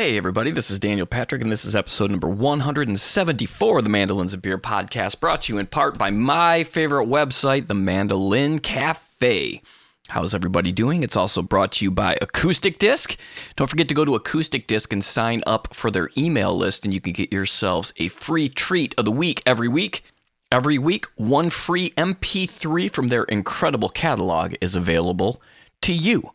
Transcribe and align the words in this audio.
Hey, 0.00 0.16
everybody, 0.16 0.50
this 0.50 0.70
is 0.70 0.80
Daniel 0.80 1.04
Patrick, 1.04 1.42
and 1.42 1.52
this 1.52 1.66
is 1.66 1.76
episode 1.76 2.10
number 2.10 2.26
174 2.26 3.76
of 3.76 3.84
the 3.84 3.90
Mandolins 3.90 4.32
and 4.32 4.40
Beer 4.40 4.56
podcast, 4.56 5.20
brought 5.20 5.42
to 5.42 5.52
you 5.52 5.58
in 5.58 5.66
part 5.66 5.98
by 5.98 6.08
my 6.10 6.64
favorite 6.64 7.06
website, 7.06 7.66
the 7.66 7.74
Mandolin 7.74 8.60
Cafe. 8.60 9.60
How's 10.08 10.34
everybody 10.34 10.72
doing? 10.72 11.02
It's 11.02 11.16
also 11.16 11.42
brought 11.42 11.72
to 11.72 11.84
you 11.84 11.90
by 11.90 12.16
Acoustic 12.22 12.78
Disc. 12.78 13.20
Don't 13.56 13.66
forget 13.66 13.88
to 13.88 13.94
go 13.94 14.06
to 14.06 14.14
Acoustic 14.14 14.66
Disc 14.66 14.90
and 14.90 15.04
sign 15.04 15.42
up 15.46 15.74
for 15.74 15.90
their 15.90 16.08
email 16.16 16.56
list, 16.56 16.86
and 16.86 16.94
you 16.94 17.02
can 17.02 17.12
get 17.12 17.30
yourselves 17.30 17.92
a 17.98 18.08
free 18.08 18.48
treat 18.48 18.94
of 18.96 19.04
the 19.04 19.12
week 19.12 19.42
every 19.44 19.68
week. 19.68 20.02
Every 20.50 20.78
week, 20.78 21.04
one 21.16 21.50
free 21.50 21.90
MP3 21.90 22.90
from 22.90 23.08
their 23.08 23.24
incredible 23.24 23.90
catalog 23.90 24.54
is 24.62 24.74
available 24.74 25.42
to 25.82 25.92
you. 25.92 26.32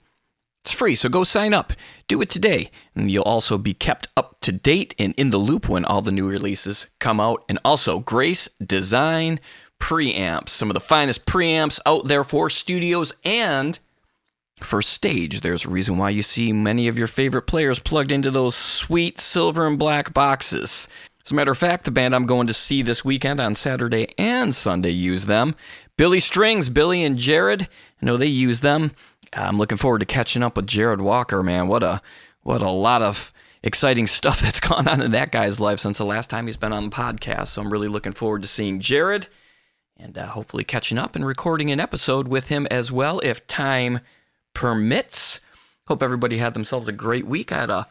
It's 0.66 0.74
free, 0.74 0.96
so 0.96 1.10
go 1.10 1.24
sign 1.24 1.54
up. 1.54 1.74
Do 2.08 2.24
it 2.24 2.30
today, 2.32 2.72
and 2.96 3.12
you'll 3.12 3.22
also 3.22 3.60
be 3.60 3.76
kept 3.76 4.08
up 4.18 4.38
to 4.42 4.52
date 4.52 4.96
and 4.98 5.14
in 5.16 5.30
the 5.30 5.38
loop 5.38 5.70
when 5.70 5.86
all 5.86 6.02
the 6.02 6.12
new 6.12 6.28
releases 6.28 6.88
come 7.00 7.20
out. 7.20 7.44
And 7.48 7.60
also, 7.64 8.00
Grace 8.00 8.50
Design 8.58 9.40
preamps, 9.80 10.50
some 10.50 10.72
of 10.72 10.74
the 10.74 10.80
finest 10.80 11.28
preamps 11.28 11.80
out 11.86 12.08
there 12.08 12.24
for 12.24 12.50
studios 12.50 13.14
and 13.24 13.78
for 14.60 14.82
stage. 14.82 15.42
There's 15.42 15.66
a 15.66 15.70
reason 15.70 16.00
why 16.00 16.10
you 16.10 16.24
see 16.24 16.52
many 16.52 16.88
of 16.88 16.98
your 16.98 17.06
favorite 17.06 17.44
players 17.44 17.78
plugged 17.78 18.12
into 18.12 18.32
those 18.32 18.56
sweet 18.56 19.20
silver 19.20 19.68
and 19.68 19.78
black 19.78 20.16
boxes. 20.16 20.88
As 21.24 21.32
a 21.32 21.36
matter 21.36 21.52
of 21.52 21.60
fact, 21.60 21.86
the 21.86 21.92
band 21.92 22.16
I'm 22.16 22.26
going 22.26 22.48
to 22.48 22.54
see 22.54 22.82
this 22.82 23.06
weekend 23.06 23.40
on 23.40 23.54
Saturday 23.54 24.16
and 24.18 24.56
Sunday 24.56 24.92
use 24.92 25.28
them. 25.28 25.56
Billy 25.96 26.20
Strings, 26.20 26.70
Billy 26.70 27.04
and 27.04 27.18
Jarrod, 27.18 27.64
I 27.64 28.06
know 28.06 28.18
they 28.18 28.26
use 28.26 28.62
them. 28.62 28.92
I'm 29.36 29.58
looking 29.58 29.78
forward 29.78 30.00
to 30.00 30.06
catching 30.06 30.44
up 30.44 30.56
with 30.56 30.68
Jarrod 30.68 31.02
Walker, 31.02 31.44
man. 31.44 31.68
What 31.68 31.84
a 31.84 32.02
what 32.42 32.62
a 32.62 32.70
lot 32.70 33.02
of 33.02 33.34
exciting 33.64 34.08
stuff 34.08 34.40
that's 34.40 34.60
gone 34.60 34.88
on 34.88 35.02
in 35.02 35.12
that 35.12 35.32
guy's 35.32 35.60
life 35.60 35.80
since 35.80 35.98
the 35.98 36.06
last 36.06 36.30
time 36.30 36.46
he's 36.46 36.58
been 36.58 36.74
on 36.74 36.86
the 36.86 36.96
podcast. 36.96 37.48
So 37.48 37.62
I'm 37.62 37.72
really 37.72 37.88
looking 37.88 38.14
forward 38.14 38.42
to 38.44 38.48
seeing 38.48 38.80
Jarrod 38.80 39.28
and 39.98 40.18
uh, 40.18 40.28
hopefully 40.28 40.64
catching 40.64 40.98
up 40.98 41.16
and 41.16 41.26
recording 41.26 41.72
an 41.72 41.80
episode 41.80 42.28
with 42.28 42.50
him 42.50 42.68
as 42.70 42.92
well 42.92 43.20
if 43.22 43.46
time 43.48 44.00
permits. 44.54 45.42
Hope 45.88 46.02
everybody 46.02 46.38
had 46.38 46.54
themselves 46.54 46.88
a 46.88 46.94
great 46.94 47.28
week. 47.28 47.52
I 47.52 47.62
had 47.62 47.70
a 47.70 47.88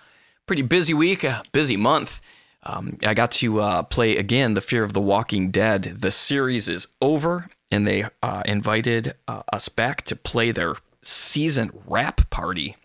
pretty 0.47 0.63
busy 0.63 0.95
week, 0.95 1.25
a 1.25 1.43
busy 1.53 1.77
month. 1.77 2.21
Um, 2.65 2.99
I 3.05 3.15
got 3.15 3.31
to 3.33 3.61
uh, 3.61 3.83
play 3.83 4.17
again 4.17 4.55
The 4.55 4.61
Fear 4.61 4.85
of 4.85 4.95
the 4.95 5.01
Walking 5.01 5.51
Dead. 5.51 5.83
The 5.83 6.11
series 6.11 6.69
is 6.69 6.89
over, 7.01 7.49
and 7.71 7.87
they 7.87 8.07
uh, 8.23 8.43
invited 8.47 9.15
uh, 9.29 9.43
us 9.53 9.69
back 9.69 10.03
to 10.03 10.17
play 10.17 10.51
their 10.51 10.75
season 11.05 11.71
wrap 11.87 12.29
party. 12.31 12.77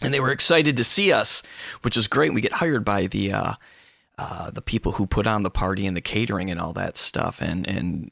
And 0.00 0.12
they 0.12 0.20
were 0.20 0.32
excited 0.32 0.76
to 0.76 0.84
see 0.84 1.12
us, 1.12 1.42
which 1.82 1.96
is 1.96 2.08
great. 2.08 2.34
We 2.34 2.40
get 2.40 2.54
hired 2.54 2.84
by 2.84 3.06
the 3.06 3.32
uh, 3.32 3.54
uh, 4.18 4.50
the 4.50 4.62
people 4.62 4.92
who 4.92 5.06
put 5.06 5.26
on 5.26 5.42
the 5.42 5.50
party 5.50 5.86
and 5.86 5.96
the 5.96 6.00
catering 6.00 6.50
and 6.50 6.60
all 6.60 6.72
that 6.72 6.96
stuff. 6.96 7.40
And 7.40 7.68
and 7.68 8.10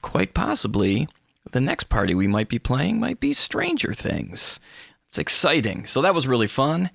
quite 0.00 0.34
possibly 0.34 1.08
the 1.50 1.60
next 1.60 1.84
party 1.84 2.14
we 2.14 2.26
might 2.26 2.48
be 2.48 2.58
playing 2.58 2.98
might 2.98 3.20
be 3.20 3.32
Stranger 3.32 3.92
Things. 3.92 4.60
It's 5.08 5.18
exciting. 5.18 5.86
So 5.86 6.02
that 6.02 6.14
was 6.14 6.26
really 6.26 6.46
fun. 6.46 6.90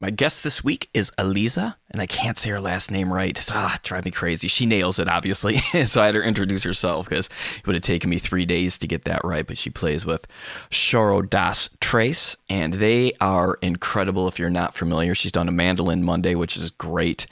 My 0.00 0.10
guest 0.10 0.42
this 0.42 0.64
week 0.64 0.90
is 0.92 1.12
Elisa, 1.18 1.76
and 1.90 2.02
I 2.02 2.06
can't 2.06 2.36
say 2.36 2.50
her 2.50 2.60
last 2.60 2.90
name 2.90 3.12
right. 3.12 3.38
Ah, 3.52 3.78
drive 3.84 4.04
me 4.04 4.10
crazy. 4.10 4.48
She 4.48 4.66
nails 4.66 4.98
it, 4.98 5.08
obviously. 5.08 5.58
so 5.84 6.02
I 6.02 6.06
had 6.06 6.16
her 6.16 6.22
introduce 6.22 6.64
herself 6.64 7.08
because 7.08 7.28
it 7.56 7.66
would 7.66 7.76
have 7.76 7.82
taken 7.82 8.10
me 8.10 8.18
three 8.18 8.44
days 8.44 8.76
to 8.78 8.88
get 8.88 9.04
that 9.04 9.24
right. 9.24 9.46
But 9.46 9.56
she 9.56 9.70
plays 9.70 10.04
with 10.04 10.26
Choro 10.68 11.28
Das 11.28 11.70
Tres, 11.80 12.36
and 12.50 12.74
they 12.74 13.12
are 13.20 13.56
incredible 13.62 14.26
if 14.26 14.38
you're 14.38 14.50
not 14.50 14.74
familiar. 14.74 15.14
She's 15.14 15.32
done 15.32 15.48
a 15.48 15.52
Mandolin 15.52 16.02
Monday, 16.02 16.34
which 16.34 16.56
is 16.56 16.72
great. 16.72 17.26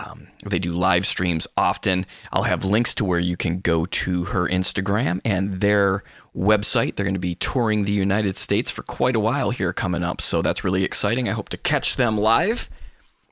Um, 0.00 0.28
they 0.44 0.58
do 0.58 0.72
live 0.72 1.06
streams 1.06 1.46
often. 1.56 2.06
I'll 2.32 2.44
have 2.44 2.64
links 2.64 2.94
to 2.96 3.04
where 3.04 3.18
you 3.18 3.36
can 3.36 3.60
go 3.60 3.86
to 3.86 4.24
her 4.24 4.48
Instagram 4.48 5.20
and 5.24 5.60
their 5.60 6.02
website. 6.36 6.96
They're 6.96 7.04
going 7.04 7.14
to 7.14 7.20
be 7.20 7.34
touring 7.34 7.84
the 7.84 7.92
United 7.92 8.36
States 8.36 8.70
for 8.70 8.82
quite 8.82 9.16
a 9.16 9.20
while 9.20 9.50
here 9.50 9.72
coming 9.72 10.02
up. 10.02 10.20
So 10.20 10.42
that's 10.42 10.64
really 10.64 10.84
exciting. 10.84 11.28
I 11.28 11.32
hope 11.32 11.48
to 11.50 11.56
catch 11.56 11.96
them 11.96 12.16
live. 12.16 12.70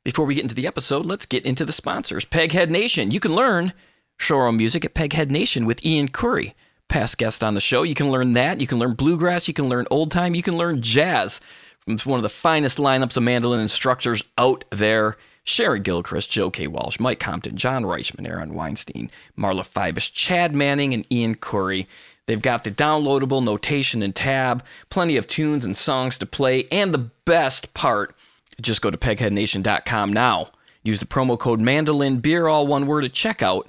Before 0.04 0.24
we 0.24 0.34
get 0.34 0.44
into 0.44 0.54
the 0.54 0.66
episode, 0.66 1.06
let's 1.06 1.26
get 1.26 1.44
into 1.44 1.64
the 1.64 1.72
sponsors. 1.72 2.24
Peghead 2.24 2.70
Nation. 2.70 3.10
You 3.10 3.20
can 3.20 3.34
learn 3.34 3.72
choro 4.18 4.54
music 4.54 4.84
at 4.84 4.94
Peghead 4.94 5.30
Nation 5.30 5.64
with 5.64 5.84
Ian 5.84 6.08
Coury, 6.08 6.54
past 6.88 7.18
guest 7.18 7.44
on 7.44 7.54
the 7.54 7.60
show. 7.60 7.82
You 7.82 7.94
can 7.94 8.10
learn 8.10 8.32
that. 8.34 8.60
You 8.60 8.66
can 8.66 8.78
learn 8.78 8.94
bluegrass. 8.94 9.48
You 9.48 9.54
can 9.54 9.68
learn 9.68 9.86
old 9.90 10.10
time. 10.10 10.34
You 10.34 10.42
can 10.42 10.56
learn 10.56 10.82
jazz 10.82 11.40
from 11.80 11.98
one 12.10 12.18
of 12.18 12.22
the 12.22 12.28
finest 12.28 12.78
lineups 12.78 13.16
of 13.16 13.22
mandolin 13.22 13.60
instructors 13.60 14.22
out 14.36 14.64
there. 14.70 15.16
Sharon 15.48 15.82
Gilchrist, 15.82 16.30
Joe 16.30 16.50
K. 16.50 16.66
Walsh, 16.66 17.00
Mike 17.00 17.18
Compton, 17.18 17.56
John 17.56 17.84
Reichman, 17.84 18.28
Aaron 18.28 18.52
Weinstein, 18.52 19.10
Marla 19.36 19.66
Fibish, 19.66 20.12
Chad 20.12 20.54
Manning, 20.54 20.92
and 20.92 21.10
Ian 21.10 21.36
Coury. 21.36 21.86
They've 22.26 22.40
got 22.40 22.64
the 22.64 22.70
downloadable 22.70 23.42
notation 23.42 24.02
and 24.02 24.14
tab, 24.14 24.62
plenty 24.90 25.16
of 25.16 25.26
tunes 25.26 25.64
and 25.64 25.74
songs 25.74 26.18
to 26.18 26.26
play, 26.26 26.68
and 26.70 26.92
the 26.92 27.10
best 27.24 27.72
part, 27.72 28.14
just 28.60 28.82
go 28.82 28.90
to 28.90 28.98
pegheadnation.com 28.98 30.12
now. 30.12 30.50
Use 30.82 31.00
the 31.00 31.06
promo 31.06 31.38
code 31.38 31.62
mandolin 31.62 32.18
beer, 32.18 32.46
all 32.46 32.66
one 32.66 32.86
word 32.86 33.06
at 33.06 33.12
checkout. 33.12 33.64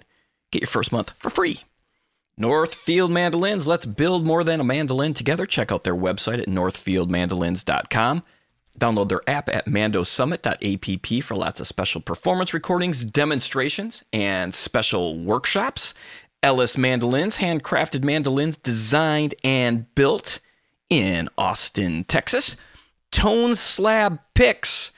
Get 0.52 0.64
your 0.64 0.68
first 0.68 0.92
month 0.92 1.14
for 1.18 1.30
free. 1.30 1.62
Northfield 2.38 3.12
Mandolins, 3.12 3.68
let's 3.68 3.86
build 3.86 4.26
more 4.26 4.44
than 4.44 4.60
a 4.60 4.66
mandolin 4.66 5.14
together. 5.14 5.46
Check 5.46 5.72
out 5.72 5.84
their 5.84 5.96
website 5.96 6.40
at 6.40 6.48
northfieldmandolins.com. 6.48 8.24
Download 8.80 9.10
their 9.10 9.22
app 9.28 9.50
at 9.50 9.66
mandosummit.app 9.66 11.24
for 11.24 11.36
lots 11.36 11.60
of 11.60 11.68
special 11.68 12.02
performance 12.02 12.54
recordings, 12.54 13.04
demonstrations, 13.04 14.04
and 14.14 14.56
special 14.56 15.20
workshops. 15.20 15.94
Ellis 16.42 16.78
Mandolins, 16.78 17.40
handcrafted 17.40 18.04
mandolins 18.06 18.56
designed 18.56 19.36
and 19.44 19.94
built 19.96 20.40
in 20.90 21.28
Austin, 21.38 22.06
Texas. 22.06 22.56
Tone 23.12 23.56
Slab 23.56 24.20
Picks. 24.34 24.94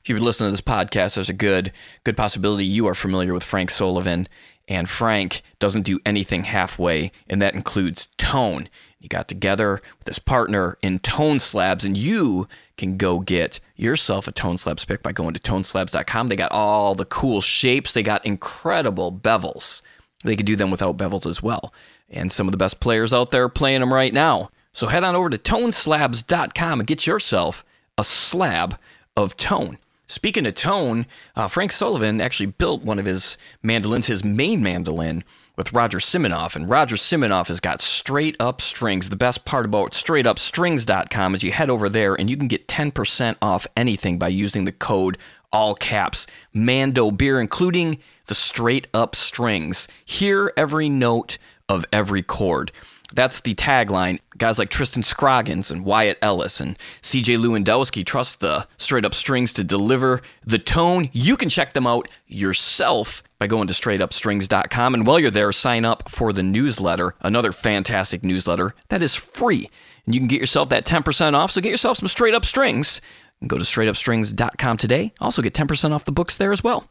If 0.00 0.08
you've 0.08 0.16
been 0.16 0.24
listening 0.24 0.48
to 0.48 0.52
this 0.52 0.60
podcast, 0.60 1.14
there's 1.14 1.30
a 1.30 1.34
good 1.34 1.72
good 2.02 2.16
possibility 2.16 2.64
you 2.64 2.86
are 2.88 2.94
familiar 2.94 3.32
with 3.32 3.44
Frank 3.44 3.70
Sullivan. 3.70 4.28
And 4.66 4.88
Frank 4.88 5.42
doesn't 5.58 5.82
do 5.82 6.00
anything 6.06 6.44
halfway, 6.44 7.12
and 7.28 7.40
that 7.42 7.54
includes 7.54 8.08
tone. 8.16 8.68
He 8.98 9.08
got 9.08 9.28
together 9.28 9.80
with 9.98 10.08
his 10.08 10.18
partner 10.18 10.78
in 10.80 11.00
Tone 11.00 11.38
Slabs, 11.38 11.84
and 11.84 11.96
you 11.96 12.48
can 12.76 12.96
go 12.96 13.20
get 13.20 13.60
yourself 13.76 14.26
a 14.28 14.32
Tone 14.32 14.56
Slabs 14.56 14.84
pick 14.84 15.02
by 15.02 15.12
going 15.12 15.34
to 15.34 15.40
toneslabs.com. 15.40 16.28
They 16.28 16.36
got 16.36 16.52
all 16.52 16.94
the 16.94 17.04
cool 17.04 17.40
shapes, 17.40 17.92
they 17.92 18.02
got 18.02 18.26
incredible 18.26 19.12
bevels. 19.12 19.82
They 20.24 20.36
could 20.36 20.46
do 20.46 20.56
them 20.56 20.70
without 20.70 20.96
bevels 20.96 21.26
as 21.26 21.42
well. 21.42 21.72
And 22.08 22.32
some 22.32 22.48
of 22.48 22.52
the 22.52 22.58
best 22.58 22.80
players 22.80 23.12
out 23.12 23.30
there 23.30 23.44
are 23.44 23.48
playing 23.50 23.80
them 23.80 23.92
right 23.92 24.12
now. 24.12 24.50
So 24.72 24.88
head 24.88 25.04
on 25.04 25.14
over 25.14 25.30
to 25.30 25.38
toneslabs.com 25.38 26.80
and 26.80 26.86
get 26.86 27.06
yourself 27.06 27.64
a 27.96 28.04
slab 28.04 28.78
of 29.16 29.36
tone. 29.36 29.78
Speaking 30.06 30.46
of 30.46 30.54
tone, 30.54 31.06
uh, 31.36 31.48
Frank 31.48 31.72
Sullivan 31.72 32.20
actually 32.20 32.46
built 32.46 32.82
one 32.82 32.98
of 32.98 33.06
his 33.06 33.38
mandolins, 33.62 34.06
his 34.06 34.24
main 34.24 34.62
mandolin, 34.62 35.24
with 35.56 35.72
Roger 35.72 35.98
Siminoff. 35.98 36.56
And 36.56 36.68
Roger 36.68 36.96
Siminoff 36.96 37.48
has 37.48 37.60
got 37.60 37.80
straight 37.80 38.36
up 38.40 38.60
strings. 38.60 39.08
The 39.08 39.16
best 39.16 39.44
part 39.44 39.66
about 39.66 39.92
straightupstrings.com 39.92 41.34
is 41.34 41.42
you 41.42 41.52
head 41.52 41.70
over 41.70 41.88
there 41.88 42.14
and 42.14 42.28
you 42.28 42.36
can 42.36 42.48
get 42.48 42.66
10% 42.68 43.36
off 43.40 43.66
anything 43.76 44.18
by 44.18 44.28
using 44.28 44.64
the 44.64 44.72
code 44.72 45.18
all 45.52 45.74
caps 45.76 46.26
Mando 46.52 47.12
beer, 47.12 47.40
including 47.40 47.98
the 48.26 48.34
straight 48.34 48.88
up 48.92 49.14
strings. 49.14 49.86
Hear 50.04 50.52
every 50.56 50.88
note 50.88 51.38
of 51.68 51.86
every 51.92 52.22
chord. 52.22 52.72
That's 53.14 53.40
the 53.40 53.54
tagline. 53.54 54.20
Guys 54.36 54.58
like 54.58 54.70
Tristan 54.70 55.02
Scroggins 55.02 55.70
and 55.70 55.84
Wyatt 55.84 56.18
Ellis 56.20 56.60
and 56.60 56.78
CJ 57.02 57.38
Lewandowski 57.38 58.04
trust 58.04 58.40
the 58.40 58.66
straight 58.76 59.04
up 59.04 59.14
strings 59.14 59.52
to 59.54 59.64
deliver 59.64 60.20
the 60.44 60.58
tone. 60.58 61.08
You 61.12 61.36
can 61.36 61.48
check 61.48 61.72
them 61.72 61.86
out 61.86 62.08
yourself 62.26 63.22
by 63.38 63.46
going 63.46 63.68
to 63.68 63.74
straightupstrings.com. 63.74 64.94
And 64.94 65.06
while 65.06 65.20
you're 65.20 65.30
there, 65.30 65.52
sign 65.52 65.84
up 65.84 66.08
for 66.08 66.32
the 66.32 66.42
newsletter, 66.42 67.14
another 67.20 67.52
fantastic 67.52 68.24
newsletter 68.24 68.74
that 68.88 69.02
is 69.02 69.14
free. 69.14 69.68
And 70.06 70.14
you 70.14 70.20
can 70.20 70.28
get 70.28 70.40
yourself 70.40 70.68
that 70.70 70.84
10% 70.84 71.34
off. 71.34 71.52
So 71.52 71.60
get 71.60 71.70
yourself 71.70 71.98
some 71.98 72.08
straight 72.08 72.34
up 72.34 72.44
strings 72.44 73.00
and 73.40 73.48
go 73.48 73.58
to 73.58 73.64
straightupstrings.com 73.64 74.76
today. 74.76 75.12
Also 75.20 75.42
get 75.42 75.54
10% 75.54 75.92
off 75.92 76.04
the 76.04 76.12
books 76.12 76.36
there 76.36 76.52
as 76.52 76.64
well. 76.64 76.88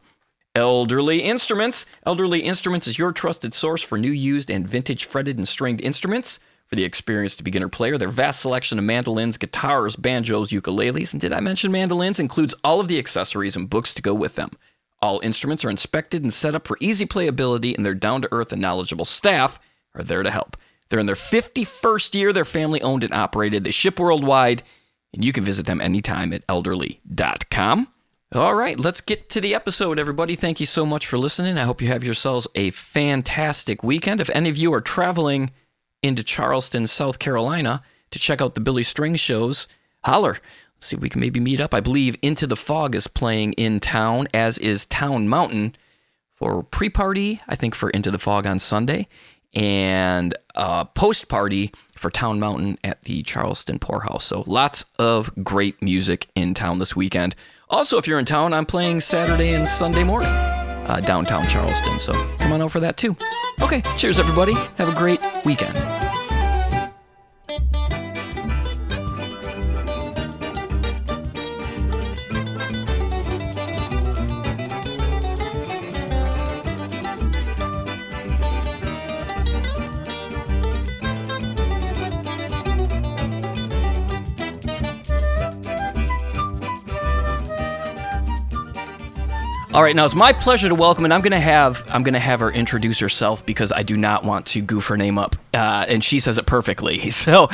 Elderly 0.56 1.20
Instruments. 1.22 1.84
Elderly 2.06 2.42
Instruments 2.42 2.86
is 2.86 2.96
your 2.96 3.10
trusted 3.10 3.52
source 3.52 3.82
for 3.82 3.98
new, 3.98 4.12
used, 4.12 4.50
and 4.50 4.68
vintage 4.68 5.04
fretted 5.04 5.36
and 5.36 5.48
stringed 5.48 5.80
instruments. 5.80 6.38
For 6.66 6.76
the 6.76 6.84
experienced 6.84 7.42
beginner 7.42 7.68
player, 7.68 7.98
their 7.98 8.08
vast 8.08 8.40
selection 8.40 8.78
of 8.78 8.84
mandolins, 8.84 9.36
guitars, 9.36 9.96
banjos, 9.96 10.50
ukuleles, 10.50 11.12
and 11.12 11.20
did 11.20 11.32
I 11.32 11.40
mention 11.40 11.72
mandolins, 11.72 12.20
includes 12.20 12.54
all 12.62 12.78
of 12.78 12.86
the 12.86 13.00
accessories 13.00 13.56
and 13.56 13.68
books 13.68 13.94
to 13.94 14.02
go 14.02 14.14
with 14.14 14.36
them. 14.36 14.52
All 15.02 15.18
instruments 15.24 15.64
are 15.64 15.70
inspected 15.70 16.22
and 16.22 16.32
set 16.32 16.54
up 16.54 16.68
for 16.68 16.78
easy 16.78 17.04
playability, 17.04 17.74
and 17.74 17.84
their 17.84 17.92
down 17.92 18.22
to 18.22 18.32
earth 18.32 18.52
and 18.52 18.62
knowledgeable 18.62 19.04
staff 19.04 19.58
are 19.96 20.04
there 20.04 20.22
to 20.22 20.30
help. 20.30 20.56
They're 20.88 21.00
in 21.00 21.06
their 21.06 21.16
51st 21.16 22.14
year, 22.14 22.32
they're 22.32 22.44
family 22.44 22.80
owned 22.80 23.02
and 23.02 23.12
operated, 23.12 23.64
they 23.64 23.72
ship 23.72 23.98
worldwide, 23.98 24.62
and 25.12 25.24
you 25.24 25.32
can 25.32 25.42
visit 25.42 25.66
them 25.66 25.80
anytime 25.80 26.32
at 26.32 26.46
elderly.com. 26.48 27.88
All 28.32 28.54
right, 28.54 28.78
let's 28.80 29.00
get 29.00 29.28
to 29.30 29.40
the 29.40 29.54
episode, 29.54 29.98
everybody. 29.98 30.34
Thank 30.34 30.58
you 30.58 30.66
so 30.66 30.84
much 30.84 31.06
for 31.06 31.16
listening. 31.18 31.56
I 31.56 31.62
hope 31.62 31.80
you 31.80 31.88
have 31.88 32.02
yourselves 32.02 32.48
a 32.56 32.70
fantastic 32.70 33.84
weekend. 33.84 34.20
If 34.20 34.30
any 34.30 34.48
of 34.48 34.56
you 34.56 34.72
are 34.74 34.80
traveling 34.80 35.50
into 36.02 36.24
Charleston, 36.24 36.88
South 36.88 37.20
Carolina 37.20 37.82
to 38.10 38.18
check 38.18 38.40
out 38.40 38.54
the 38.54 38.60
Billy 38.60 38.82
String 38.82 39.14
shows, 39.14 39.68
holler. 40.04 40.38
Let's 40.76 40.86
see 40.86 40.96
if 40.96 41.02
we 41.02 41.08
can 41.08 41.20
maybe 41.20 41.38
meet 41.38 41.60
up. 41.60 41.72
I 41.74 41.80
believe 41.80 42.16
Into 42.22 42.48
the 42.48 42.56
Fog 42.56 42.96
is 42.96 43.06
playing 43.06 43.52
in 43.52 43.78
town, 43.78 44.26
as 44.34 44.58
is 44.58 44.84
Town 44.86 45.28
Mountain 45.28 45.76
for 46.34 46.64
pre 46.64 46.90
party, 46.90 47.40
I 47.46 47.54
think 47.54 47.76
for 47.76 47.88
Into 47.90 48.10
the 48.10 48.18
Fog 48.18 48.48
on 48.48 48.58
Sunday, 48.58 49.06
and 49.54 50.36
uh, 50.56 50.84
post 50.86 51.28
party 51.28 51.70
for 51.94 52.10
Town 52.10 52.40
Mountain 52.40 52.78
at 52.82 53.02
the 53.02 53.22
Charleston 53.22 53.78
Pour 53.78 54.00
House. 54.00 54.24
So 54.24 54.42
lots 54.48 54.86
of 54.98 55.30
great 55.44 55.80
music 55.80 56.26
in 56.34 56.54
town 56.54 56.80
this 56.80 56.96
weekend. 56.96 57.36
Also, 57.74 57.98
if 57.98 58.06
you're 58.06 58.20
in 58.20 58.24
town, 58.24 58.54
I'm 58.54 58.66
playing 58.66 59.00
Saturday 59.00 59.54
and 59.54 59.66
Sunday 59.66 60.04
morning 60.04 60.28
uh, 60.28 61.00
downtown 61.04 61.44
Charleston. 61.48 61.98
So 61.98 62.12
come 62.38 62.52
on 62.52 62.62
out 62.62 62.70
for 62.70 62.78
that 62.78 62.96
too. 62.96 63.16
Okay, 63.60 63.82
cheers, 63.96 64.20
everybody. 64.20 64.54
Have 64.76 64.88
a 64.88 64.94
great 64.94 65.18
weekend. 65.44 65.76
All 89.74 89.82
right, 89.82 89.96
now 89.96 90.04
it's 90.04 90.14
my 90.14 90.32
pleasure 90.32 90.68
to 90.68 90.74
welcome, 90.76 91.02
and 91.02 91.12
I'm 91.12 91.20
gonna 91.20 91.40
have 91.40 91.84
I'm 91.88 92.04
gonna 92.04 92.20
have 92.20 92.38
her 92.38 92.52
introduce 92.52 93.00
herself 93.00 93.44
because 93.44 93.72
I 93.72 93.82
do 93.82 93.96
not 93.96 94.22
want 94.22 94.46
to 94.46 94.60
goof 94.62 94.86
her 94.86 94.96
name 94.96 95.18
up, 95.18 95.34
uh, 95.52 95.84
and 95.88 96.04
she 96.04 96.20
says 96.20 96.38
it 96.38 96.46
perfectly. 96.46 97.10
So, 97.10 97.48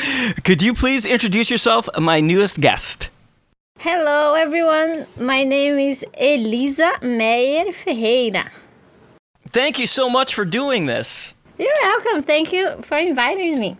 could 0.44 0.60
you 0.60 0.74
please 0.74 1.06
introduce 1.06 1.50
yourself, 1.50 1.88
my 1.98 2.20
newest 2.20 2.60
guest? 2.60 3.08
Hello, 3.78 4.34
everyone. 4.34 5.06
My 5.18 5.44
name 5.44 5.78
is 5.78 6.04
Elisa 6.20 6.92
Meyer 7.00 7.72
Ferreira. 7.72 8.50
Thank 9.48 9.78
you 9.78 9.86
so 9.86 10.10
much 10.10 10.34
for 10.34 10.44
doing 10.44 10.84
this. 10.84 11.36
You're 11.58 11.72
welcome. 11.80 12.22
Thank 12.22 12.52
you 12.52 12.82
for 12.82 12.98
inviting 12.98 13.58
me. 13.58 13.78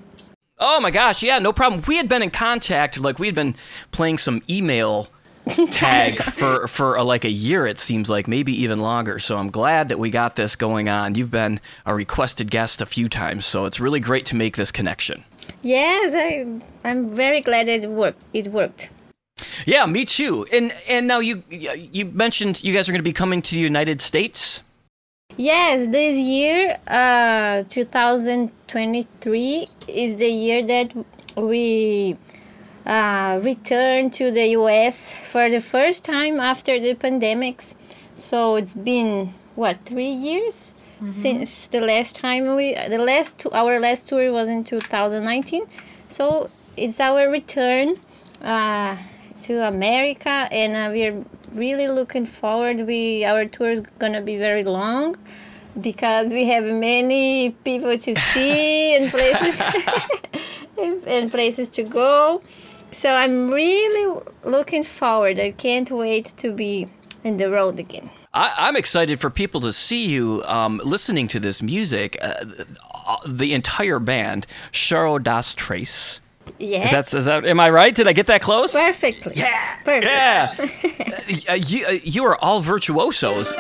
Oh 0.58 0.80
my 0.80 0.90
gosh, 0.90 1.22
yeah, 1.22 1.40
no 1.40 1.52
problem. 1.52 1.82
We 1.86 1.96
had 1.96 2.08
been 2.08 2.22
in 2.22 2.30
contact, 2.30 2.98
like 2.98 3.18
we 3.18 3.26
had 3.26 3.34
been 3.34 3.54
playing 3.90 4.16
some 4.16 4.40
email 4.48 5.10
tag 5.70 6.16
for 6.22 6.66
for 6.66 6.96
a, 6.96 7.02
like 7.02 7.24
a 7.24 7.30
year 7.30 7.66
it 7.66 7.78
seems 7.78 8.10
like 8.10 8.28
maybe 8.28 8.52
even 8.62 8.78
longer. 8.78 9.18
So 9.18 9.36
i'm 9.36 9.50
glad 9.50 9.88
that 9.88 9.98
we 9.98 10.10
got 10.10 10.36
this 10.36 10.56
going 10.56 10.88
on. 10.88 11.14
You've 11.14 11.30
been 11.30 11.60
a 11.86 11.94
requested 11.94 12.50
guest 12.50 12.82
a 12.82 12.86
few 12.86 13.08
times 13.08 13.44
so 13.46 13.64
it's 13.66 13.80
really 13.80 14.00
great 14.00 14.26
to 14.26 14.36
make 14.36 14.56
this 14.56 14.70
connection. 14.72 15.24
Yes, 15.62 16.14
I, 16.14 16.60
I'm 16.88 17.10
very 17.10 17.40
glad 17.40 17.68
it 17.68 17.88
worked. 17.90 18.20
It 18.32 18.48
worked. 18.48 18.90
yeah 19.66 19.86
me 19.86 20.04
too. 20.04 20.46
And 20.52 20.72
and 20.88 21.06
now 21.06 21.18
you 21.20 21.42
you 21.50 22.06
mentioned 22.06 22.62
you 22.64 22.72
guys 22.74 22.88
are 22.88 22.92
going 22.92 23.00
to 23.00 23.02
be 23.02 23.12
coming 23.12 23.42
to 23.42 23.50
the 23.52 23.58
united 23.60 24.00
states? 24.00 24.62
Yes, 25.36 25.86
this 25.90 26.16
year, 26.16 26.76
uh, 26.86 27.62
2023, 27.68 29.68
is 29.88 30.16
the 30.16 30.28
year 30.28 30.62
that 30.66 30.92
we 31.36 32.16
uh, 32.90 33.38
returned 33.42 34.12
to 34.12 34.32
the 34.32 34.48
US 34.58 35.12
for 35.12 35.48
the 35.48 35.60
first 35.60 36.04
time 36.04 36.40
after 36.40 36.80
the 36.80 36.94
pandemics. 36.94 37.74
So 38.16 38.56
it's 38.56 38.74
been 38.74 39.32
what 39.54 39.78
three 39.86 40.10
years 40.10 40.72
since 41.08 41.68
the 41.68 41.80
last 41.80 42.14
time 42.16 42.56
we 42.56 42.74
the 42.74 42.98
last 42.98 43.38
two, 43.38 43.50
our 43.52 43.80
last 43.80 44.08
tour 44.08 44.32
was 44.32 44.48
in 44.48 44.64
2019. 44.64 45.64
So 46.08 46.50
it's 46.76 47.00
our 47.00 47.30
return 47.30 47.96
uh, 48.42 48.96
to 49.44 49.66
America, 49.66 50.48
and 50.50 50.76
uh, 50.76 50.92
we're 50.92 51.24
really 51.54 51.88
looking 51.88 52.26
forward. 52.26 52.86
We 52.86 53.24
our 53.24 53.46
tour 53.46 53.70
is 53.70 53.80
gonna 53.98 54.20
be 54.20 54.36
very 54.36 54.64
long 54.64 55.16
because 55.80 56.34
we 56.34 56.44
have 56.48 56.64
many 56.64 57.50
people 57.64 57.96
to 57.96 58.14
see 58.14 58.96
and 58.96 59.08
places 59.08 59.62
and 61.06 61.30
places 61.30 61.70
to 61.70 61.82
go. 61.82 62.42
So 62.92 63.12
I'm 63.12 63.50
really 63.50 64.20
looking 64.44 64.82
forward. 64.82 65.38
I 65.38 65.52
can't 65.52 65.90
wait 65.90 66.26
to 66.38 66.52
be 66.52 66.88
in 67.24 67.36
the 67.36 67.50
road 67.50 67.78
again. 67.78 68.10
I, 68.32 68.54
i'm 68.58 68.76
excited 68.76 69.18
for 69.18 69.28
people 69.28 69.60
to 69.60 69.72
see 69.72 70.06
you 70.06 70.44
um, 70.46 70.80
listening 70.84 71.26
to 71.28 71.40
this 71.40 71.60
music 71.60 72.16
uh, 72.22 72.44
the 73.26 73.52
entire 73.52 73.98
band 73.98 74.46
Choro 74.72 75.20
das 75.22 75.54
Tres. 75.54 76.20
Yes. 76.58 76.86
Is 76.86 76.90
that, 76.90 77.18
is 77.18 77.24
that, 77.26 77.44
am 77.46 77.60
I 77.60 77.70
right? 77.70 77.94
Did 77.94 78.06
I 78.08 78.12
get 78.12 78.26
that 78.26 78.40
close? 78.40 78.72
Perfectly. 78.72 79.34
Yeah. 79.36 79.76
Perfect. 79.84 80.12
Yeah. 80.12 81.06
Uh, 81.48 81.54
you, 81.54 81.86
uh, 81.86 81.90
you 82.02 82.24
are 82.24 82.36
all 82.42 82.60
virtuosos. 82.60 83.54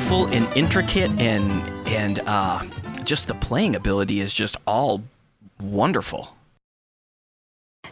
Beautiful 0.00 0.26
and 0.34 0.56
intricate 0.56 1.10
and 1.20 1.44
and 1.88 2.20
uh, 2.26 2.62
just 3.04 3.28
the 3.28 3.34
playing 3.34 3.76
ability 3.76 4.20
is 4.20 4.32
just 4.32 4.56
all 4.66 5.02
wonderful. 5.60 6.34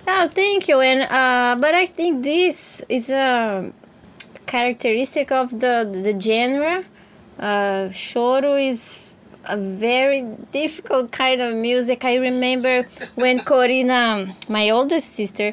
Oh, 0.07 0.27
thank 0.29 0.69
you. 0.69 0.81
And 0.81 1.01
uh, 1.03 1.61
but 1.61 1.75
I 1.75 1.85
think 1.85 2.25
this 2.25 2.83
is 2.89 3.11
a 3.11 3.73
characteristic 4.47 5.31
of 5.31 5.51
the 5.51 5.85
the 6.07 6.19
genre. 6.19 6.83
Uh, 7.39 7.91
choro 7.93 8.57
is 8.57 8.81
a 9.45 9.59
very 9.59 10.23
difficult 10.51 11.13
kind 11.13 11.43
of 11.43 11.55
music. 11.55 12.05
I 12.05 12.15
remember 12.17 12.77
when 13.23 13.37
Corina, 13.39 14.09
my 14.49 14.71
oldest 14.71 15.09
sister, 15.11 15.53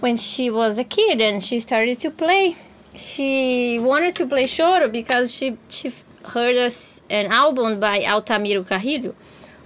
when 0.00 0.18
she 0.18 0.50
was 0.50 0.78
a 0.78 0.84
kid 0.84 1.20
and 1.20 1.42
she 1.42 1.60
started 1.60 1.98
to 2.00 2.10
play, 2.10 2.56
she 2.96 3.78
wanted 3.78 4.14
to 4.16 4.26
play 4.26 4.44
choro 4.44 4.90
because 4.90 5.34
she 5.34 5.56
she 5.68 5.92
heard 6.26 6.56
us 6.56 7.00
an 7.10 7.32
album 7.32 7.80
by 7.80 8.00
Altamiro 8.00 8.66
Carrilho, 8.66 9.14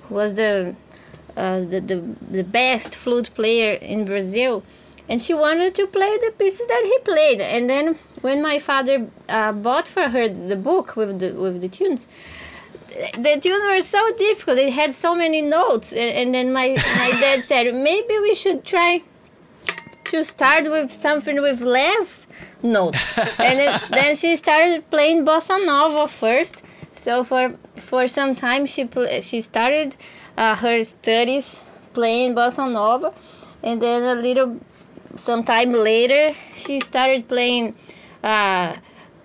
who 0.04 0.14
was 0.14 0.35
the 0.35 0.75
uh, 1.37 1.61
the, 1.61 1.80
the 1.80 1.97
the 2.30 2.45
best 2.45 2.95
flute 2.97 3.30
player 3.35 3.75
in 3.75 4.04
Brazil, 4.04 4.62
and 5.09 5.21
she 5.21 5.35
wanted 5.35 5.75
to 5.75 5.87
play 5.87 6.16
the 6.18 6.33
pieces 6.38 6.66
that 6.66 6.83
he 6.85 6.99
played. 7.04 7.40
And 7.40 7.68
then 7.68 7.95
when 8.23 8.42
my 8.42 8.59
father 8.59 9.09
uh, 9.28 9.52
bought 9.52 9.88
for 9.88 10.09
her 10.09 10.28
the 10.28 10.56
book 10.56 10.97
with 10.97 11.18
the 11.18 11.33
with 11.33 11.61
the 11.61 11.68
tunes, 11.68 12.06
the 13.18 13.38
tunes 13.42 13.64
were 13.64 13.80
so 13.80 14.12
difficult. 14.16 14.59
It 14.59 14.73
had 14.73 14.95
so 14.95 15.14
many 15.14 15.42
notes, 15.42 15.92
and, 15.92 16.11
and 16.21 16.35
then 16.35 16.52
my 16.52 16.68
my 16.68 17.11
dad 17.21 17.40
said 17.40 17.75
maybe 17.75 18.18
we 18.21 18.35
should 18.35 18.64
try 18.64 19.02
to 20.04 20.23
start 20.23 20.71
with 20.71 20.92
something 20.92 21.42
with 21.42 21.61
less 21.61 22.28
notes. 22.63 23.41
and 23.41 23.59
it, 23.59 23.81
then 23.91 24.17
she 24.17 24.37
started 24.37 24.89
playing 24.91 25.25
bossa 25.25 25.65
nova 25.65 26.07
first. 26.09 26.63
So 26.95 27.25
for 27.25 27.51
for 27.77 28.09
some 28.09 28.35
time 28.35 28.67
she 28.67 28.89
she 29.21 29.41
started 29.41 29.97
uh, 30.37 30.57
her 30.57 30.83
studies 30.83 31.61
playing 31.93 32.35
bossa 32.35 32.71
nova, 32.71 33.13
and 33.63 33.81
then 33.81 34.03
a 34.17 34.21
little 34.21 34.59
some 35.17 35.43
time 35.45 35.73
later 35.73 36.35
she 36.55 36.81
started 36.81 37.29
playing 37.29 37.75
uh, 38.23 38.75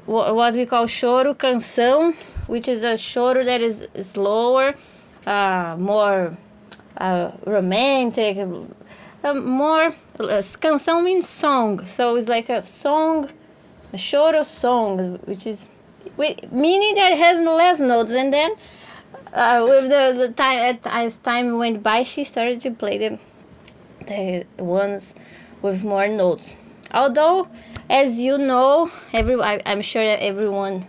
wha- 0.05 0.33
what 0.33 0.55
we 0.55 0.65
call 0.65 0.85
choro 0.85 1.33
canção, 1.35 2.13
which 2.47 2.67
is 2.67 2.83
a 2.83 2.93
choro 2.93 3.43
that 3.45 3.61
is 3.61 3.83
slower, 4.01 4.73
uh, 5.25 5.75
more 5.79 6.37
uh, 6.97 7.31
romantic, 7.45 8.37
uh, 9.23 9.33
more 9.33 9.85
uh, 9.85 10.41
canção 10.59 11.03
means 11.03 11.27
song, 11.27 11.85
so 11.85 12.15
it's 12.15 12.27
like 12.27 12.49
a 12.49 12.63
song, 12.63 13.29
a 13.93 13.97
choro 13.97 14.43
song, 14.45 15.19
which 15.25 15.45
is 15.45 15.67
meaning 16.51 16.95
that 16.95 17.11
it 17.11 17.17
has 17.17 17.41
less 17.41 17.79
notes, 17.79 18.11
and 18.11 18.33
then 18.33 18.51
uh, 19.33 19.65
with 19.67 19.89
the, 19.89 20.27
the 20.27 20.33
time 20.33 20.77
as 20.85 21.17
time 21.17 21.57
went 21.57 21.83
by, 21.83 22.03
she 22.03 22.23
started 22.23 22.61
to 22.61 22.71
play 22.71 22.97
the 22.97 23.19
the 24.07 24.45
ones 24.57 25.13
with 25.61 25.83
more 25.83 26.07
notes. 26.07 26.55
although, 26.93 27.49
as 27.89 28.17
you 28.17 28.37
know, 28.37 28.89
every 29.13 29.39
I, 29.41 29.57
am 29.65 29.81
sure 29.81 30.03
that 30.03 30.21
everyone 30.21 30.87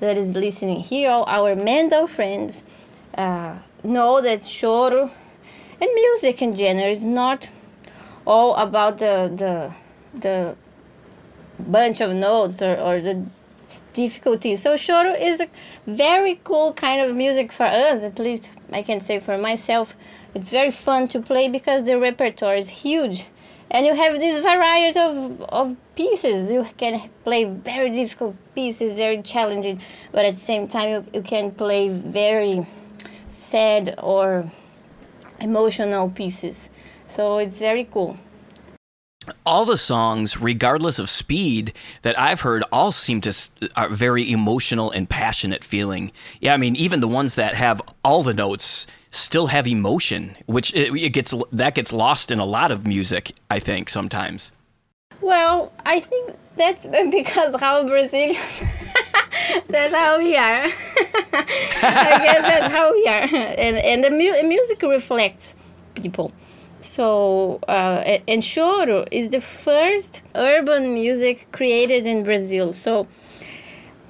that 0.00 0.18
is 0.18 0.34
listening 0.34 0.80
here, 0.80 1.10
all 1.10 1.24
our 1.26 1.54
Mendel 1.54 2.06
friends, 2.06 2.62
uh, 3.16 3.56
know 3.84 4.20
that 4.20 4.40
choro 4.40 5.10
and 5.80 5.90
music 5.94 6.42
in 6.42 6.56
general 6.56 6.90
is 6.90 7.04
not 7.04 7.48
all 8.26 8.54
about 8.56 8.98
the 8.98 9.30
the 9.34 9.74
the 10.18 10.56
bunch 11.58 12.00
of 12.00 12.14
notes 12.14 12.60
or, 12.62 12.76
or 12.76 13.00
the 13.00 13.24
difficulty. 13.92 14.56
So 14.56 14.74
choro 14.74 15.18
is 15.20 15.40
a 15.40 15.48
very 15.86 16.40
cool 16.44 16.72
kind 16.72 17.02
of 17.02 17.14
music 17.14 17.52
for 17.52 17.66
us, 17.66 18.02
at 18.02 18.18
least 18.18 18.50
I 18.72 18.82
can 18.82 19.00
say 19.00 19.20
for 19.20 19.36
myself. 19.38 19.94
It's 20.34 20.48
very 20.48 20.70
fun 20.70 21.08
to 21.08 21.20
play 21.20 21.48
because 21.48 21.84
the 21.84 21.98
repertoire 21.98 22.56
is 22.56 22.68
huge. 22.68 23.26
And 23.70 23.86
you 23.86 23.94
have 23.94 24.18
this 24.18 24.42
variety 24.42 24.98
of, 24.98 25.40
of 25.42 25.76
pieces. 25.94 26.50
You 26.50 26.66
can 26.76 27.08
play 27.24 27.44
very 27.44 27.90
difficult 27.90 28.36
pieces, 28.54 28.92
very 28.92 29.22
challenging, 29.22 29.80
but 30.10 30.26
at 30.26 30.34
the 30.34 30.40
same 30.40 30.68
time, 30.68 30.88
you, 30.90 31.04
you 31.14 31.22
can 31.22 31.50
play 31.50 31.88
very 31.88 32.66
sad 33.28 33.94
or 33.98 34.44
emotional 35.40 36.10
pieces. 36.10 36.68
So 37.14 37.38
it's 37.38 37.58
very 37.58 37.84
cool 37.84 38.18
all 39.46 39.64
the 39.64 39.76
songs, 39.76 40.40
regardless 40.40 40.98
of 40.98 41.08
speed, 41.08 41.72
that 42.02 42.18
I've 42.18 42.40
heard, 42.40 42.64
all 42.72 42.92
seem 42.92 43.20
to 43.22 43.34
are 43.76 43.88
very 43.88 44.30
emotional 44.30 44.90
and 44.90 45.08
passionate 45.08 45.64
feeling. 45.64 46.12
Yeah, 46.40 46.54
I 46.54 46.56
mean, 46.56 46.76
even 46.76 47.00
the 47.00 47.08
ones 47.08 47.34
that 47.36 47.54
have 47.54 47.80
all 48.04 48.22
the 48.22 48.34
notes 48.34 48.86
still 49.10 49.48
have 49.48 49.66
emotion, 49.66 50.36
which 50.46 50.74
it, 50.74 50.94
it 50.94 51.10
gets 51.10 51.34
that 51.52 51.74
gets 51.74 51.92
lost 51.92 52.30
in 52.30 52.38
a 52.38 52.44
lot 52.44 52.70
of 52.70 52.86
music. 52.86 53.32
I 53.50 53.58
think 53.58 53.88
sometimes. 53.88 54.52
Well, 55.20 55.72
I 55.86 56.00
think 56.00 56.34
that's 56.56 56.86
because 57.10 57.60
how 57.60 57.86
Brazilians. 57.86 58.38
that's 59.68 59.94
how 59.94 60.18
we 60.18 60.36
are. 60.36 60.64
I 60.64 62.18
guess 62.24 62.42
that's 62.42 62.74
how 62.74 62.92
we 62.92 63.06
are, 63.06 63.28
and 63.58 63.76
and 63.76 64.04
the 64.04 64.10
mu- 64.10 64.48
music 64.48 64.82
reflects 64.82 65.54
people. 65.94 66.32
So, 66.82 67.60
uh, 67.68 68.18
and 68.26 68.42
choro 68.42 69.06
is 69.12 69.28
the 69.28 69.40
first 69.40 70.22
urban 70.34 70.94
music 70.94 71.46
created 71.52 72.08
in 72.08 72.24
Brazil. 72.24 72.72
So, 72.72 73.06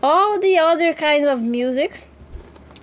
all 0.02 0.40
the 0.40 0.56
other 0.56 0.94
kinds 0.94 1.26
of 1.26 1.42
music, 1.42 2.08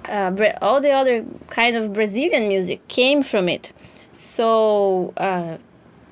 uh, 0.08 0.32
all 0.62 0.80
the 0.80 0.92
other 0.92 1.26
kind 1.50 1.76
of 1.76 1.96
Brazilian 1.96 2.50
music 2.50 2.88
came 2.88 3.24
from 3.24 3.50
it. 3.50 3.72
So, 4.14 5.12
uh, 5.18 5.58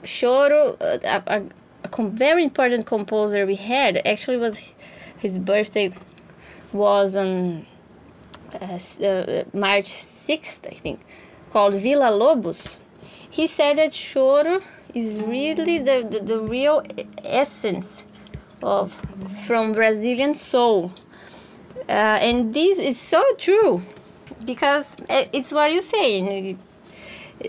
choro, 0.01 0.75
uh, 0.81 1.21
a, 1.27 1.37
a, 1.37 1.43
a 1.83 2.09
very 2.09 2.43
important 2.43 2.87
composer 2.87 3.45
we 3.45 3.55
had, 3.55 4.01
actually 4.07 4.37
was 4.37 4.59
his 5.19 5.37
birthday 5.37 5.91
was 6.73 7.15
on 7.15 7.63
uh, 8.59 8.65
uh, 8.65 9.43
March 9.53 9.85
6th, 9.85 10.65
I 10.65 10.73
think, 10.73 10.99
called 11.51 11.75
Villa 11.75 12.09
Lobos 12.09 12.86
he 13.37 13.45
said 13.45 13.77
that 13.77 13.91
choro 13.91 14.59
is 14.95 15.15
really 15.17 15.77
the, 15.77 15.97
the, 16.09 16.19
the 16.31 16.39
real 16.39 16.81
essence 17.23 18.03
of 18.63 18.91
from 19.45 19.73
Brazilian 19.73 20.33
soul. 20.33 20.91
Uh, 21.87 22.17
and 22.27 22.51
this 22.51 22.79
is 22.79 22.99
so 22.99 23.23
true 23.37 23.83
because 24.43 24.97
it's 25.09 25.51
what 25.51 25.71
you're 25.71 25.83
saying. 25.83 26.57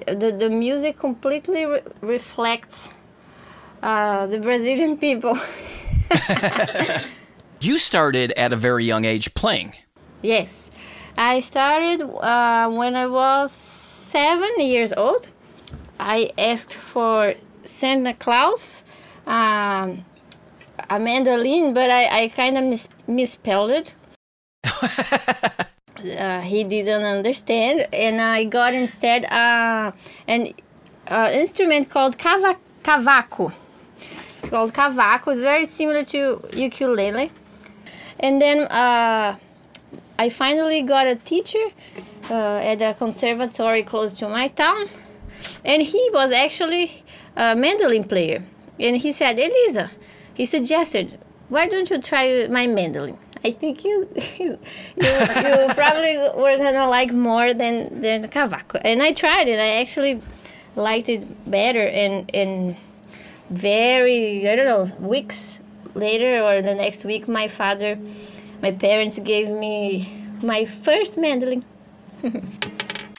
The, 0.06 0.30
the 0.30 0.50
music 0.50 0.98
completely 0.98 1.64
re- 1.64 1.80
reflects 2.02 2.92
uh, 3.82 4.26
the 4.26 4.40
Brazilian 4.40 4.98
people. 4.98 5.38
you 7.62 7.78
started 7.78 8.32
at 8.32 8.52
a 8.52 8.56
very 8.56 8.84
young 8.84 9.06
age 9.06 9.32
playing. 9.32 9.72
Yes. 10.20 10.70
I 11.16 11.40
started 11.40 12.02
uh, 12.02 12.68
when 12.68 12.94
I 12.94 13.06
was 13.06 13.52
seven 13.52 14.50
years 14.58 14.92
old. 14.92 15.26
I 15.98 16.30
asked 16.38 16.74
for 16.74 17.34
Santa 17.64 18.14
Claus, 18.14 18.84
um, 19.26 20.04
a 20.88 20.98
mandolin, 20.98 21.74
but 21.74 21.90
I, 21.90 22.22
I 22.22 22.28
kind 22.28 22.56
of 22.56 22.64
mis- 22.64 22.88
misspelled 23.06 23.70
it. 23.70 23.94
uh, 26.18 26.40
he 26.40 26.64
didn't 26.64 27.02
understand, 27.02 27.88
and 27.92 28.20
I 28.20 28.44
got 28.44 28.74
instead 28.74 29.24
uh, 29.24 29.92
an 30.26 30.54
uh, 31.08 31.30
instrument 31.32 31.90
called 31.90 32.16
kava- 32.18 32.58
cavaco. 32.82 33.52
It's 34.36 34.48
called 34.48 34.72
cavaco. 34.72 35.32
It's 35.32 35.40
very 35.40 35.66
similar 35.66 36.04
to 36.04 36.40
ukulele. 36.54 37.30
And 38.20 38.40
then 38.40 38.66
uh, 38.68 39.36
I 40.18 40.28
finally 40.28 40.82
got 40.82 41.06
a 41.06 41.16
teacher 41.16 41.66
uh, 42.30 42.58
at 42.58 42.80
a 42.80 42.94
conservatory 42.94 43.82
close 43.82 44.12
to 44.14 44.28
my 44.28 44.48
town 44.48 44.86
and 45.64 45.82
he 45.82 46.10
was 46.12 46.32
actually 46.32 47.04
a 47.36 47.54
mandolin 47.54 48.04
player. 48.04 48.42
And 48.80 48.96
he 48.96 49.12
said, 49.12 49.38
Elisa, 49.38 49.90
he 50.34 50.46
suggested, 50.46 51.18
why 51.48 51.66
don't 51.66 51.90
you 51.90 52.00
try 52.00 52.46
my 52.48 52.66
mandolin? 52.66 53.18
I 53.44 53.52
think 53.52 53.84
you 53.88 54.08
you, 54.38 54.58
you, 54.96 55.68
probably 55.76 56.16
were 56.36 56.56
gonna 56.56 56.88
like 56.88 57.12
more 57.12 57.54
than 57.54 58.00
than 58.00 58.24
cavaco. 58.28 58.80
And 58.84 59.02
I 59.02 59.12
tried 59.12 59.48
it. 59.48 59.58
I 59.58 59.80
actually 59.80 60.20
liked 60.76 61.08
it 61.08 61.24
better. 61.50 61.86
And 61.86 62.30
and 62.34 62.76
very 63.50 64.48
I 64.48 64.56
don't 64.56 64.66
know 64.66 65.06
weeks 65.06 65.60
later 65.94 66.42
or 66.42 66.62
the 66.62 66.74
next 66.74 67.04
week, 67.04 67.28
my 67.28 67.48
father, 67.48 67.98
my 68.62 68.72
parents 68.72 69.18
gave 69.18 69.48
me 69.50 70.12
my 70.42 70.64
first 70.64 71.18
mandolin. 71.18 71.62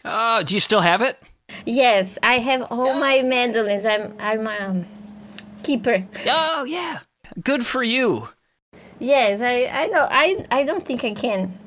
uh, 0.06 0.44
do 0.48 0.54
you 0.54 0.60
still 0.60 0.82
have 0.82 1.02
it? 1.02 1.18
Yes, 1.66 2.18
I 2.24 2.40
have 2.40 2.68
all 2.70 3.00
my 3.00 3.22
mandolins. 3.26 3.86
I'm 3.86 4.16
I'm 4.20 4.48
a 4.48 4.58
um, 4.60 4.86
keeper. 5.64 6.06
Oh 6.28 6.66
yeah, 6.68 7.00
good 7.44 7.66
for 7.66 7.84
you. 7.84 8.30
Yes, 9.00 9.42
I 9.42 9.66
I 9.66 9.88
know. 9.88 10.08
I 10.10 10.46
I 10.52 10.64
don't 10.64 10.86
think 10.86 11.04
I 11.04 11.14
can. 11.14 11.58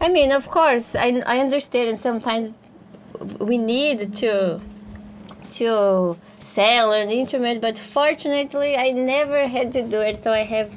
I 0.00 0.08
mean, 0.08 0.32
of 0.32 0.48
course, 0.50 0.94
I 0.94 1.22
I 1.26 1.38
understand, 1.40 1.88
and 1.88 1.98
sometimes 1.98 2.52
we 3.40 3.58
need 3.58 4.12
to 4.14 4.60
to 5.52 6.16
sell 6.40 6.92
an 6.92 7.10
instrument, 7.10 7.62
but 7.62 7.76
fortunately, 7.76 8.76
I 8.76 8.90
never 8.90 9.48
had 9.48 9.72
to 9.72 9.82
do 9.82 10.00
it. 10.00 10.18
So 10.18 10.32
I 10.32 10.44
have 10.44 10.70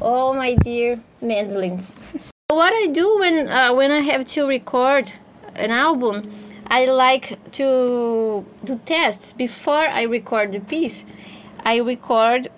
all 0.00 0.34
my 0.34 0.54
dear 0.54 1.00
mandolins. 1.20 1.90
what 2.48 2.72
I 2.72 2.86
do 2.86 3.18
when 3.18 3.48
uh, 3.48 3.74
when 3.74 3.90
I 3.90 4.00
have 4.00 4.24
to 4.34 4.46
record 4.46 5.12
an 5.56 5.70
album 5.70 6.30
I 6.70 6.84
like 6.84 7.52
to 7.52 8.46
do 8.64 8.80
tests 8.86 9.32
before 9.32 9.88
I 9.88 10.02
record 10.02 10.52
the 10.52 10.60
piece. 10.60 11.04
I 11.64 11.78
record 11.78 12.48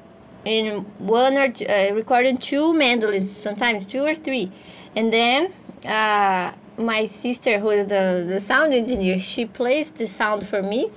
in 0.45 0.85
one 0.99 1.39
or 1.39 1.53
uh, 1.69 1.95
record 1.95 2.27
in 2.27 2.37
two 2.37 2.75
mandolins, 2.75 3.31
sometimes 3.31 3.87
two 3.87 4.05
or 4.05 4.15
three, 4.15 4.53
and 4.95 5.11
then 5.11 5.51
uh, 5.87 6.53
my 6.77 7.07
sister, 7.07 7.59
who 7.59 7.71
is 7.71 7.87
the, 7.87 8.27
the 8.29 8.39
sound 8.39 8.75
engineer, 8.75 9.19
she 9.19 9.47
plays 9.47 9.91
the 9.91 10.07
sound 10.07 10.47
for 10.47 10.63
me 10.63 10.91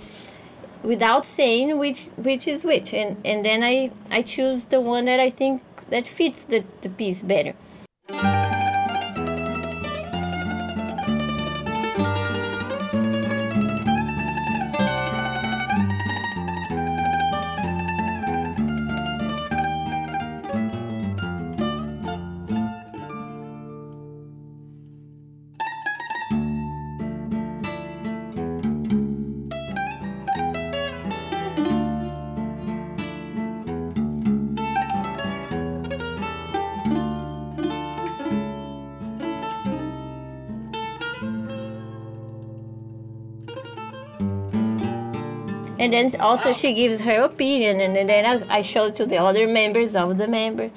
without 0.84 1.26
saying 1.26 1.78
which 1.78 2.10
which 2.18 2.50
is 2.50 2.66
which, 2.66 2.94
and 2.94 3.16
and 3.24 3.46
then 3.46 3.64
I 3.64 3.92
I 4.12 4.24
choose 4.24 4.66
the 4.66 4.82
one 4.82 5.06
that 5.06 5.22
I 5.22 5.30
think 5.30 5.62
that 5.90 6.06
fits 6.06 6.44
the, 6.44 6.66
the 6.82 6.90
piece 6.90 7.24
better. 7.24 7.54
And 45.86 45.94
then 45.94 46.22
also 46.22 46.54
she 46.54 46.74
gives 46.74 47.00
her 47.02 47.22
opinion 47.22 47.80
and 47.80 48.10
then 48.10 48.44
i 48.50 48.62
show 48.62 48.86
it 48.86 48.96
to 48.96 49.06
the 49.06 49.18
other 49.18 49.48
members 49.48 49.96
of 49.96 50.18
the 50.18 50.28
member 50.28 50.70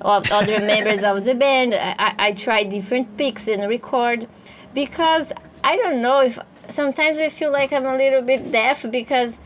of 0.00 0.30
other 0.30 0.58
members 0.66 1.02
of 1.02 1.24
the 1.24 1.34
band 1.34 1.74
I, 1.74 2.14
I 2.18 2.32
try 2.32 2.64
different 2.64 3.16
picks 3.16 3.48
and 3.48 3.68
record 3.68 4.28
because 4.74 5.32
i 5.62 5.76
don't 5.76 6.00
know 6.00 6.20
if 6.20 6.38
sometimes 6.68 7.18
i 7.18 7.28
feel 7.28 7.52
like 7.52 7.72
i'm 7.72 7.86
a 7.86 7.96
little 7.96 8.22
bit 8.22 8.50
deaf 8.50 8.84
because 8.90 9.38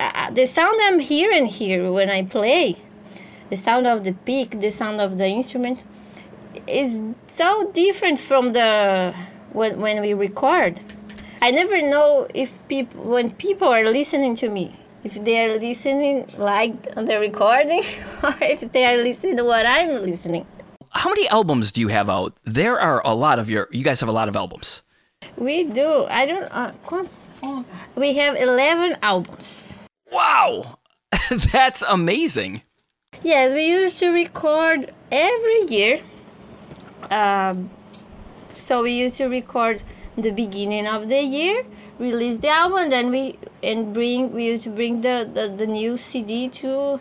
uh, 0.00 0.30
the 0.32 0.46
sound 0.46 0.78
i'm 0.82 0.98
hearing 0.98 1.46
here 1.46 1.92
when 1.92 2.10
i 2.10 2.24
play 2.24 2.84
the 3.50 3.56
sound 3.56 3.86
of 3.86 4.04
the 4.04 4.12
pick, 4.12 4.60
the 4.60 4.70
sound 4.70 5.00
of 5.00 5.18
the 5.18 5.26
instrument 5.26 5.82
is 6.66 7.00
so 7.26 7.70
different 7.72 8.18
from 8.18 8.52
the 8.52 9.14
when, 9.52 9.80
when 9.80 10.00
we 10.00 10.14
record. 10.14 10.80
I 11.44 11.50
never 11.50 11.82
know 11.82 12.26
if 12.32 12.50
people 12.68 13.04
when 13.04 13.30
people 13.30 13.68
are 13.68 13.84
listening 13.84 14.34
to 14.36 14.48
me 14.48 14.72
if 15.04 15.22
they 15.22 15.44
are 15.44 15.58
listening 15.58 16.24
like 16.38 16.72
on 16.96 17.04
the 17.04 17.20
recording 17.20 17.82
or 18.22 18.34
if 18.40 18.72
they 18.72 18.86
are 18.86 18.96
listening 18.96 19.36
to 19.36 19.44
what 19.44 19.66
I'm 19.66 19.90
listening. 20.00 20.46
How 20.92 21.10
many 21.10 21.28
albums 21.28 21.70
do 21.70 21.82
you 21.82 21.88
have 21.88 22.08
out? 22.08 22.32
There 22.44 22.80
are 22.80 23.02
a 23.04 23.14
lot 23.14 23.38
of 23.38 23.50
your. 23.50 23.68
You 23.70 23.84
guys 23.84 24.00
have 24.00 24.08
a 24.08 24.12
lot 24.20 24.30
of 24.30 24.36
albums. 24.36 24.84
We 25.36 25.64
do. 25.64 26.06
I 26.08 26.24
don't. 26.24 26.44
Uh, 26.44 26.72
we 27.94 28.14
have 28.14 28.36
eleven 28.36 28.96
albums. 29.02 29.76
Wow, 30.10 30.78
that's 31.52 31.82
amazing. 31.82 32.62
Yes, 33.22 33.52
we 33.52 33.68
used 33.68 33.98
to 33.98 34.14
record 34.14 34.94
every 35.12 35.60
year. 35.68 36.00
Um, 37.10 37.68
so 38.54 38.82
we 38.82 38.92
used 38.92 39.18
to 39.18 39.26
record 39.26 39.82
the 40.16 40.30
beginning 40.30 40.86
of 40.86 41.08
the 41.08 41.22
year, 41.22 41.64
release 41.98 42.38
the 42.38 42.48
album, 42.48 42.90
then 42.90 43.10
we 43.10 43.38
and 43.62 43.92
bring 43.92 44.32
we 44.32 44.46
used 44.46 44.64
to 44.64 44.70
bring 44.70 45.00
the, 45.00 45.28
the, 45.32 45.48
the 45.48 45.66
new 45.66 45.96
CD 45.96 46.48
to 46.48 47.00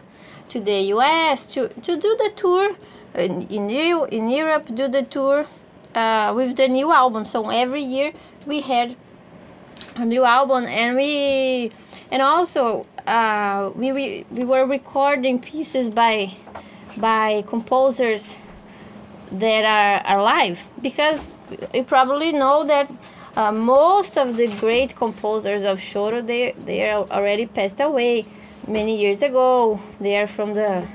to 0.49 0.59
the 0.59 0.79
US 0.95 1.47
to, 1.47 1.67
to 1.69 1.97
do 1.99 2.15
the 2.17 2.31
tour 2.35 2.75
in 3.15 3.43
in, 3.49 3.69
in 3.69 4.29
Europe 4.29 4.67
do 4.73 4.87
the 4.87 5.03
tour 5.03 5.45
uh, 5.95 6.33
with 6.35 6.57
the 6.57 6.67
new 6.67 6.91
album. 6.91 7.25
So 7.25 7.49
every 7.49 7.83
year 7.83 8.13
we 8.45 8.61
had 8.61 8.95
a 9.95 10.05
new 10.05 10.23
album 10.23 10.65
and 10.65 10.95
we 10.95 11.71
and 12.11 12.21
also 12.21 12.85
uh, 13.07 13.71
we 13.75 13.91
re, 13.91 14.25
we 14.31 14.43
were 14.43 14.65
recording 14.65 15.39
pieces 15.39 15.89
by 15.89 16.33
by 16.97 17.43
composers 17.47 18.35
that 19.31 19.65
are 19.65 20.17
alive 20.17 20.63
because 20.81 21.29
you 21.73 21.83
probably 21.83 22.31
know 22.31 22.63
that 22.65 22.91
uh, 23.35 23.51
most 23.51 24.17
of 24.17 24.37
the 24.37 24.47
great 24.59 24.95
composers 24.95 25.63
of 25.63 25.79
choro 25.79 26.25
they 26.25 26.53
they 26.65 26.87
are 26.89 27.03
already 27.09 27.45
passed 27.45 27.79
away 27.79 28.25
many 28.67 28.99
years 28.99 29.21
ago. 29.21 29.79
They 29.99 30.17
are 30.17 30.27
from 30.27 30.53
the, 30.53 30.87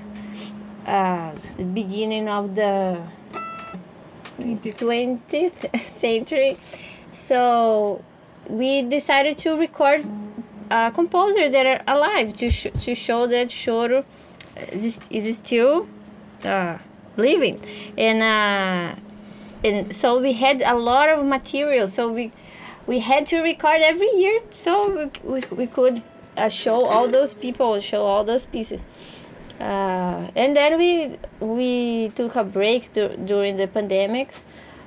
uh, 0.87 1.33
the 1.57 1.65
beginning 1.65 2.29
of 2.29 2.55
the 2.55 3.00
20th 4.38 5.81
century. 5.85 6.59
So 7.12 8.03
we 8.49 8.83
decided 8.83 9.38
to 9.38 9.57
record 9.57 10.09
uh, 10.71 10.91
composers 10.91 11.53
that 11.53 11.67
are 11.67 11.83
alive 11.87 12.35
to, 12.37 12.49
sh- 12.50 12.67
to 12.81 12.95
show 12.95 13.27
that 13.27 13.49
choro 13.49 14.05
is, 14.73 15.00
is 15.11 15.37
still 15.37 15.87
uh, 16.45 16.79
living. 17.17 17.61
And 17.97 18.23
uh, 18.23 19.00
and 19.65 19.95
so 19.95 20.21
we 20.21 20.33
had 20.33 20.62
a 20.62 20.75
lot 20.75 21.09
of 21.09 21.25
material. 21.25 21.87
So 21.87 22.12
we 22.12 22.33
we 22.87 23.00
had 23.00 23.27
to 23.27 23.41
record 23.41 23.81
every 23.83 24.11
year 24.15 24.41
so 24.50 25.11
we, 25.25 25.31
we, 25.31 25.57
we 25.57 25.67
could 25.67 26.03
uh, 26.37 26.49
show 26.49 26.85
all 26.85 27.07
those 27.09 27.35
people 27.35 27.79
show 27.81 28.03
all 28.03 28.25
those 28.25 28.47
pieces. 28.47 28.85
Uh, 29.61 30.31
and 30.37 30.57
then 30.57 30.79
we 30.79 31.19
we 31.41 32.11
took 32.15 32.37
a 32.37 32.45
break 32.45 32.93
dur- 32.93 33.17
during 33.17 33.57
the 33.57 33.67
pandemic 33.67 34.31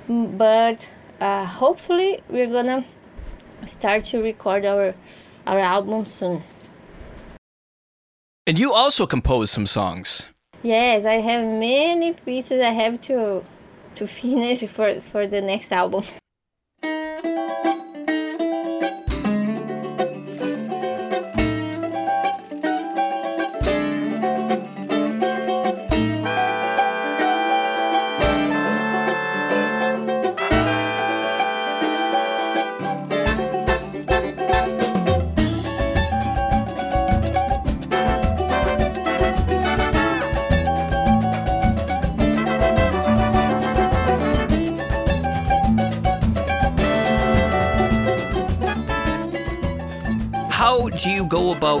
but 0.08 0.88
uh, 1.20 1.44
hopefully 1.44 2.22
we're 2.28 2.50
gonna 2.50 2.84
start 3.66 4.04
to 4.04 4.22
record 4.22 4.64
our 4.64 4.94
our 5.46 5.58
album 5.58 6.06
soon. 6.06 6.42
And 8.46 8.58
you 8.58 8.72
also 8.72 9.06
compose 9.06 9.50
some 9.52 9.66
songs. 9.66 10.28
Yes 10.62 11.04
i 11.04 11.14
have 11.14 11.44
many 11.44 12.12
pieces 12.12 12.60
i 12.62 12.70
have 12.70 13.00
to 13.00 13.42
to 13.96 14.06
finish 14.06 14.64
for 14.66 15.00
for 15.00 15.26
the 15.26 15.40
next 15.40 15.72
album. 15.72 16.04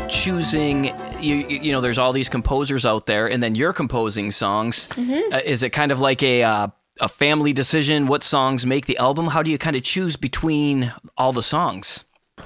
About 0.02 0.10
choosing 0.10 0.84
you, 1.20 1.36
you 1.36 1.72
know 1.72 1.80
there's 1.80 1.98
all 1.98 2.12
these 2.12 2.28
composers 2.28 2.84
out 2.84 3.06
there 3.06 3.28
and 3.30 3.42
then 3.42 3.54
you're 3.54 3.72
composing 3.72 4.30
songs 4.30 4.90
Mm-hmm. 4.92 5.34
uh, 5.34 5.40
is 5.44 5.62
it 5.62 5.70
kind 5.70 5.90
of 5.92 6.00
like 6.00 6.22
a 6.22 6.42
uh, 6.42 6.68
a 7.00 7.08
family 7.08 7.52
decision 7.52 8.06
what 8.06 8.22
songs 8.22 8.66
make 8.66 8.86
the 8.86 8.98
album 8.98 9.28
how 9.28 9.42
do 9.42 9.50
you 9.50 9.58
kind 9.58 9.76
of 9.76 9.82
choose 9.82 10.16
between 10.16 10.92
all 11.16 11.32
the 11.32 11.42
songs 11.42 12.04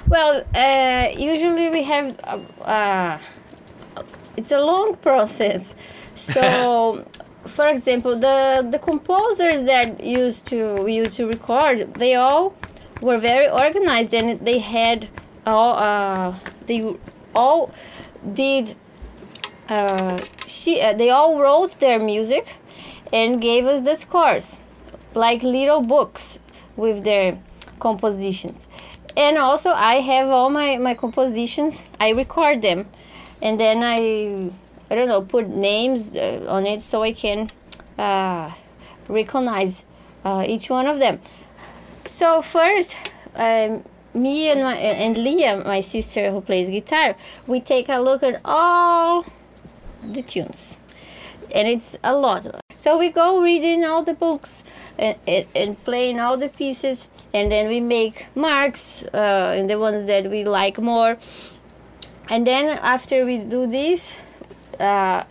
Well, 0.09 0.42
uh, 0.55 1.09
usually 1.16 1.71
we 1.71 1.83
have 1.85 2.07
uh, 2.25 2.38
uh, 2.64 3.19
it's 4.37 4.53
a 4.53 4.61
long 4.61 4.97
process. 5.09 5.75
So, 6.16 7.05
for 7.57 7.66
example, 7.69 8.12
the 8.29 8.66
the 8.75 8.79
composers 8.90 9.61
that 9.73 9.88
used 10.03 10.42
to 10.51 10.57
we 10.85 10.92
used 11.03 11.14
to 11.21 11.25
record, 11.37 11.77
they 12.03 12.14
all 12.14 12.45
were 13.03 13.19
very 13.33 13.49
organized 13.64 14.12
and 14.14 14.29
they 14.49 14.59
had 14.59 14.99
all 15.47 15.73
uh, 15.77 16.35
they 16.69 16.81
all 17.37 17.70
did 18.33 18.75
uh, 19.68 20.18
she 20.46 20.81
uh, 20.81 20.92
they 20.92 21.11
all 21.11 21.40
wrote 21.40 21.79
their 21.79 21.99
music 21.99 22.57
and 23.12 23.40
gave 23.40 23.66
us 23.66 23.83
the 23.83 23.94
scores 23.94 24.59
like 25.14 25.42
little 25.42 25.83
books 25.83 26.38
with 26.77 27.05
their 27.05 27.38
compositions. 27.79 28.68
And 29.16 29.38
also 29.38 29.70
i 29.70 29.94
have 29.94 30.29
all 30.29 30.51
my, 30.51 30.77
my 30.77 30.94
compositions 30.94 31.83
i 32.01 32.11
record 32.11 32.61
them 32.61 32.87
and 33.40 33.59
then 33.59 33.83
i 33.83 34.51
i 34.90 34.94
don't 34.94 35.09
know 35.09 35.22
put 35.22 35.49
names 35.49 36.12
uh, 36.14 36.44
on 36.49 36.66
it 36.66 36.83
so 36.83 37.03
i 37.03 37.12
can 37.12 37.49
uh, 37.99 38.51
recognize 39.09 39.85
uh, 40.25 40.44
each 40.46 40.68
one 40.68 40.87
of 40.87 40.99
them. 40.99 41.20
So 42.05 42.42
first 42.42 42.96
um, 43.35 43.85
me 44.17 44.49
and, 44.51 44.63
my, 44.63 44.75
and 44.75 45.17
Lia 45.19 45.63
my 45.65 45.81
sister 45.81 46.31
who 46.31 46.41
plays 46.41 46.71
guitar 46.71 47.17
we 47.47 47.61
take 47.61 47.89
a 47.89 47.99
look 47.99 48.23
at 48.23 48.41
all 48.45 49.25
the 50.03 50.23
tunes. 50.23 50.77
And 51.55 51.69
it's 51.69 51.97
a 52.03 52.15
lot. 52.15 52.47
So 52.77 52.99
we 52.99 53.11
go 53.11 53.43
reading 53.43 53.85
all 53.85 54.03
the 54.03 54.15
books 54.15 54.63
and, 54.99 55.17
and, 55.27 55.47
and 55.55 55.85
playing 55.85 56.21
all 56.21 56.37
the 56.37 56.49
pieces 56.49 57.09
and 57.33 57.51
then 57.51 57.69
we 57.69 57.81
make 57.81 58.27
marks 58.35 59.05
uh, 59.05 59.65
the 59.67 59.79
ones 59.79 60.07
that 60.07 60.31
we 60.31 60.45
like 60.45 60.79
more. 60.79 61.19
And 62.29 62.47
then 62.47 62.79
after 62.83 63.25
we 63.25 63.39
do 63.39 63.67
this 63.67 64.17
uh, 64.81 65.25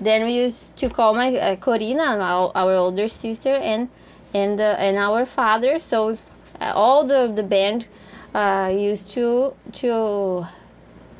then 0.00 0.26
we 0.26 0.34
used 0.34 0.76
to 0.76 0.88
call 0.88 1.14
my 1.14 1.36
uh, 1.36 1.56
corina 1.56 2.18
our, 2.18 2.52
our 2.54 2.74
older 2.74 3.08
sister 3.08 3.54
and 3.54 3.88
and 4.34 4.60
uh, 4.60 4.76
and 4.78 4.96
our 4.96 5.24
father. 5.26 5.78
So 5.78 6.18
uh, 6.60 6.72
all 6.74 7.04
the 7.04 7.32
the 7.34 7.42
band 7.42 7.86
uh, 8.34 8.70
used 8.72 9.08
to 9.08 9.54
to 9.72 10.46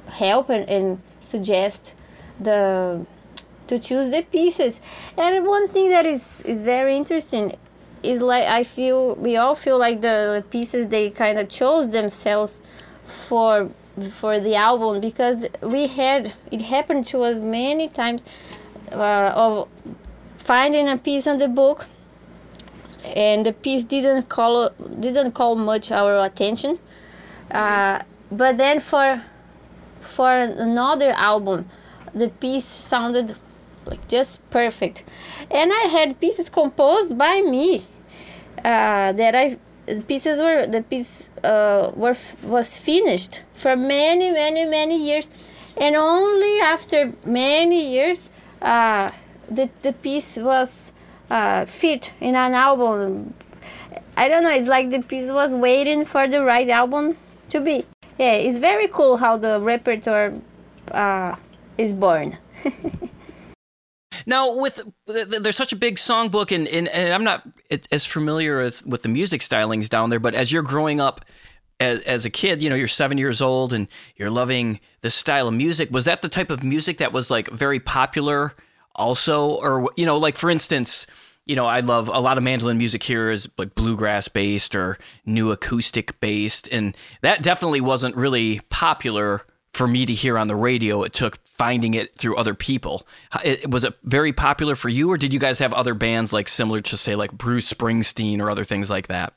help 0.09 0.48
and, 0.51 0.68
and 0.68 1.01
suggest 1.20 1.94
the 2.40 3.07
to 3.68 3.79
choose 3.79 4.11
the 4.11 4.22
pieces. 4.22 4.81
And 5.16 5.46
one 5.46 5.68
thing 5.68 5.90
that 5.90 6.07
is 6.07 6.42
is 6.42 6.64
very 6.64 6.96
interesting 6.96 7.57
is 8.03 8.20
like 8.20 8.44
i 8.44 8.64
feel 8.64 9.14
we 9.14 9.37
all 9.37 9.55
feel 9.55 9.79
like 9.79 10.01
the 10.01 10.44
pieces 10.51 10.88
they 10.88 11.11
kind 11.11 11.38
of 11.38 11.48
chose 11.48 11.88
themselves 11.90 12.61
for 13.07 13.70
for 14.11 14.40
the 14.40 14.55
album 14.55 15.01
because 15.01 15.46
we 15.62 15.87
had 15.87 16.33
it 16.51 16.62
happened 16.62 17.07
to 17.07 17.22
us 17.22 17.40
many 17.42 17.88
times 17.88 18.25
uh, 18.90 19.33
of 19.35 19.68
finding 20.37 20.88
a 20.88 20.96
piece 20.96 21.27
on 21.27 21.38
the 21.38 21.48
book 21.48 21.87
and 23.14 23.44
the 23.46 23.53
piece 23.53 23.85
didn't 23.85 24.29
call 24.29 24.70
didn't 24.98 25.33
call 25.33 25.57
much 25.57 25.92
our 25.92 26.25
attention 26.25 26.79
uh, 27.53 27.99
but 28.31 28.59
then 28.59 28.81
for 28.81 29.23
for 30.01 30.33
another 30.35 31.11
album 31.11 31.69
the 32.15 32.29
piece 32.29 32.65
sounded 32.65 33.37
like 33.87 34.07
just 34.09 34.38
perfect 34.51 35.05
and 35.51 35.73
i 35.73 35.85
had 35.97 36.19
pieces 36.21 36.49
composed 36.51 37.17
by 37.17 37.41
me 37.43 37.83
uh, 38.65 39.12
that 39.12 39.35
i 39.35 39.57
the 39.87 40.01
pieces 40.03 40.38
were 40.38 40.67
the 40.67 40.83
piece 40.83 41.29
uh, 41.43 41.91
were 41.95 42.17
was 42.43 42.77
finished 42.77 43.43
for 43.55 43.77
many 43.77 44.31
many 44.31 44.65
many 44.65 44.97
years 44.97 45.31
and 45.81 45.97
only 45.97 46.61
after 46.61 47.12
many 47.27 47.91
years 47.93 48.31
uh, 48.61 49.11
the, 49.51 49.69
the 49.83 49.93
piece 49.93 50.37
was 50.37 50.93
uh, 51.31 51.65
fit 51.65 52.12
in 52.21 52.37
an 52.37 52.55
album. 52.55 53.35
I 54.17 54.29
don't 54.29 54.43
know. 54.43 54.51
It's 54.51 54.69
like 54.69 54.91
the 54.91 55.03
piece 55.03 55.31
was 55.33 55.55
waiting 55.55 56.05
for 56.05 56.29
the 56.29 56.43
right 56.43 56.69
album 56.69 57.17
to 57.53 57.61
be. 57.61 57.85
Yeah, 58.19 58.35
it's 58.35 58.59
very 58.59 58.88
cool 58.88 59.17
how 59.17 59.37
the 59.37 59.61
repertoire 59.61 60.33
uh, 60.91 61.37
is 61.79 61.93
born. 61.93 62.37
Now, 64.27 64.57
with 64.57 64.81
there's 65.07 65.57
such 65.57 65.73
a 65.73 65.77
big 65.77 65.97
songbook, 65.97 66.55
and, 66.55 66.69
and, 66.69 66.88
and 66.88 67.12
I'm 67.12 67.25
not 67.25 67.43
as 67.91 68.05
familiar 68.05 68.61
as 68.61 68.85
with 68.85 69.03
the 69.03 69.09
music 69.09 69.41
stylings 69.41 69.88
down 69.88 70.11
there, 70.11 70.21
but 70.21 70.35
as 70.35 70.53
you're 70.53 70.62
growing 70.62 71.01
up 71.01 71.25
as, 71.81 72.03
as 72.03 72.25
a 72.25 72.31
kid, 72.31 72.62
you 72.62 72.71
know, 72.71 72.77
you're 72.77 72.88
seven 72.88 73.19
years 73.19 73.43
old 73.43 73.73
and 73.73 73.88
you're 74.17 74.31
loving 74.31 74.81
this 75.01 75.15
style 75.15 75.49
of 75.49 75.55
music. 75.55 75.91
Was 75.91 76.05
that 76.05 76.23
the 76.23 76.29
type 76.29 76.51
of 76.51 76.62
music 76.62 76.99
that 76.99 77.12
was 77.12 77.31
like 77.31 77.49
very 77.49 77.81
popular 77.81 78.53
also? 78.95 79.49
Or, 79.49 79.91
you 79.97 80.07
know, 80.07 80.17
like 80.17 80.37
for 80.37 80.51
instance, 80.51 81.07
you 81.46 81.57
know, 81.57 81.66
I 81.66 81.81
love 81.81 82.09
a 82.09 82.20
lot 82.20 82.38
of 82.38 82.44
mandolin 82.44 82.78
music 82.78 83.02
here 83.02 83.31
is 83.31 83.48
like 83.59 83.74
bluegrass 83.74 84.28
based 84.28 84.74
or 84.74 84.98
new 85.26 85.50
acoustic 85.50 86.20
based. 86.20 86.68
And 86.70 86.96
that 87.22 87.42
definitely 87.42 87.81
wasn't 87.81 88.16
really 88.16 88.61
popular 88.70 89.42
for 89.72 89.88
me 89.88 90.07
to 90.07 90.12
hear 90.12 90.38
on 90.38 90.46
the 90.48 90.57
radio. 90.57 91.02
It 91.02 91.12
took 91.12 91.38
finding 91.46 91.94
it 91.94 92.14
through 92.14 92.37
other 92.37 92.55
people. 92.55 93.07
It, 93.44 93.70
was 93.70 93.85
it 93.85 93.94
very 94.05 94.33
popular 94.33 94.76
for 94.76 94.88
you, 94.88 95.11
or 95.11 95.16
did 95.16 95.33
you 95.33 95.40
guys 95.40 95.59
have 95.59 95.72
other 95.72 95.94
bands 95.94 96.33
like 96.33 96.48
similar 96.48 96.81
to 96.81 96.96
say 96.96 97.14
like 97.14 97.33
Bruce 97.33 97.72
Springsteen 97.72 98.40
or 98.40 98.50
other 98.50 98.64
things 98.64 98.90
like 98.90 99.09
that? 99.09 99.35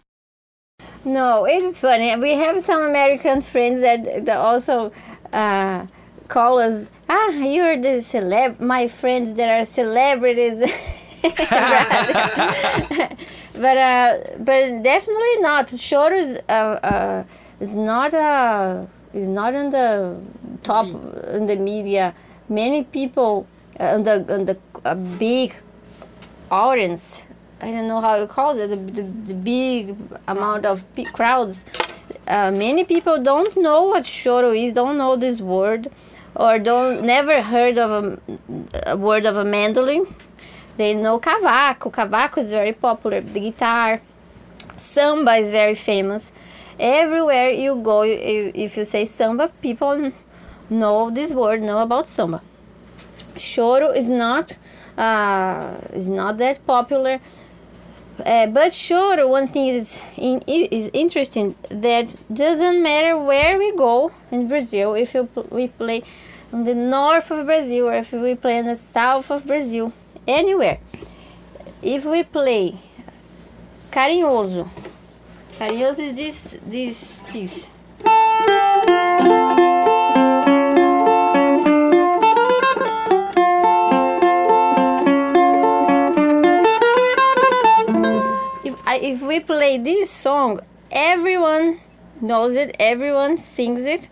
No, 1.06 1.46
it's 1.46 1.80
funny. 1.80 2.16
We 2.18 2.32
have 2.34 2.62
some 2.64 2.84
American 2.84 3.42
friends 3.42 3.82
that, 3.82 4.26
that 4.26 4.38
also 4.38 4.92
uh, 5.32 5.88
call 6.28 6.60
us. 6.60 6.90
Ah, 7.08 7.30
you're 7.30 7.78
the 7.78 8.02
celeb. 8.02 8.60
My 8.60 8.88
friends 8.88 9.36
that 9.36 9.50
are 9.50 9.66
celebrities. 9.66 10.72
but 13.54 13.78
uh, 13.78 14.18
but 14.40 14.84
definitely 14.84 15.38
not. 15.40 15.68
Choro 15.68 16.18
is 16.18 16.38
uh, 16.50 16.52
uh, 16.52 17.24
is 17.60 17.76
not 17.76 18.14
uh, 18.14 18.86
is 19.14 19.28
not 19.28 19.54
in 19.54 19.72
the 19.72 20.20
top 20.64 20.88
in 21.34 21.46
the 21.46 21.56
media. 21.56 22.14
Many 22.50 22.84
people 22.84 23.48
uh, 23.80 23.96
on 23.96 24.04
the 24.04 24.34
on 24.34 24.46
the 24.46 24.58
a 24.84 24.96
big 24.96 25.56
audience 26.52 27.24
I 27.62 27.72
don't 27.72 27.88
know 27.88 28.02
how 28.02 28.18
you 28.18 28.28
call 28.28 28.58
it, 28.60 28.68
the, 28.68 28.76
the, 28.76 29.02
the 29.02 29.34
big 29.34 29.96
amount 30.28 30.66
of 30.66 30.84
crowds. 31.14 31.66
Uh, 32.28 32.52
many 32.52 32.84
people 32.84 33.22
don't 33.24 33.56
know 33.58 33.84
what 33.84 34.04
choro 34.04 34.56
is, 34.56 34.74
don't 34.74 34.98
know 34.98 35.16
this 35.16 35.40
word, 35.40 35.90
or 36.36 36.60
don't 36.60 37.06
never 37.06 37.42
heard 37.42 37.78
of 37.78 37.92
a, 37.92 38.92
a 38.92 38.98
word 38.98 39.26
of 39.26 39.38
a 39.38 39.46
mandolin. 39.46 40.06
They 40.78 40.94
know 40.94 41.20
cavaco. 41.20 41.92
Cavaco 41.92 42.40
is 42.40 42.52
very 42.52 42.74
popular. 42.74 43.22
The 43.22 43.40
guitar, 43.40 44.02
samba 44.76 45.36
is 45.36 45.52
very 45.52 45.76
famous. 45.76 46.32
Everywhere 46.80 47.52
you 47.52 47.76
go, 47.76 48.04
if 48.04 48.76
you 48.78 48.84
say 48.84 49.06
samba, 49.06 49.50
people 49.62 50.12
know 50.70 51.10
this 51.10 51.32
word, 51.32 51.62
know 51.62 51.80
about 51.80 52.08
samba. 52.08 52.42
Choro 53.36 53.96
is 53.96 54.10
not 54.10 54.58
uh, 54.98 55.78
is 55.94 56.08
not 56.08 56.38
that 56.38 56.66
popular 56.66 57.20
uh, 58.24 58.48
but 58.48 58.74
sure, 58.74 59.28
one 59.28 59.48
thing 59.48 59.68
is 59.68 60.00
in, 60.18 60.42
is 60.48 60.90
interesting 60.94 61.56
that 61.70 62.16
doesn't 62.32 62.82
matter 62.82 63.18
where 63.18 63.58
we 63.58 63.76
go 63.76 64.12
in 64.32 64.48
Brazil. 64.48 64.94
If 64.94 65.14
you, 65.14 65.28
we 65.50 65.68
play 65.68 66.04
in 66.54 66.64
the 66.64 66.76
north 66.76 67.30
of 67.32 67.46
Brazil 67.46 67.90
or 67.90 67.94
if 67.96 68.14
we 68.14 68.36
play 68.36 68.60
in 68.60 68.68
the 68.68 68.76
south 68.76 69.32
of 69.32 69.46
Brazil, 69.46 69.92
anywhere. 70.28 70.80
If 71.82 72.06
we 72.06 72.24
play 72.24 72.76
carinhoso, 73.92 74.68
carinhoso 75.58 76.00
is 76.00 76.14
this 76.16 76.58
this 76.66 77.20
piece. 77.32 77.68
if 88.64 88.76
if 89.04 89.22
we 89.22 89.40
play 89.40 89.78
this 89.78 90.10
song, 90.10 90.60
everyone 90.92 91.80
knows 92.22 92.56
it, 92.56 92.76
everyone 92.80 93.38
sings 93.38 93.86
it. 93.86 94.10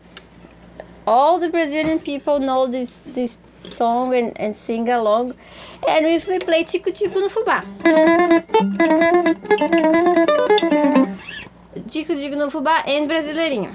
All 1.05 1.39
the 1.39 1.49
Brazilian 1.49 1.99
people 1.99 2.39
know 2.39 2.67
this 2.67 2.99
this 2.99 3.37
song 3.63 4.13
and, 4.13 4.39
and 4.39 4.55
sing 4.55 4.89
along. 4.89 5.33
And 5.87 6.05
if 6.05 6.27
we 6.27 6.39
play 6.39 6.63
Tico 6.63 6.91
Tico 6.91 7.19
no 7.19 7.29
Fubá. 7.29 7.63
Tico 11.89 12.15
Tico 12.15 12.35
no 12.35 12.49
Fubá 12.49 12.83
em 12.87 13.07
brasileirinho. 13.07 13.69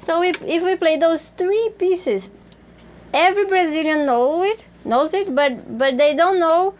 So 0.00 0.22
if, 0.22 0.42
if 0.42 0.62
we 0.62 0.76
play 0.76 0.96
those 0.96 1.28
three 1.30 1.70
pieces 1.78 2.30
every 3.12 3.46
Brazilian 3.46 4.06
know 4.06 4.42
it, 4.42 4.64
knows 4.84 5.14
it, 5.14 5.34
but 5.34 5.78
but 5.78 5.96
they 5.96 6.14
don't 6.14 6.38
know. 6.38 6.74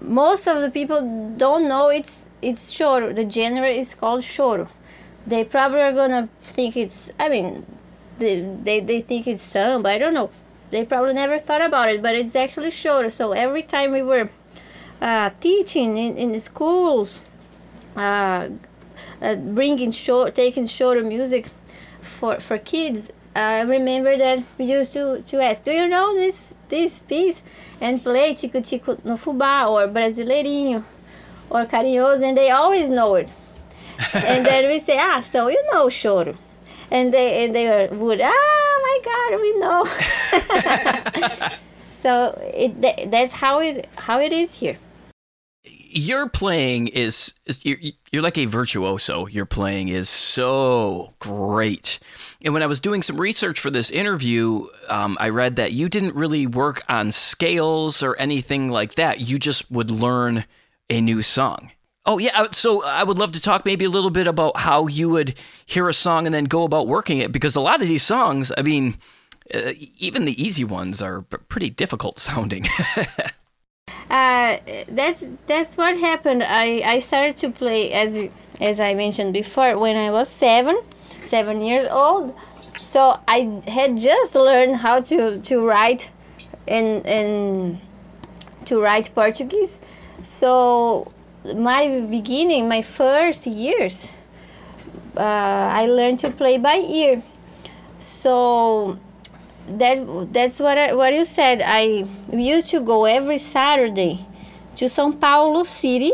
Most 0.00 0.48
of 0.48 0.60
the 0.60 0.70
people 0.70 1.34
don't 1.36 1.68
know 1.68 1.88
it's 1.88 2.28
it's 2.40 2.72
choro. 2.72 3.14
The 3.14 3.28
genre 3.28 3.68
is 3.68 3.94
called 3.94 4.22
choro. 4.22 4.68
They 5.26 5.44
probably 5.44 5.80
are 5.80 5.92
gonna 5.92 6.28
think 6.40 6.76
it's. 6.76 7.10
I 7.18 7.28
mean, 7.28 7.64
they 8.18 8.40
they, 8.40 8.80
they 8.80 9.00
think 9.00 9.26
it's 9.26 9.42
some, 9.42 9.82
but 9.82 9.92
I 9.92 9.98
don't 9.98 10.14
know. 10.14 10.30
They 10.70 10.84
probably 10.84 11.12
never 11.12 11.38
thought 11.38 11.60
about 11.60 11.90
it, 11.90 12.02
but 12.02 12.14
it's 12.14 12.34
actually 12.34 12.68
choro. 12.70 13.12
So 13.12 13.32
every 13.32 13.62
time 13.62 13.92
we 13.92 14.02
were 14.02 14.30
uh, 15.00 15.30
teaching 15.40 15.98
in, 15.98 16.16
in 16.16 16.40
schools, 16.40 17.28
uh, 17.94 18.48
uh, 19.20 19.34
bringing 19.36 19.90
show, 19.90 20.30
taking 20.30 20.64
choro 20.64 21.06
music 21.06 21.48
for 22.00 22.40
for 22.40 22.58
kids, 22.58 23.10
I 23.34 23.60
remember 23.60 24.16
that 24.16 24.42
we 24.58 24.66
used 24.66 24.92
to, 24.92 25.22
to 25.22 25.42
ask, 25.42 25.62
do 25.64 25.72
you 25.72 25.88
know 25.88 26.14
this 26.14 26.54
this 26.68 27.00
piece? 27.00 27.42
And 27.80 27.98
play 28.00 28.34
Tico 28.34 28.60
Tico 28.60 28.96
no 29.04 29.14
Fubá 29.14 29.68
or 29.68 29.86
Brasileirinho 29.92 30.84
or 31.50 31.64
Carinhoso, 31.66 32.22
and 32.22 32.36
they 32.36 32.50
always 32.50 32.90
know 32.90 33.16
it. 33.16 33.30
And 34.14 34.46
then 34.46 34.68
we 34.68 34.78
say, 34.78 34.98
ah, 34.98 35.20
so 35.20 35.48
you 35.48 35.62
know 35.72 35.86
Choro. 35.86 36.36
And 36.90 37.12
they 37.12 37.44
and 37.44 37.54
they 37.54 37.88
would, 37.90 38.20
ah, 38.20 38.78
my 38.82 39.00
God, 39.04 39.40
we 39.40 39.58
know. 39.58 39.84
so 41.88 42.38
it 42.54 43.10
that's 43.10 43.32
how 43.32 43.60
it 43.60 43.88
how 43.96 44.20
it 44.20 44.32
is 44.32 44.60
here 44.60 44.76
your 45.64 46.28
playing 46.28 46.88
is, 46.88 47.34
is 47.46 47.64
you're, 47.64 47.78
you're, 48.10 48.22
like 48.22 48.38
a 48.38 48.46
virtuoso. 48.46 49.26
Your 49.26 49.46
playing 49.46 49.88
is 49.88 50.08
so 50.08 51.14
great. 51.18 52.00
And 52.42 52.52
when 52.52 52.62
I 52.62 52.66
was 52.66 52.80
doing 52.80 53.02
some 53.02 53.20
research 53.20 53.60
for 53.60 53.70
this 53.70 53.90
interview, 53.90 54.66
um, 54.88 55.16
I 55.20 55.28
read 55.28 55.56
that 55.56 55.72
you 55.72 55.88
didn't 55.88 56.14
really 56.14 56.46
work 56.46 56.82
on 56.88 57.10
scales 57.10 58.02
or 58.02 58.16
anything 58.18 58.70
like 58.70 58.94
that. 58.94 59.20
You 59.20 59.38
just 59.38 59.70
would 59.70 59.90
learn 59.90 60.44
a 60.90 61.00
new 61.00 61.22
song. 61.22 61.70
Oh 62.04 62.18
yeah, 62.18 62.30
uh, 62.34 62.48
so 62.50 62.84
I 62.84 63.04
would 63.04 63.18
love 63.18 63.30
to 63.32 63.40
talk 63.40 63.64
maybe 63.64 63.84
a 63.84 63.90
little 63.90 64.10
bit 64.10 64.26
about 64.26 64.58
how 64.58 64.88
you 64.88 65.08
would 65.10 65.34
hear 65.64 65.88
a 65.88 65.94
song 65.94 66.26
and 66.26 66.34
then 66.34 66.44
go 66.44 66.64
about 66.64 66.88
working 66.88 67.18
it 67.18 67.30
because 67.30 67.54
a 67.54 67.60
lot 67.60 67.80
of 67.80 67.86
these 67.86 68.02
songs, 68.02 68.52
I 68.58 68.62
mean, 68.62 68.96
uh, 69.54 69.72
even 69.98 70.24
the 70.24 70.42
easy 70.42 70.64
ones 70.64 71.00
are 71.00 71.22
pretty 71.22 71.70
difficult 71.70 72.18
sounding. 72.28 72.66
uh, 74.10 74.56
that's 74.88 75.24
that's 75.46 75.76
what 75.76 75.96
happened. 75.96 76.42
I, 76.42 76.82
I 76.84 76.98
started 76.98 77.36
to 77.36 77.50
play 77.50 77.92
as 77.92 78.28
as 78.60 78.80
I 78.80 78.94
mentioned 78.94 79.32
before 79.32 79.78
when 79.78 79.96
I 79.96 80.10
was 80.10 80.28
seven, 80.28 80.80
seven 81.26 81.62
years 81.62 81.84
old. 81.84 82.34
So 82.60 83.20
I 83.28 83.62
had 83.68 83.96
just 83.96 84.34
learned 84.34 84.76
how 84.76 85.02
to, 85.02 85.40
to 85.40 85.66
write 85.66 86.10
and 86.66 87.06
and 87.06 87.80
to 88.64 88.80
write 88.80 89.14
Portuguese. 89.14 89.78
So 90.22 91.06
my 91.44 92.06
beginning, 92.08 92.68
my 92.68 92.82
first 92.82 93.46
years, 93.46 94.10
uh, 95.16 95.20
I 95.20 95.86
learned 95.86 96.20
to 96.20 96.30
play 96.30 96.58
by 96.58 96.76
ear. 96.76 97.22
So 97.98 98.98
that 99.68 100.32
that's 100.32 100.60
what 100.60 100.78
I, 100.78 100.92
what 100.94 101.12
you 101.12 101.24
said. 101.24 101.62
I 101.64 102.04
used 102.32 102.68
to 102.68 102.80
go 102.80 103.04
every 103.04 103.38
Saturday 103.38 104.26
to 104.76 104.86
São 104.86 105.18
Paulo 105.18 105.64
City 105.64 106.12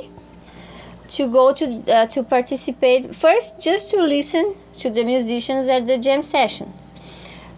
to 1.11 1.31
go 1.31 1.53
to 1.53 1.67
uh, 1.93 2.07
to 2.07 2.23
participate 2.23 3.15
first 3.15 3.61
just 3.61 3.91
to 3.91 4.03
listen 4.03 4.55
to 4.79 4.91
the 4.91 5.05
musicians 5.05 5.69
at 5.69 5.87
the 5.87 5.99
jam 5.99 6.23
sessions. 6.23 6.87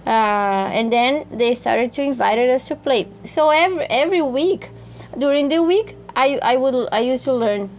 Uh, 0.06 0.70
and 0.72 0.92
then 0.92 1.26
they 1.30 1.54
started 1.54 1.92
to 1.92 2.02
invite 2.02 2.38
us 2.38 2.66
to 2.68 2.76
play. 2.76 3.06
So 3.24 3.50
every 3.50 3.84
every 3.84 4.22
week, 4.22 4.68
during 5.18 5.48
the 5.48 5.62
week, 5.62 5.94
I, 6.16 6.38
I 6.42 6.56
would 6.56 6.88
I 6.92 7.00
used 7.00 7.24
to 7.24 7.32
learn 7.32 7.70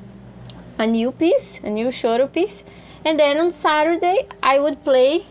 a 0.78 0.88
new 0.88 1.12
piece, 1.12 1.60
a 1.64 1.70
new 1.70 1.88
choro 1.88 2.32
piece, 2.32 2.64
and 3.06 3.20
then 3.20 3.38
on 3.38 3.52
Saturday 3.52 4.28
I 4.42 4.60
would 4.60 4.84
play 4.84 5.24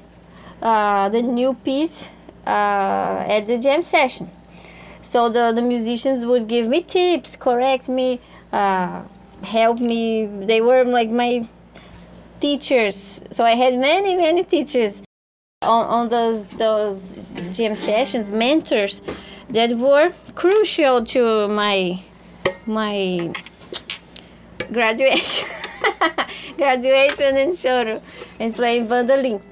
uh, 0.62 1.08
the 1.08 1.22
new 1.22 1.54
piece 1.54 2.08
uh, 2.46 3.24
at 3.28 3.46
the 3.46 3.58
jam 3.58 3.82
session. 3.82 4.30
So 5.02 5.28
the, 5.28 5.52
the 5.52 5.62
musicians 5.62 6.26
would 6.26 6.46
give 6.46 6.68
me 6.68 6.82
tips, 6.82 7.36
correct 7.36 7.88
me, 7.88 8.20
uh, 8.52 9.02
help 9.42 9.80
me. 9.80 10.26
They 10.26 10.60
were 10.60 10.84
like 10.84 11.10
my 11.10 11.48
teachers. 12.40 13.22
So 13.30 13.44
I 13.44 13.54
had 13.54 13.74
many, 13.74 14.16
many 14.16 14.44
teachers 14.44 15.02
on, 15.62 15.86
on 15.86 16.08
those 16.08 16.46
those 16.48 17.16
jam 17.52 17.74
sessions, 17.74 18.30
mentors 18.30 19.02
that 19.48 19.76
were 19.76 20.12
crucial 20.34 21.04
to 21.06 21.48
my 21.48 22.02
my 22.70 23.32
graduation, 24.72 25.48
graduation 26.56 27.36
in 27.36 27.50
choro 27.50 28.00
and 28.38 28.54
playing 28.54 28.86
bandolim. 28.86 29.42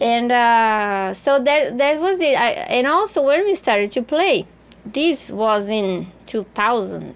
And 0.00 0.32
uh, 0.32 1.14
so 1.14 1.38
that 1.38 1.78
that 1.78 2.00
was 2.00 2.20
it. 2.20 2.36
I, 2.38 2.50
and 2.68 2.86
also 2.86 3.22
when 3.22 3.44
we 3.44 3.54
started 3.54 3.92
to 3.92 4.02
play, 4.02 4.46
this 4.84 5.30
was 5.30 5.68
in 5.68 6.06
2000, 6.26 7.14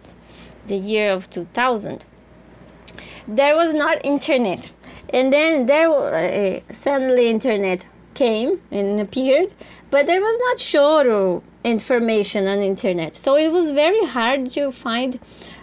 the 0.66 0.76
year 0.76 1.12
of 1.12 1.28
2000. 1.30 2.04
There 3.28 3.54
was 3.54 3.74
not 3.74 4.04
internet, 4.04 4.70
and 5.12 5.32
then 5.32 5.66
there 5.66 5.88
uh, 5.90 6.60
suddenly 6.72 7.28
internet 7.28 7.86
came 8.14 8.60
and 8.70 9.00
appeared, 9.00 9.54
but 9.90 10.06
there 10.06 10.20
was 10.20 10.38
not 10.46 10.56
choro 10.56 11.42
information 11.64 12.46
on 12.46 12.58
internet. 12.58 13.16
So 13.16 13.36
it 13.36 13.50
was 13.52 13.70
very 13.70 14.04
hard 14.06 14.50
to 14.52 14.72
find 14.72 15.18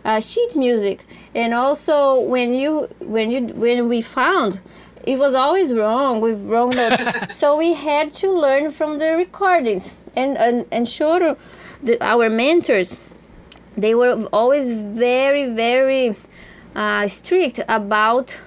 uh, 0.06 0.20
sheet 0.20 0.56
music, 0.56 1.04
and 1.36 1.54
also 1.54 2.22
when 2.22 2.54
you 2.54 2.88
when 3.00 3.32
you 3.32 3.48
when 3.48 3.88
we 3.90 4.02
found 4.02 4.60
it 5.06 5.18
was 5.18 5.34
always 5.36 5.74
wrong 5.74 6.20
with 6.20 6.42
wrong 6.46 6.72
notes. 6.72 7.34
so 7.36 7.58
we 7.58 7.74
had 7.74 8.14
to 8.14 8.30
learn 8.30 8.72
from 8.72 9.00
the 9.00 9.16
recordings. 9.16 9.94
And 10.16 10.38
and, 10.38 10.66
and 10.72 10.86
Choro, 10.86 11.38
the, 11.82 12.04
our 12.04 12.30
mentors, 12.30 13.00
they 13.78 13.94
were 13.96 14.28
always 14.34 14.76
very, 14.76 15.50
very 15.50 16.16
uh, 16.76 17.08
strict 17.08 17.62
about 17.70 18.40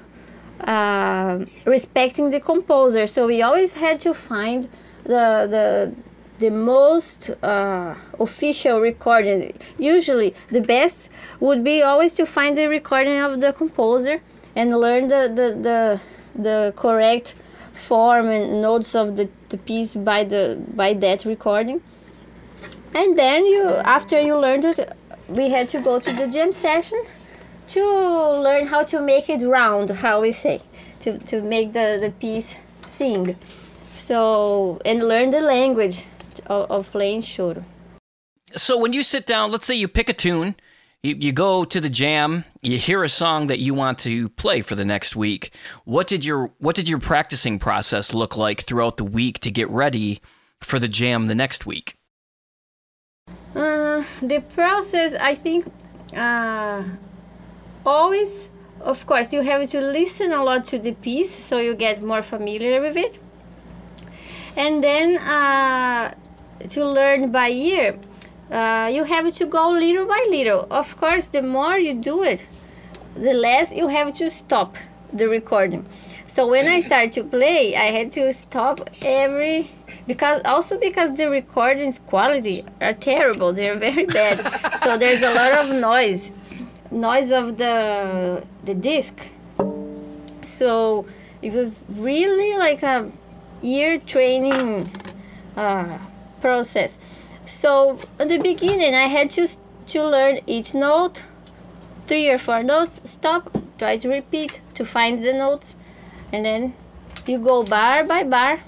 uh, 0.61 1.45
respecting 1.67 2.31
the 2.31 2.41
composer. 2.41 3.07
So 3.07 3.27
we 3.27 3.41
always 3.41 3.73
had 3.73 4.01
to 4.01 4.13
find 4.13 4.65
the, 5.05 5.47
the, 5.49 5.95
the 6.41 6.51
most 6.51 7.31
uh, 7.43 7.95
official 8.19 8.81
recording. 8.81 9.53
Usually, 9.79 10.35
the 10.51 10.61
best 10.61 11.11
would 11.39 11.63
be 11.63 11.83
always 11.83 12.15
to 12.15 12.27
find 12.27 12.57
the 12.59 12.67
recording 12.69 13.19
of 13.19 13.41
the 13.41 13.53
composer 13.53 14.21
and 14.57 14.77
learn 14.77 15.09
the, 15.09 15.29
the, 15.29 15.49
the 15.63 16.01
the 16.35 16.73
correct 16.77 17.43
form 17.73 18.27
and 18.27 18.63
notes 18.63 18.95
of 18.95 19.17
the, 19.17 19.29
the 19.49 19.59
piece 19.59 19.95
by 19.95 20.25
the 20.25 20.61
by 20.75 20.93
that 20.95 21.25
recording. 21.25 21.81
And 22.95 23.19
then 23.19 23.47
you 23.47 23.69
after 23.85 24.21
you 24.21 24.37
learned 24.37 24.65
it 24.65 24.97
we 25.29 25.51
had 25.51 25.69
to 25.71 25.81
go 25.81 26.01
to 26.01 26.13
the 26.13 26.27
jam 26.27 26.53
session 26.53 27.03
to 27.69 27.85
learn 28.43 28.67
how 28.67 28.83
to 28.85 29.01
make 29.01 29.29
it 29.29 29.43
round 29.43 29.91
how 29.91 30.21
we 30.21 30.33
say 30.33 30.61
to, 31.01 31.19
to 31.19 31.41
make 31.41 31.73
the, 31.73 31.99
the 32.01 32.11
piece 32.19 32.57
sing. 32.85 33.37
So 33.95 34.81
and 34.85 35.07
learn 35.07 35.31
the 35.31 35.41
language 35.41 36.05
of, 36.47 36.71
of 36.71 36.91
playing 36.91 37.21
choro 37.21 37.63
so 38.55 38.79
when 38.79 38.93
you 38.93 39.03
sit 39.03 39.27
down 39.27 39.51
let's 39.51 39.67
say 39.67 39.75
you 39.75 39.89
pick 39.89 40.09
a 40.09 40.15
tune 40.15 40.55
you, 41.03 41.17
you 41.19 41.33
go 41.33 41.65
to 41.65 41.81
the 41.81 41.89
jam, 41.89 42.45
you 42.61 42.77
hear 42.77 43.03
a 43.03 43.09
song 43.09 43.47
that 43.47 43.59
you 43.59 43.73
want 43.73 43.99
to 44.01 44.29
play 44.29 44.61
for 44.61 44.75
the 44.75 44.85
next 44.85 45.17
week. 45.17 45.55
What 45.85 46.07
did 46.07 46.27
your 46.27 46.53
what 46.59 46.77
did 46.77 46.89
your 46.89 46.99
practicing 46.99 47.59
process 47.59 48.13
look 48.13 48.37
like 48.37 48.63
throughout 48.63 48.99
the 48.99 49.05
week 49.05 49.39
to 49.41 49.51
get 49.51 49.71
ready 49.71 50.21
for 50.61 50.79
the 50.79 50.89
jam 50.89 51.27
the 51.27 51.35
next 51.35 51.65
week? 51.65 51.97
Uh, 53.55 54.05
the 54.21 54.43
process, 54.55 55.15
I 55.15 55.35
think, 55.35 55.73
uh, 56.15 56.85
always, 57.87 58.51
of 58.81 59.07
course, 59.07 59.33
you 59.33 59.41
have 59.41 59.71
to 59.71 59.81
listen 59.81 60.33
a 60.33 60.45
lot 60.45 60.67
to 60.67 60.79
the 60.79 60.93
piece 60.93 61.35
so 61.35 61.59
you 61.59 61.75
get 61.75 62.03
more 62.03 62.23
familiar 62.23 62.81
with 62.81 62.97
it. 62.99 63.19
And 64.57 64.85
then 64.85 65.17
uh, 65.19 66.13
to 66.69 66.85
learn 66.85 67.31
by 67.33 67.51
ear, 67.51 67.99
uh, 68.51 68.91
you 68.93 69.05
have 69.05 69.33
to 69.35 69.47
go 69.47 69.71
little 69.71 70.07
by 70.07 70.27
little. 70.29 70.67
Of 70.71 70.97
course, 70.99 71.29
the 71.29 71.43
more 71.43 71.79
you 71.79 71.95
do 71.95 72.23
it, 72.23 72.47
the 73.15 73.33
less 73.33 73.73
you 73.73 73.89
have 73.89 74.15
to 74.15 74.31
stop 74.31 74.77
the 75.13 75.29
recording. 75.29 75.87
So 76.27 76.47
when 76.47 76.67
I 76.69 76.81
started 76.81 77.11
to 77.13 77.25
play, 77.25 77.75
I 77.75 77.87
had 77.91 78.13
to 78.13 78.33
stop 78.33 78.81
every 79.05 79.69
because 80.07 80.41
also 80.45 80.79
because 80.79 81.17
the 81.17 81.29
recordings 81.29 81.99
quality 81.99 82.63
are 82.81 82.95
terrible. 82.95 83.53
They're 83.53 83.75
very 83.75 84.07
bad. 84.07 84.37
so 84.37 84.97
there's 84.97 85.23
a 85.23 85.35
lot 85.35 85.53
of 85.65 85.81
noise, 85.81 86.31
noise 86.93 87.33
of 87.33 87.59
the 87.59 88.45
the 88.65 88.75
disc. 88.75 89.17
So 90.43 91.05
it 91.43 91.53
was 91.53 91.83
really 91.89 92.57
like 92.57 92.85
a 92.85 93.11
ear 93.63 93.99
training 93.99 94.89
uh, 95.57 95.99
process. 96.41 96.99
So 97.47 97.99
in 98.19 98.29
the 98.29 98.39
beginning, 98.39 98.95
I 98.95 99.07
had 99.07 99.31
to 99.33 99.49
to 99.87 100.05
learn 100.05 100.41
each 100.47 100.75
note, 100.75 101.23
three 102.07 102.29
or 102.29 102.39
four 102.39 102.63
notes. 102.63 103.01
Stop, 103.05 103.51
try 103.79 103.97
to 103.97 104.09
repeat 104.09 104.61
to 104.75 104.85
find 104.85 105.23
the 105.23 105.33
notes, 105.33 105.77
and 106.33 106.45
then 106.45 106.75
you 107.27 107.39
go 107.39 107.63
bar 107.65 108.05
by 108.05 108.25
bar, 108.25 108.61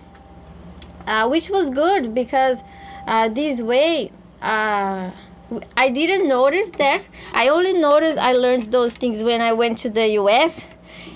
uh, 1.06 1.28
which 1.28 1.48
was 1.50 1.70
good 1.70 2.14
because 2.14 2.62
uh, 3.06 3.28
this 3.28 3.61
way. 3.61 4.11
Uh, 4.40 5.12
I 5.76 5.90
didn't 5.90 6.28
notice 6.28 6.70
that. 6.78 7.02
I 7.35 7.48
only 7.48 7.74
noticed 7.74 8.16
I 8.16 8.32
learned 8.32 8.72
those 8.72 8.94
things 8.94 9.22
when 9.22 9.42
I 9.42 9.52
went 9.52 9.76
to 9.78 9.90
the 9.90 10.08
US 10.20 10.66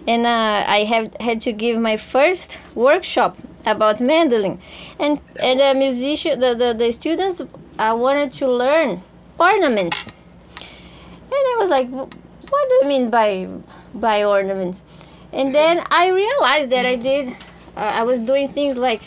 and 0.07 0.27
uh, 0.27 0.65
I 0.67 0.85
have 0.85 1.15
had 1.21 1.41
to 1.43 1.53
give 1.53 1.81
my 1.81 1.97
first 1.97 2.61
workshop 2.75 3.37
about 3.67 4.01
mandolin, 4.01 4.59
and 4.99 5.21
and 5.43 5.61
the 5.61 5.75
musician, 5.77 6.39
the 6.39 6.55
the, 6.55 6.73
the 6.73 6.93
students, 6.93 7.43
I 7.79 7.93
wanted 7.93 8.33
to 8.35 8.51
learn 8.51 9.03
ornaments, 9.39 10.13
and 10.59 11.33
I 11.33 11.57
was 11.59 11.71
like, 11.71 11.91
what 11.91 12.69
do 12.69 12.75
you 12.83 12.89
mean 12.89 13.11
by 13.11 13.49
by 13.93 14.25
ornaments? 14.25 14.85
And 15.33 15.49
then 15.49 15.85
I 15.91 16.09
realized 16.09 16.71
that 16.71 16.87
I 16.87 16.97
did, 16.97 17.37
uh, 17.77 17.81
I 17.81 18.05
was 18.05 18.21
doing 18.21 18.49
things 18.49 18.79
like. 18.79 19.03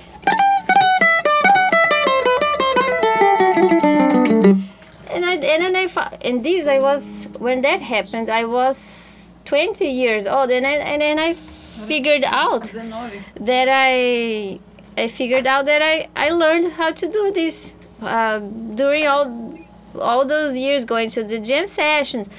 And 5.10 5.26
I 5.26 5.34
and 5.34 5.42
then 5.42 5.76
I 5.76 6.18
and 6.22 6.46
this 6.46 6.68
I 6.68 6.80
was 6.80 7.28
when 7.40 7.62
that 7.62 7.82
happened 7.82 8.30
I 8.30 8.46
was 8.46 9.36
20 9.46 9.86
years 9.86 10.28
old 10.28 10.52
and 10.52 10.66
I, 10.68 10.74
and 10.74 11.02
then 11.02 11.20
I 11.20 11.36
figured 11.88 12.24
out 12.24 12.64
that 13.40 13.68
I 13.70 14.60
I 14.98 15.08
figured 15.08 15.48
out 15.48 15.66
that 15.66 15.82
I, 15.82 16.10
I 16.16 16.30
learned 16.30 16.74
how 16.74 16.92
to 16.92 17.08
do 17.08 17.32
this 17.32 17.74
uh, 18.02 18.40
during 18.40 19.08
all 19.08 19.58
all 20.00 20.26
those 20.26 20.58
years 20.58 20.86
going 20.86 21.10
to 21.12 21.24
the 21.24 21.40
jam 21.40 21.68
sessions 21.68 22.30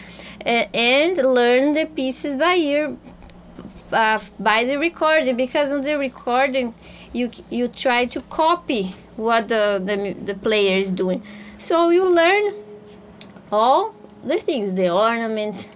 and, 0.43 0.69
and 0.75 1.17
learn 1.19 1.73
the 1.73 1.87
pieces 1.87 2.35
by 2.37 2.55
ear 2.57 2.97
uh, 3.93 4.19
by 4.39 4.65
the 4.65 4.79
recording 4.79 5.37
because 5.37 5.73
on 5.73 5.83
the 5.83 5.97
recording 5.97 6.75
you 7.13 7.31
you 7.51 7.69
try 7.69 8.05
to 8.05 8.21
copy 8.23 8.95
what 9.17 9.49
the, 9.49 9.81
the 9.85 10.13
the 10.25 10.35
player 10.35 10.79
is 10.79 10.91
doing. 10.91 11.23
So 11.59 11.91
you 11.91 12.05
learn 12.09 12.55
all 13.51 13.95
the 14.25 14.39
things 14.39 14.75
the 14.75 14.91
ornaments 14.91 15.67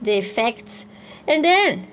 the 0.00 0.18
effects 0.18 0.86
and 1.26 1.44
then 1.44 1.86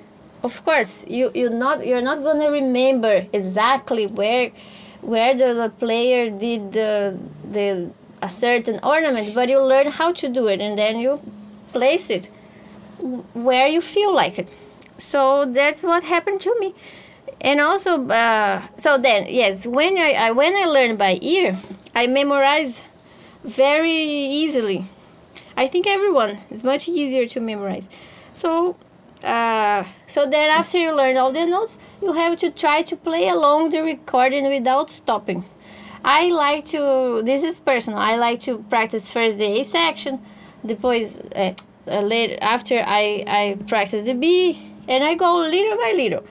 of 0.43 0.63
course 0.63 1.05
you 1.07 1.31
you 1.33 1.49
not 1.49 1.85
you're 1.85 2.01
not 2.01 2.23
to 2.23 2.47
remember 2.47 3.25
exactly 3.33 4.07
where 4.07 4.51
where 5.01 5.35
the, 5.35 5.53
the 5.53 5.69
player 5.79 6.29
did 6.29 6.73
the 6.73 7.17
the 7.51 7.89
a 8.21 8.29
certain 8.29 8.79
ornament 8.83 9.31
but 9.33 9.47
you 9.49 9.61
learn 9.61 9.87
how 9.87 10.11
to 10.11 10.27
do 10.27 10.47
it 10.47 10.59
and 10.59 10.77
then 10.77 10.99
you 10.99 11.21
place 11.71 12.09
it 12.09 12.27
where 13.33 13.67
you 13.67 13.81
feel 13.81 14.13
like 14.13 14.37
it. 14.37 14.49
So 14.49 15.45
that's 15.45 15.83
what 15.83 16.03
happened 16.03 16.41
to 16.41 16.55
me. 16.59 16.73
And 17.41 17.61
also 17.61 18.05
uh, 18.09 18.61
so 18.77 18.97
then 18.97 19.27
yes 19.29 19.65
when 19.65 19.97
I, 19.97 20.11
I 20.11 20.31
when 20.31 20.53
i 20.55 20.65
learn 20.65 20.97
by 20.97 21.17
ear 21.21 21.57
i 21.95 22.05
memorize 22.07 22.83
very 23.43 23.91
easily. 23.93 24.85
I 25.55 25.67
think 25.67 25.87
everyone 25.87 26.39
is 26.49 26.63
much 26.63 26.89
easier 26.89 27.25
to 27.27 27.39
memorize. 27.39 27.89
So 28.33 28.75
uh, 29.23 29.83
so 30.07 30.25
then 30.25 30.49
after 30.49 30.77
you 30.77 30.95
learn 30.95 31.17
all 31.17 31.31
the 31.31 31.45
notes, 31.45 31.77
you 32.01 32.13
have 32.13 32.37
to 32.39 32.51
try 32.51 32.81
to 32.83 32.95
play 32.95 33.27
along 33.27 33.71
the 33.71 33.81
recording 33.83 34.47
without 34.47 34.89
stopping. 34.89 35.43
I 36.03 36.29
like 36.29 36.65
to, 36.65 37.21
this 37.23 37.43
is 37.43 37.59
personal, 37.59 37.99
I 37.99 38.15
like 38.15 38.39
to 38.41 38.59
practice 38.69 39.11
first 39.11 39.37
the 39.37 39.59
A 39.59 39.63
section, 39.63 40.19
depois, 40.65 41.19
uh, 41.35 41.53
later, 42.01 42.37
after 42.41 42.79
I, 42.85 43.23
I 43.27 43.57
practice 43.67 44.05
the 44.05 44.13
B, 44.13 44.57
and 44.87 45.03
I 45.03 45.15
go 45.15 45.39
little 45.39 45.77
by 45.77 45.93
little. 45.95 46.23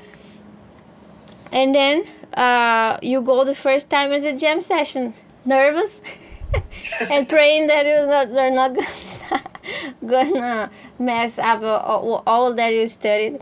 And 1.52 1.74
then 1.74 2.04
uh, 2.34 2.98
you 3.02 3.20
go 3.20 3.44
the 3.44 3.54
first 3.54 3.90
time 3.90 4.12
at 4.12 4.22
the 4.22 4.32
jam 4.32 4.60
session, 4.60 5.12
nervous, 5.44 6.00
and 6.54 7.28
praying 7.28 7.66
that 7.66 7.84
you're 7.84 8.06
not, 8.06 8.32
they're 8.32 8.50
not 8.50 8.74
gonna 10.06 10.70
mess 10.98 11.38
up 11.38 11.62
all, 11.62 12.22
all 12.26 12.54
that 12.54 12.72
you 12.72 12.86
studied. 12.86 13.40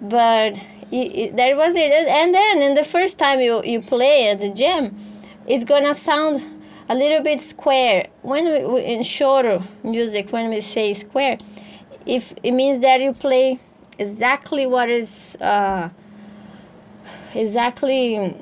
But 0.00 0.54
that 0.54 1.52
was 1.56 1.76
it. 1.76 1.92
And 1.92 2.34
then, 2.34 2.62
in 2.62 2.74
the 2.74 2.84
first 2.84 3.18
time 3.18 3.40
you, 3.40 3.62
you 3.64 3.80
play 3.80 4.28
at 4.28 4.40
the 4.40 4.50
gym 4.50 4.96
it's 5.48 5.64
gonna 5.64 5.94
sound 5.94 6.44
a 6.88 6.94
little 6.94 7.22
bit 7.22 7.40
square. 7.40 8.08
When 8.22 8.44
we, 8.44 8.84
in 8.84 9.00
choro 9.00 9.62
music, 9.82 10.30
when 10.30 10.50
we 10.50 10.60
say 10.60 10.92
square, 10.92 11.38
if 12.06 12.34
it 12.42 12.52
means 12.52 12.80
that 12.80 13.00
you 13.00 13.12
play 13.12 13.58
exactly 13.98 14.66
what 14.66 14.88
is 14.90 15.36
uh, 15.40 15.88
exactly 17.34 18.34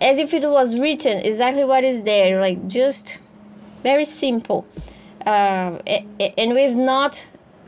as 0.00 0.18
if 0.18 0.34
it 0.34 0.46
was 0.46 0.78
written, 0.80 1.18
exactly 1.18 1.64
what 1.64 1.82
is 1.82 2.04
there, 2.04 2.40
like 2.40 2.68
just 2.68 3.18
very 3.76 4.04
simple, 4.04 4.66
uh, 5.24 5.78
and 6.36 6.52
with 6.52 6.76
not 6.76 7.24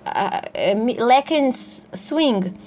uh, 0.07 0.41
uh 0.55 0.75
lacking 0.99 1.53
swing. 1.53 2.59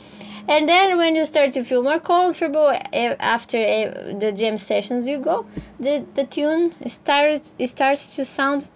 And 0.48 0.68
then 0.68 0.98
when 0.98 1.16
you 1.16 1.24
start 1.26 1.54
to 1.54 1.64
feel 1.64 1.84
more 1.84 2.00
comfortable 2.00 2.74
eh, 2.92 3.16
after 3.20 3.58
eh, 3.58 4.14
the 4.20 4.32
jam 4.32 4.58
sessions 4.58 5.08
you 5.08 5.20
go, 5.20 5.46
the, 5.80 6.06
the 6.16 6.26
tune 6.26 6.74
starts 6.88 7.56
starts 7.66 8.16
to 8.16 8.26
sound 8.26 8.68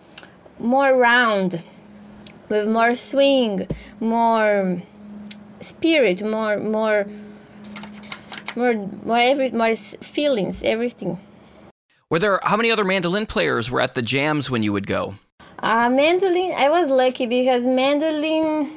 more 0.60 0.96
round, 0.96 1.64
with 2.50 2.68
more 2.70 2.96
swing, 2.96 3.68
more 4.00 4.82
spirit, 5.60 6.22
more 6.22 6.58
more 6.58 7.06
more 8.56 8.76
more 9.04 9.20
every 9.20 9.52
more 9.52 9.76
feelings, 9.76 10.64
everything. 10.64 11.20
Were 12.10 12.20
there 12.20 12.40
how 12.44 12.56
many 12.56 12.72
other 12.72 12.84
mandolin 12.84 13.26
players 13.26 13.72
were 13.72 13.82
at 13.82 13.96
the 13.96 14.02
jams 14.02 14.50
when 14.50 14.64
you 14.64 14.72
would 14.72 14.88
go? 14.88 15.16
Uh, 15.66 15.90
mandolin, 15.90 16.54
I 16.56 16.70
was 16.70 16.92
lucky 16.92 17.26
because 17.26 17.66
mandolin, 17.66 18.70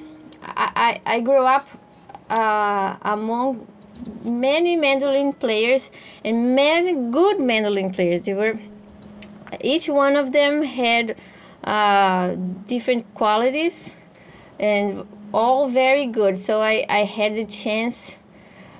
I, 0.42 1.00
I, 1.04 1.16
I 1.16 1.20
grew 1.20 1.44
up 1.44 1.60
uh, 2.30 2.96
among 3.02 3.66
many 4.24 4.74
mandolin 4.74 5.34
players 5.34 5.90
and 6.24 6.56
many 6.56 6.94
good 7.10 7.40
mandolin 7.42 7.90
players. 7.90 8.22
They 8.22 8.32
were 8.32 8.58
each 9.60 9.90
one 9.90 10.16
of 10.16 10.32
them 10.32 10.62
had 10.62 11.18
uh, 11.62 12.36
different 12.66 13.12
qualities 13.12 13.96
and 14.58 15.06
all 15.34 15.68
very 15.68 16.06
good. 16.06 16.38
So 16.38 16.62
I, 16.62 16.86
I 16.88 17.04
had 17.04 17.34
the 17.34 17.44
chance 17.44 18.16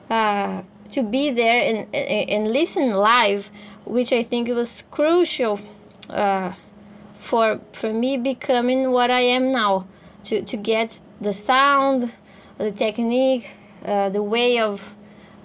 uh, 0.08 0.62
to 0.92 1.02
be 1.02 1.28
there 1.28 1.60
and, 1.60 1.94
and 1.94 2.52
listen 2.54 2.90
live, 2.92 3.50
which 3.84 4.14
I 4.14 4.22
think 4.22 4.48
was 4.48 4.82
crucial 4.90 5.60
uh, 6.08 6.54
for 7.08 7.60
for 7.72 7.92
me 7.92 8.16
becoming 8.16 8.90
what 8.92 9.10
I 9.10 9.20
am 9.20 9.52
now. 9.52 9.86
To, 10.24 10.42
to 10.42 10.56
get 10.56 11.00
the 11.20 11.32
sound, 11.32 12.12
the 12.58 12.70
technique, 12.70 13.50
uh, 13.84 14.10
the 14.10 14.22
way 14.22 14.58
of 14.58 14.94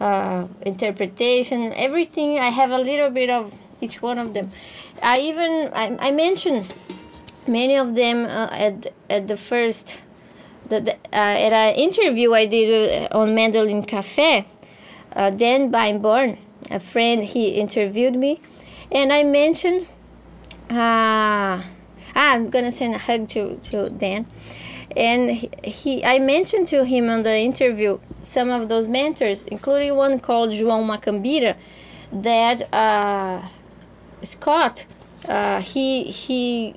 uh, 0.01 0.47
interpretation, 0.65 1.71
everything. 1.73 2.39
I 2.39 2.49
have 2.49 2.71
a 2.71 2.77
little 2.77 3.09
bit 3.09 3.29
of 3.29 3.53
each 3.79 4.01
one 4.01 4.17
of 4.17 4.33
them. 4.33 4.51
I 5.01 5.17
even 5.19 5.71
I, 5.73 5.97
I 6.07 6.11
mentioned 6.11 6.73
many 7.47 7.77
of 7.77 7.95
them 7.95 8.25
uh, 8.25 8.49
at 8.51 8.93
at 9.09 9.27
the 9.27 9.37
first 9.37 9.99
the, 10.69 10.81
the, 10.81 10.93
uh, 10.93 11.45
at 11.45 11.53
an 11.53 11.75
interview 11.75 12.33
I 12.33 12.45
did 12.47 13.11
uh, 13.11 13.17
on 13.17 13.35
Mandolin 13.35 13.83
Cafe 13.83 14.45
uh, 15.15 15.29
Dan 15.29 15.71
Beimborn, 15.71 16.37
a 16.71 16.79
friend, 16.79 17.23
he 17.23 17.49
interviewed 17.49 18.15
me, 18.15 18.39
and 18.91 19.13
I 19.13 19.23
mentioned, 19.23 19.87
uh, 20.73 21.61
I'm 22.15 22.49
gonna 22.49 22.71
send 22.71 22.95
a 22.95 22.97
hug 22.97 23.27
to, 23.29 23.55
to 23.55 23.89
Dan, 23.89 24.25
and 24.95 25.31
he, 25.31 25.49
he, 25.63 26.05
I 26.05 26.19
mentioned 26.19 26.67
to 26.67 26.83
him 26.85 27.09
on 27.09 27.23
the 27.23 27.37
interview 27.37 27.99
some 28.21 28.49
of 28.49 28.69
those 28.69 28.87
mentors, 28.87 29.43
including 29.45 29.95
one 29.95 30.19
called 30.19 30.51
João 30.51 30.85
Macambira, 30.85 31.55
that 32.11 32.73
uh, 32.73 33.41
Scott, 34.23 34.85
uh, 35.27 35.61
he 35.61 36.03
he 36.03 36.75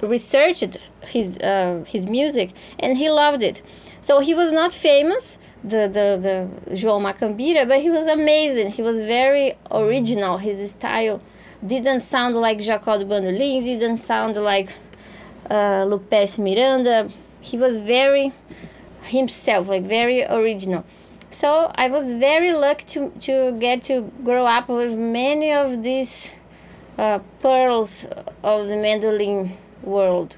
researched 0.00 0.76
his 1.06 1.38
uh, 1.38 1.84
his 1.86 2.08
music 2.08 2.52
and 2.78 2.96
he 2.96 3.10
loved 3.10 3.42
it. 3.42 3.62
So 4.00 4.20
he 4.20 4.32
was 4.34 4.52
not 4.52 4.72
famous, 4.72 5.38
the, 5.64 5.88
the, 5.88 6.18
the 6.22 6.74
João 6.74 7.02
Macambira, 7.02 7.66
but 7.66 7.80
he 7.80 7.90
was 7.90 8.06
amazing. 8.06 8.70
He 8.72 8.80
was 8.80 9.00
very 9.00 9.54
original. 9.70 10.38
His 10.38 10.70
style 10.70 11.20
didn't 11.66 12.00
sound 12.00 12.36
like 12.36 12.58
Jacó 12.58 12.98
do 12.98 13.04
Bandolim, 13.04 13.64
didn't 13.64 13.96
sound 13.98 14.36
like 14.36 14.70
uh, 15.50 15.98
Miranda. 16.38 17.10
He 17.40 17.56
was 17.56 17.78
very 17.78 18.32
himself, 19.02 19.68
like 19.68 19.84
very 19.84 20.24
original. 20.24 20.84
So 21.30 21.70
I 21.74 21.88
was 21.88 22.12
very 22.12 22.52
lucky 22.52 22.84
to, 22.86 23.10
to 23.20 23.52
get 23.58 23.82
to 23.84 24.10
grow 24.24 24.46
up 24.46 24.68
with 24.68 24.96
many 24.96 25.52
of 25.52 25.82
these 25.82 26.32
uh, 26.96 27.18
pearls 27.40 28.04
of 28.42 28.66
the 28.66 28.76
mandolin 28.76 29.50
world. 29.82 30.36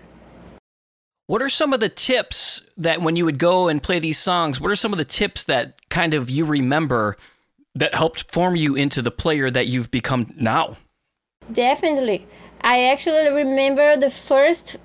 What 1.26 1.42
are 1.42 1.48
some 1.48 1.72
of 1.72 1.78
the 1.78 1.88
tips 1.88 2.66
that 2.76 3.02
when 3.02 3.14
you 3.14 3.24
would 3.24 3.38
go 3.38 3.68
and 3.68 3.80
play 3.80 4.00
these 4.00 4.18
songs, 4.18 4.60
what 4.60 4.70
are 4.70 4.76
some 4.76 4.92
of 4.92 4.98
the 4.98 5.04
tips 5.04 5.44
that 5.44 5.88
kind 5.88 6.12
of 6.12 6.28
you 6.28 6.44
remember 6.44 7.16
that 7.76 7.94
helped 7.94 8.32
form 8.32 8.56
you 8.56 8.74
into 8.74 9.00
the 9.00 9.12
player 9.12 9.48
that 9.48 9.68
you've 9.68 9.92
become 9.92 10.26
now? 10.36 10.76
Definitely. 11.52 12.26
I 12.60 12.84
actually 12.84 13.28
remember 13.28 13.96
the 13.96 14.10
first 14.10 14.76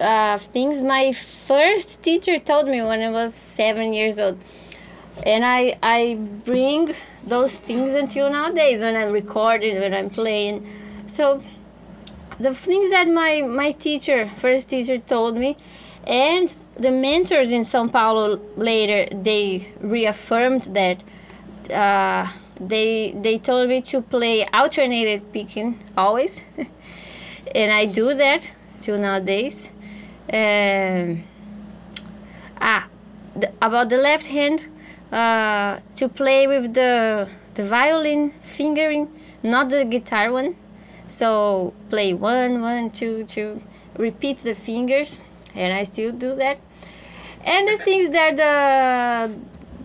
uh, 0.00 0.38
things 0.38 0.80
my 0.82 1.12
first 1.12 2.02
teacher 2.02 2.38
told 2.38 2.68
me 2.68 2.82
when 2.82 3.00
I 3.02 3.10
was 3.10 3.34
seven 3.34 3.92
years 3.92 4.18
old. 4.18 4.38
And 5.24 5.44
I, 5.44 5.78
I 5.82 6.14
bring 6.44 6.94
those 7.24 7.56
things 7.56 7.92
until 7.92 8.30
nowadays 8.30 8.80
when 8.80 8.96
I'm 8.96 9.12
recording, 9.12 9.78
when 9.80 9.94
I'm 9.94 10.10
playing. 10.10 10.66
So 11.06 11.42
the 12.38 12.54
things 12.54 12.90
that 12.90 13.08
my 13.08 13.42
my 13.42 13.72
teacher 13.72 14.26
first 14.26 14.68
teacher 14.68 14.98
told 14.98 15.36
me 15.36 15.56
and 16.06 16.52
the 16.76 16.90
mentors 16.90 17.52
in 17.52 17.62
São 17.62 17.90
Paulo 17.90 18.40
later 18.56 19.06
they 19.14 19.68
reaffirmed 19.80 20.62
that 20.74 21.00
uh, 21.70 22.26
they 22.60 23.12
they 23.12 23.38
told 23.38 23.68
me 23.68 23.80
to 23.82 24.00
play 24.00 24.46
alternated 24.52 25.32
picking 25.32 25.78
always. 25.96 26.40
And 27.54 27.70
I 27.70 27.84
do 27.84 28.14
that 28.14 28.42
till 28.80 28.98
nowadays. 28.98 29.70
Um, 30.32 31.22
ah 32.60 32.88
the, 33.36 33.52
about 33.62 33.90
the 33.90 33.96
left 33.98 34.26
hand 34.26 34.60
uh, 35.12 35.78
to 35.96 36.08
play 36.08 36.46
with 36.46 36.74
the 36.74 37.30
the 37.54 37.62
violin 37.62 38.30
fingering 38.40 39.08
not 39.44 39.68
the 39.68 39.84
guitar 39.84 40.32
one. 40.32 40.56
So 41.06 41.74
play 41.90 42.14
one, 42.14 42.62
one, 42.62 42.90
two, 42.90 43.24
two, 43.24 43.62
repeat 43.96 44.38
the 44.38 44.54
fingers, 44.54 45.20
and 45.54 45.72
I 45.72 45.84
still 45.84 46.10
do 46.10 46.34
that. 46.36 46.58
And 47.44 47.68
the 47.68 47.76
things 47.76 48.08
that 48.10 48.36
the 48.36 49.30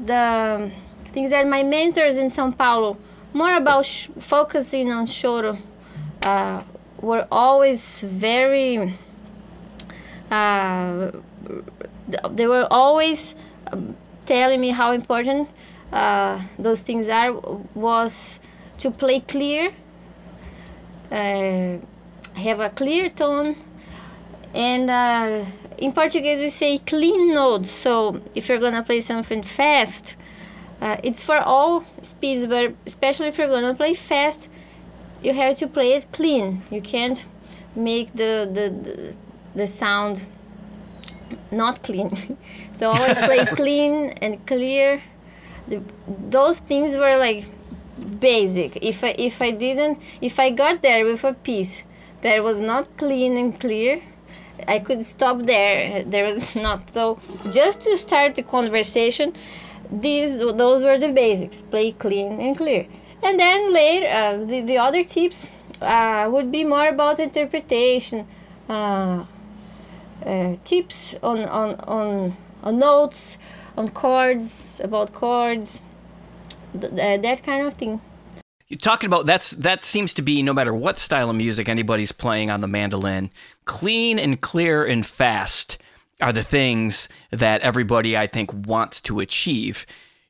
the 0.05 0.71
things 1.19 1.31
that 1.31 1.45
my 1.47 1.63
mentors 1.63 2.17
in 2.17 2.27
São 2.27 2.57
Paulo, 2.57 2.97
more 3.33 3.55
about 3.55 3.85
focusing 3.85 4.89
on 4.89 5.05
choro, 5.05 5.59
uh, 6.23 6.63
were 7.01 7.27
always 7.29 7.99
very. 8.01 8.93
Uh, 10.31 11.11
they 12.29 12.47
were 12.47 12.67
always 12.71 13.35
um, 13.71 13.95
telling 14.25 14.61
me 14.61 14.69
how 14.69 14.93
important 14.93 15.49
uh, 15.91 16.39
those 16.57 16.79
things 16.79 17.09
are 17.09 17.33
was 17.73 18.39
to 18.77 18.89
play 18.91 19.19
clear 19.19 19.69
uh, 21.11 21.77
have 22.45 22.59
a 22.59 22.69
clear 22.69 23.09
tone 23.09 23.55
and 24.53 24.89
uh, 24.89 25.43
in 25.77 25.91
Portuguese 25.91 26.39
we 26.39 26.49
say 26.49 26.77
clean 26.77 27.33
notes. 27.33 27.69
So 27.71 28.21
if 28.35 28.47
you're 28.47 28.59
gonna 28.59 28.83
play 28.83 29.01
something 29.01 29.43
fast, 29.43 30.15
uh, 30.81 30.97
it's 31.03 31.23
for 31.23 31.37
all 31.37 31.81
speeds, 32.01 32.45
but 32.45 32.73
especially 32.85 33.27
if 33.27 33.37
you're 33.37 33.49
gonna 33.49 33.73
play 33.73 33.93
fast, 33.93 34.49
you 35.21 35.33
have 35.33 35.57
to 35.57 35.67
play 35.67 35.93
it 35.93 36.11
clean. 36.11 36.61
You 36.71 36.81
can't 36.81 37.25
make 37.75 38.13
the 38.13 38.49
the 38.51 38.69
the, 38.69 39.15
the 39.55 39.67
sound 39.67 40.21
not 41.51 41.83
clean. 41.83 42.09
so 42.73 42.89
I 42.89 42.97
always 42.97 43.21
play 43.29 43.45
clean 43.45 44.09
and 44.21 44.45
clear. 44.47 45.01
The, 45.67 45.83
those 46.07 46.59
things 46.59 46.95
were 46.95 47.17
like 47.17 47.45
basic. 48.19 48.77
If 48.83 49.03
I 49.03 49.15
if 49.17 49.41
I 49.41 49.51
didn't 49.51 50.01
if 50.21 50.39
I 50.39 50.49
got 50.51 50.81
there 50.81 51.05
with 51.05 51.23
a 51.23 51.33
piece 51.33 51.83
that 52.21 52.43
was 52.43 52.61
not 52.61 52.97
clean 52.97 53.37
and 53.37 53.59
clear, 53.59 54.01
I 54.67 54.79
could 54.79 55.03
stop 55.03 55.41
there. 55.41 56.03
There 56.03 56.25
was 56.25 56.55
not 56.67 56.93
so 56.93 57.19
just 57.51 57.81
to 57.81 57.97
start 57.97 58.35
the 58.35 58.43
conversation. 58.43 59.33
These 59.91 60.37
those 60.39 60.83
were 60.83 60.97
the 60.99 61.09
basics. 61.11 61.61
Play 61.61 61.91
clean 61.93 62.39
and 62.39 62.55
clear. 62.57 62.85
and 63.21 63.39
then 63.39 63.73
later 63.73 64.07
uh, 64.07 64.37
the, 64.45 64.61
the 64.61 64.77
other 64.77 65.03
tips 65.03 65.51
uh, 65.81 66.27
would 66.31 66.51
be 66.51 66.63
more 66.63 66.87
about 66.87 67.19
interpretation 67.19 68.25
uh, 68.69 69.25
uh, 70.25 70.55
tips 70.63 71.15
on, 71.23 71.39
on, 71.39 71.75
on, 71.81 72.33
on 72.63 72.79
notes 72.79 73.37
on 73.77 73.89
chords 73.89 74.79
about 74.83 75.13
chords 75.13 75.81
th- 76.79 76.95
th- 76.95 77.21
that 77.21 77.43
kind 77.43 77.67
of 77.67 77.73
thing 77.73 77.99
You're 78.67 78.77
talking 78.77 79.07
about 79.07 79.25
that's 79.25 79.51
that 79.51 79.83
seems 79.83 80.13
to 80.13 80.21
be 80.21 80.43
no 80.43 80.53
matter 80.53 80.73
what 80.73 80.97
style 80.97 81.29
of 81.29 81.35
music 81.35 81.67
anybody's 81.67 82.11
playing 82.13 82.49
on 82.51 82.61
the 82.61 82.67
mandolin, 82.67 83.31
clean 83.65 84.19
and 84.19 84.39
clear 84.39 84.85
and 84.85 85.05
fast 85.05 85.77
are 86.21 86.33
the 86.33 86.43
things 86.43 87.09
that 87.31 87.61
everybody 87.61 88.17
I 88.17 88.27
think 88.27 88.51
wants 88.53 89.01
to 89.01 89.19
achieve. 89.19 89.85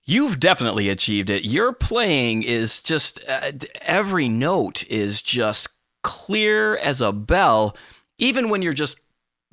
You've 0.06 0.40
definitely 0.40 0.90
achieved 0.90 1.30
it. 1.30 1.46
Your 1.46 1.72
playing 1.74 2.44
is 2.44 2.82
just 2.82 3.22
uh, 3.28 3.52
every 3.82 4.28
note 4.28 4.88
is 4.88 5.22
just 5.22 5.70
clear 6.04 6.78
as 6.78 7.02
a 7.02 7.12
bell, 7.12 7.76
even 8.18 8.50
when 8.50 8.62
you're 8.62 8.74
just 8.74 9.00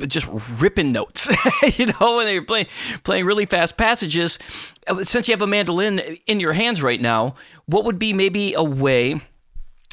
just 0.06 0.28
ripping 0.60 0.92
notes. 0.92 1.28
you 1.78 1.86
know, 1.86 2.16
when 2.16 2.32
you're 2.32 2.44
playing 2.44 2.66
playing 3.04 3.24
really 3.24 3.46
fast 3.46 3.76
passages. 3.76 4.38
Uh, 4.86 5.04
Since 5.04 5.28
you 5.28 5.32
have 5.32 5.42
a 5.42 5.46
mandolin 5.46 6.00
in 6.26 6.40
your 6.40 6.52
hands 6.52 6.82
right 6.82 7.00
now, 7.00 7.34
what 7.66 7.84
would 7.84 7.98
be 7.98 8.12
maybe 8.12 8.54
a 8.54 8.62
way? 8.62 9.20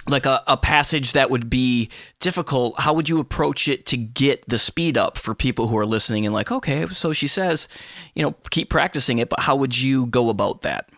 Like 0.06 0.26
a, 0.26 0.44
a 0.48 0.58
passage 0.58 1.14
that 1.14 1.30
would 1.30 1.50
be 1.50 1.90
difficult, 2.20 2.80
how 2.82 2.94
would 2.94 3.08
you 3.08 3.20
approach 3.20 3.70
it 3.70 3.86
to 3.86 3.98
get 3.98 4.48
the 4.50 4.58
speed 4.58 4.98
up 4.98 5.18
for 5.18 5.34
people 5.34 5.68
who 5.68 5.78
are 5.78 5.86
listening 5.86 6.26
and 6.26 6.36
like, 6.36 6.52
okay, 6.52 6.86
so 6.88 7.14
she 7.14 7.28
says, 7.28 7.70
you 8.14 8.22
know, 8.22 8.36
keep 8.50 8.70
practicing 8.70 9.20
it, 9.20 9.30
but 9.30 9.40
how 9.42 9.56
would 9.56 9.80
you 9.80 10.06
go 10.08 10.30
about 10.30 10.62
that? 10.64 10.90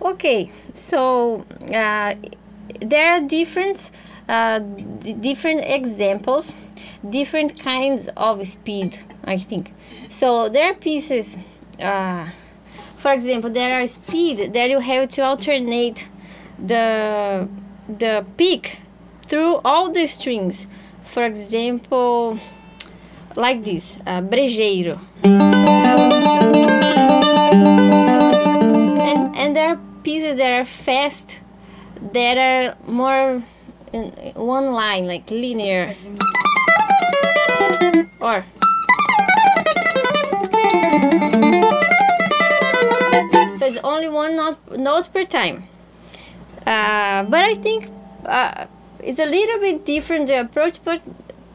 Okay, 0.00 0.50
so 0.72 1.44
uh, 1.72 2.14
there 2.80 3.12
are 3.12 3.20
different 3.20 3.90
uh, 4.28 4.58
d- 4.58 5.14
different 5.14 5.64
examples, 5.64 6.72
different 7.08 7.58
kinds 7.60 8.08
of 8.16 8.46
speed. 8.46 8.98
I 9.24 9.38
think 9.38 9.72
so. 9.86 10.48
There 10.48 10.70
are 10.70 10.74
pieces. 10.74 11.36
Uh, 11.80 12.28
for 12.96 13.12
example, 13.12 13.50
there 13.50 13.82
are 13.82 13.86
speed 13.86 14.52
that 14.52 14.70
you 14.70 14.78
have 14.78 15.08
to 15.10 15.22
alternate 15.22 16.08
the 16.58 17.48
the 17.88 18.24
pick 18.36 18.78
through 19.22 19.60
all 19.64 19.90
the 19.90 20.06
strings. 20.06 20.66
For 21.04 21.24
example, 21.24 22.38
like 23.36 23.64
this, 23.64 23.98
uh, 24.06 24.20
brejeiro. 24.20 24.98
and 29.00 29.36
and 29.36 29.56
there 29.56 29.74
are 29.74 29.78
pieces 30.02 30.38
that 30.38 30.52
are 30.52 30.64
fast 30.64 31.40
that 32.12 32.36
are 32.36 32.76
more 32.86 33.42
in 33.92 34.10
one 34.34 34.72
line 34.72 35.06
like 35.06 35.30
linear 35.30 35.94
or 38.20 38.44
so 43.56 43.66
it's 43.66 43.78
only 43.84 44.08
one 44.08 44.36
note, 44.36 44.58
note 44.76 45.12
per 45.12 45.24
time 45.24 45.62
uh, 46.66 47.22
but 47.24 47.44
i 47.44 47.54
think 47.54 47.90
uh, 48.26 48.66
it's 49.00 49.18
a 49.18 49.26
little 49.26 49.60
bit 49.60 49.84
different 49.84 50.26
the 50.26 50.40
approach 50.40 50.78
but 50.84 51.02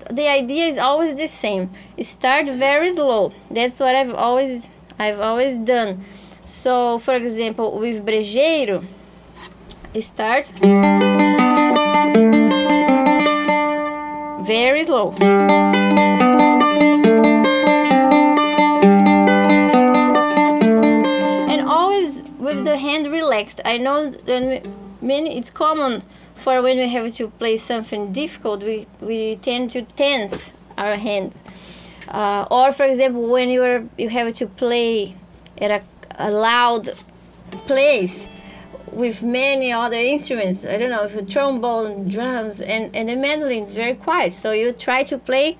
the 0.09 0.27
idea 0.27 0.65
is 0.65 0.77
always 0.77 1.13
the 1.15 1.27
same. 1.27 1.69
Start 2.01 2.47
very 2.47 2.89
slow. 2.89 3.31
That's 3.51 3.79
what 3.79 3.95
i've 3.95 4.13
always 4.13 4.67
i've 4.97 5.19
always 5.19 5.57
done. 5.57 6.03
So 6.45 6.99
for 6.99 7.15
example 7.15 7.79
with 7.79 8.05
brejeiro 8.05 8.83
start 10.01 10.47
very 14.45 14.83
slow. 14.85 15.13
And 21.49 21.61
always 21.67 22.23
with 22.39 22.65
the 22.65 22.77
hand 22.77 23.07
relaxed. 23.07 23.61
I 23.65 23.77
know 23.77 24.09
that 24.09 24.65
many 25.01 25.37
it's 25.37 25.49
common 25.49 26.01
for 26.35 26.61
when 26.61 26.77
we 26.77 26.87
have 26.89 27.11
to 27.13 27.27
play 27.27 27.57
something 27.57 28.11
difficult 28.13 28.63
we, 28.63 28.87
we 29.01 29.35
tend 29.37 29.71
to 29.71 29.81
tense 29.81 30.53
our 30.77 30.95
hands. 30.95 31.43
Uh, 32.07 32.47
or 32.49 32.71
for 32.71 32.85
example 32.85 33.29
when 33.29 33.49
you 33.49 33.63
are 33.63 33.83
you 33.97 34.09
have 34.09 34.33
to 34.33 34.47
play 34.47 35.15
at 35.59 35.71
a, 35.71 35.81
a 36.17 36.31
loud 36.31 36.89
place 37.67 38.27
with 38.91 39.21
many 39.21 39.71
other 39.71 39.97
instruments. 39.97 40.65
I 40.65 40.77
don't 40.77 40.89
know 40.89 41.03
if 41.03 41.15
a 41.15 41.23
trombone 41.23 42.09
drums 42.09 42.59
and, 42.61 42.95
and 42.95 43.09
the 43.09 43.15
mandolin 43.15 43.63
is 43.63 43.71
very 43.71 43.95
quiet. 43.95 44.33
So 44.33 44.51
you 44.51 44.71
try 44.71 45.03
to 45.03 45.17
play 45.17 45.57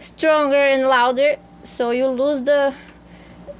stronger 0.00 0.56
and 0.56 0.88
louder 0.88 1.36
so 1.62 1.90
you 1.90 2.08
lose 2.08 2.42
the 2.42 2.74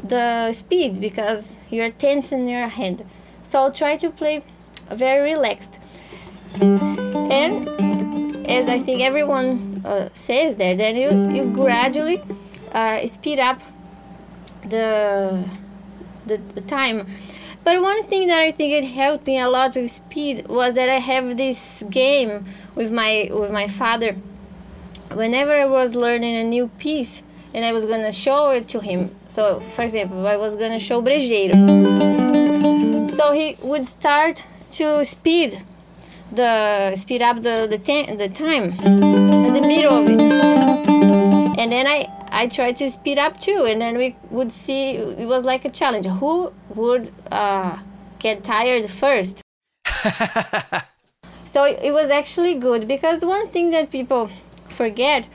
the 0.03 0.53
speed 0.53 1.01
because 1.01 1.57
you're 1.71 1.91
tensing 1.91 2.49
your 2.49 2.69
hand. 2.69 3.05
So 3.43 3.71
try 3.71 3.97
to 3.97 4.11
play 4.11 4.43
very 4.91 5.23
relaxed 5.33 5.81
and 6.61 7.69
as 8.49 8.69
I 8.69 8.79
think 8.79 9.01
everyone 9.01 9.83
uh, 9.85 10.09
says 10.15 10.57
there, 10.57 10.77
then 10.77 10.97
you, 10.97 11.35
you 11.35 11.53
gradually 11.53 12.23
uh, 12.73 13.07
speed 13.07 13.39
up 13.39 13.61
the, 14.63 15.45
the 16.27 16.37
the 16.55 16.61
time. 16.61 17.07
But 17.65 17.81
one 17.81 18.05
thing 18.05 18.29
that 18.29 18.41
I 18.41 18.51
think 18.51 18.73
it 18.73 18.85
helped 18.85 19.27
me 19.27 19.39
a 19.39 19.49
lot 19.49 19.75
with 19.75 19.91
speed 19.91 20.49
was 20.49 20.75
that 20.75 20.89
I 20.89 20.99
have 20.99 21.37
this 21.37 21.83
game 21.91 22.45
with 22.75 22.93
my 22.93 23.31
with 23.33 23.53
my 23.53 23.69
father. 23.69 24.13
Whenever 25.13 25.53
I 25.53 25.67
was 25.67 25.95
learning 25.95 26.37
a 26.37 26.45
new 26.45 26.69
piece 26.79 27.23
and 27.55 27.65
I 27.65 27.73
was 27.73 27.87
gonna 27.87 28.13
show 28.13 28.51
it 28.51 28.69
to 28.69 28.81
him. 28.81 29.07
So, 29.29 29.61
for 29.61 29.83
example, 29.83 30.27
I 30.27 30.37
was 30.37 30.57
gonna 30.57 30.79
show 30.79 31.01
brejeiro. 31.01 31.55
So 33.11 33.33
he 33.33 33.57
would 33.63 33.87
start 33.87 34.45
to 34.79 35.05
speed 35.05 35.63
the 36.33 36.95
speed 36.97 37.23
up 37.23 37.37
the 37.43 37.67
the, 37.69 37.79
ta- 37.79 38.15
the 38.15 38.29
time 38.29 38.73
in 39.47 39.53
the 39.53 39.65
middle 39.67 39.95
of 39.95 40.09
it. 40.09 40.21
And 41.59 41.71
then 41.73 41.87
i 41.87 42.07
i 42.31 42.49
tried 42.49 42.77
to 42.79 42.91
speed 42.91 43.19
up 43.19 43.39
too 43.39 43.65
and 43.69 43.81
then 43.81 43.97
we 43.97 44.17
would 44.31 44.53
see 44.53 44.91
it 44.97 45.29
was 45.29 45.45
like 45.45 45.65
a 45.65 45.71
challenge. 45.71 46.07
Who 46.07 46.53
would 46.75 47.13
uh, 47.31 47.79
get 48.19 48.43
tired 48.45 48.91
first? 48.91 49.41
So 51.55 51.63
it 51.67 51.93
was 51.93 52.11
actually 52.11 52.55
good 52.55 52.89
because 52.89 53.25
one 53.25 53.47
thing 53.47 53.71
that 53.71 53.93
people 53.93 54.27
forget 54.71 55.29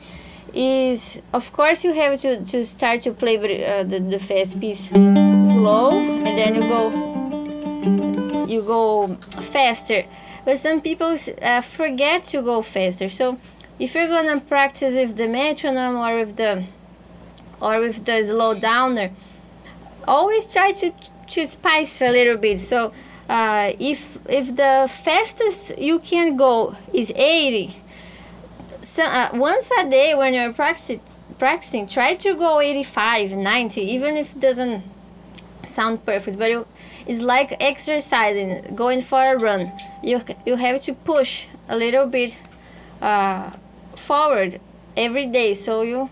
is 0.54 1.22
of 1.32 1.54
course 1.54 1.86
you 1.86 1.94
have 1.94 2.20
to, 2.20 2.44
to 2.44 2.66
start 2.66 3.00
to 3.04 3.14
play 3.14 3.38
uh, 3.38 3.84
the, 3.84 4.00
the 4.00 4.20
fast 4.20 4.60
piece 4.60 4.90
slow 4.90 5.98
and 5.98 6.38
then 6.38 6.56
you 6.56 6.62
go 6.64 8.29
you 8.50 8.62
go 8.62 9.08
faster. 9.54 10.04
But 10.46 10.58
some 10.58 10.82
people 10.82 11.16
uh, 11.42 11.62
forget 11.62 12.24
to 12.32 12.42
go 12.42 12.62
faster. 12.62 13.10
So 13.10 13.38
if 13.80 13.96
you're 13.96 14.08
gonna 14.08 14.40
practice 14.40 14.94
with 14.94 15.16
the 15.16 15.28
metronome 15.28 15.98
or 15.98 16.20
with 16.20 16.36
the 16.36 16.64
or 17.62 17.80
with 17.80 18.06
the 18.06 18.24
slow 18.24 18.54
downer 18.56 19.12
always 20.08 20.52
try 20.52 20.72
to 20.72 20.92
to 21.30 21.46
spice 21.46 22.02
a 22.02 22.10
little 22.10 22.38
bit. 22.38 22.60
So 22.60 22.92
uh, 23.30 23.74
if 23.80 24.18
if 24.28 24.56
the 24.56 24.90
fastest 25.04 25.78
you 25.78 26.00
can 26.00 26.36
go 26.36 26.76
is 26.94 27.12
80 27.16 27.76
so, 28.82 29.04
uh, 29.04 29.30
once 29.34 29.70
a 29.78 29.90
day 29.90 30.16
when 30.16 30.34
you're 30.34 30.52
practicing 30.52 31.00
practicing 31.38 31.86
try 31.88 32.16
to 32.16 32.36
go 32.36 32.60
85 32.60 33.34
90 33.34 33.82
even 33.82 34.18
if 34.18 34.36
it 34.36 34.40
doesn't 34.40 34.84
sound 35.64 36.04
perfect 36.06 36.40
but 36.40 36.50
you, 36.50 36.66
it's 37.08 37.22
like 37.22 37.56
exercising 37.60 38.76
going 38.76 39.02
for 39.02 39.34
a 39.34 39.38
run. 39.38 39.68
You 40.04 40.22
you 40.46 40.56
have 40.56 40.82
to 40.84 40.94
push 40.94 41.48
a 41.68 41.76
little 41.76 42.08
bit 42.08 42.38
uh, 43.02 43.50
forward 43.96 44.60
every 44.96 45.28
day. 45.28 45.54
So 45.54 45.82
you 45.82 46.10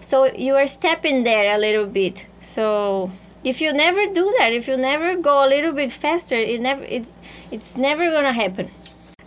so 0.00 0.26
you 0.26 0.54
are 0.54 0.66
stepping 0.66 1.24
there 1.24 1.54
a 1.54 1.58
little 1.58 1.86
bit. 1.86 2.26
So 2.40 3.10
if 3.44 3.60
you 3.60 3.72
never 3.72 4.06
do 4.06 4.34
that 4.38 4.52
if 4.52 4.66
you 4.68 4.76
never 4.76 5.16
go 5.16 5.46
a 5.46 5.48
little 5.48 5.72
bit 5.72 5.90
faster 5.90 6.34
it 6.34 6.60
never 6.60 6.82
it, 6.84 7.06
it's 7.50 7.76
never 7.76 8.10
gonna 8.10 8.32
happen. 8.32 8.68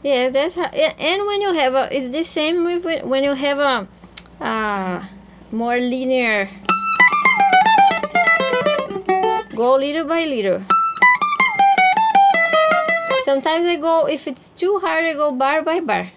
Yeah 0.03 0.29
that's 0.29 0.55
how, 0.55 0.65
and 0.65 1.25
when 1.27 1.41
you 1.41 1.53
have 1.53 1.73
a 1.75 1.95
it's 1.95 2.09
the 2.09 2.23
same 2.23 2.63
with 2.65 3.03
when 3.05 3.23
you 3.23 3.33
have 3.33 3.59
a 3.59 3.87
uh, 4.43 5.05
more 5.51 5.79
linear. 5.79 6.49
Go 9.55 9.75
little 9.75 10.05
by 10.05 10.25
little 10.25 10.61
sometimes 13.25 13.65
i 13.65 13.75
go 13.75 14.05
if 14.07 14.27
it's 14.27 14.49
too 14.49 14.79
hard 14.79 15.05
i 15.05 15.13
go 15.13 15.31
bar 15.31 15.61
by 15.61 15.79
bar. 15.79 16.11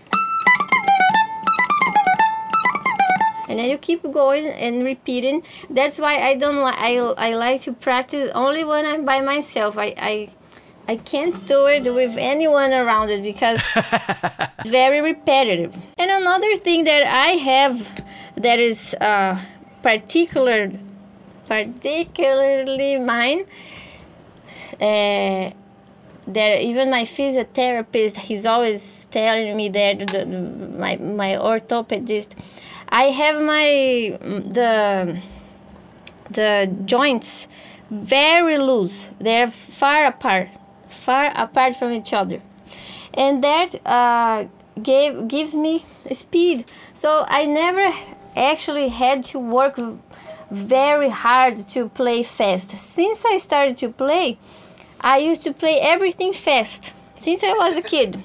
And 3.46 3.58
then 3.58 3.70
you 3.70 3.78
keep 3.78 4.02
going 4.02 4.46
and 4.46 4.82
repeating. 4.84 5.42
That's 5.70 5.98
why 5.98 6.18
i 6.18 6.34
don't 6.34 6.56
like 6.56 6.76
I, 6.78 6.96
I 6.96 7.34
like 7.34 7.60
to 7.62 7.72
practice 7.72 8.30
only 8.34 8.64
when 8.64 8.84
i'm 8.86 9.04
by 9.04 9.20
myself. 9.20 9.78
I 9.78 9.94
i 9.98 10.28
I 10.86 10.96
can't 10.96 11.46
do 11.46 11.66
it 11.66 11.84
with 11.84 12.16
anyone 12.18 12.72
around 12.72 13.08
it 13.10 13.22
because 13.22 13.58
it's 13.76 14.70
very 14.70 15.00
repetitive. 15.00 15.74
And 15.96 16.10
another 16.10 16.56
thing 16.56 16.84
that 16.84 17.04
I 17.06 17.28
have 17.40 18.04
that 18.36 18.58
is 18.58 18.94
uh, 19.00 19.40
particular, 19.82 20.70
particularly 21.46 22.98
mine, 22.98 23.44
uh, 24.78 25.52
that 26.26 26.60
even 26.60 26.90
my 26.90 27.02
physiotherapist, 27.02 28.16
he's 28.16 28.46
always 28.46 29.06
telling 29.10 29.56
me 29.56 29.68
that 29.68 30.06
the, 30.08 30.26
my 30.26 30.96
my 30.96 31.32
orthopedist, 31.32 32.34
I 32.88 33.04
have 33.04 33.42
my 33.42 34.18
the 34.20 35.20
the 36.30 36.74
joints 36.84 37.48
very 37.90 38.58
loose. 38.58 39.10
They're 39.20 39.50
far 39.50 40.06
apart, 40.06 40.48
far 40.88 41.32
apart 41.34 41.76
from 41.76 41.92
each 41.92 42.12
other, 42.12 42.40
and 43.12 43.44
that 43.44 43.74
uh, 43.86 44.46
gave 44.82 45.28
gives 45.28 45.54
me 45.54 45.84
speed. 46.12 46.64
So 46.94 47.24
I 47.28 47.44
never 47.44 47.92
actually 48.36 48.88
had 48.88 49.24
to 49.24 49.38
work 49.38 49.78
very 50.50 51.08
hard 51.08 51.66
to 51.68 51.88
play 51.88 52.22
fast. 52.22 52.70
Since 52.70 53.24
I 53.24 53.38
started 53.38 53.76
to 53.78 53.88
play, 53.88 54.38
I 55.04 55.18
used 55.18 55.42
to 55.42 55.52
play 55.52 55.78
everything 55.82 56.32
fast 56.32 56.94
since 57.14 57.42
I 57.42 57.50
was 57.50 57.76
a 57.76 57.82
kid. 57.82 58.22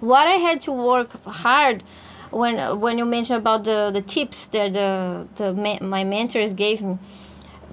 what 0.00 0.26
I 0.26 0.38
had 0.46 0.62
to 0.62 0.72
work 0.72 1.10
hard 1.26 1.82
when 2.30 2.54
when 2.80 2.96
you 2.96 3.04
mentioned 3.04 3.38
about 3.38 3.64
the, 3.64 3.90
the 3.92 4.00
tips 4.00 4.46
that 4.46 4.72
the, 4.72 5.26
the 5.36 5.52
my 5.82 6.04
mentors 6.04 6.54
gave 6.54 6.80
me, 6.80 6.96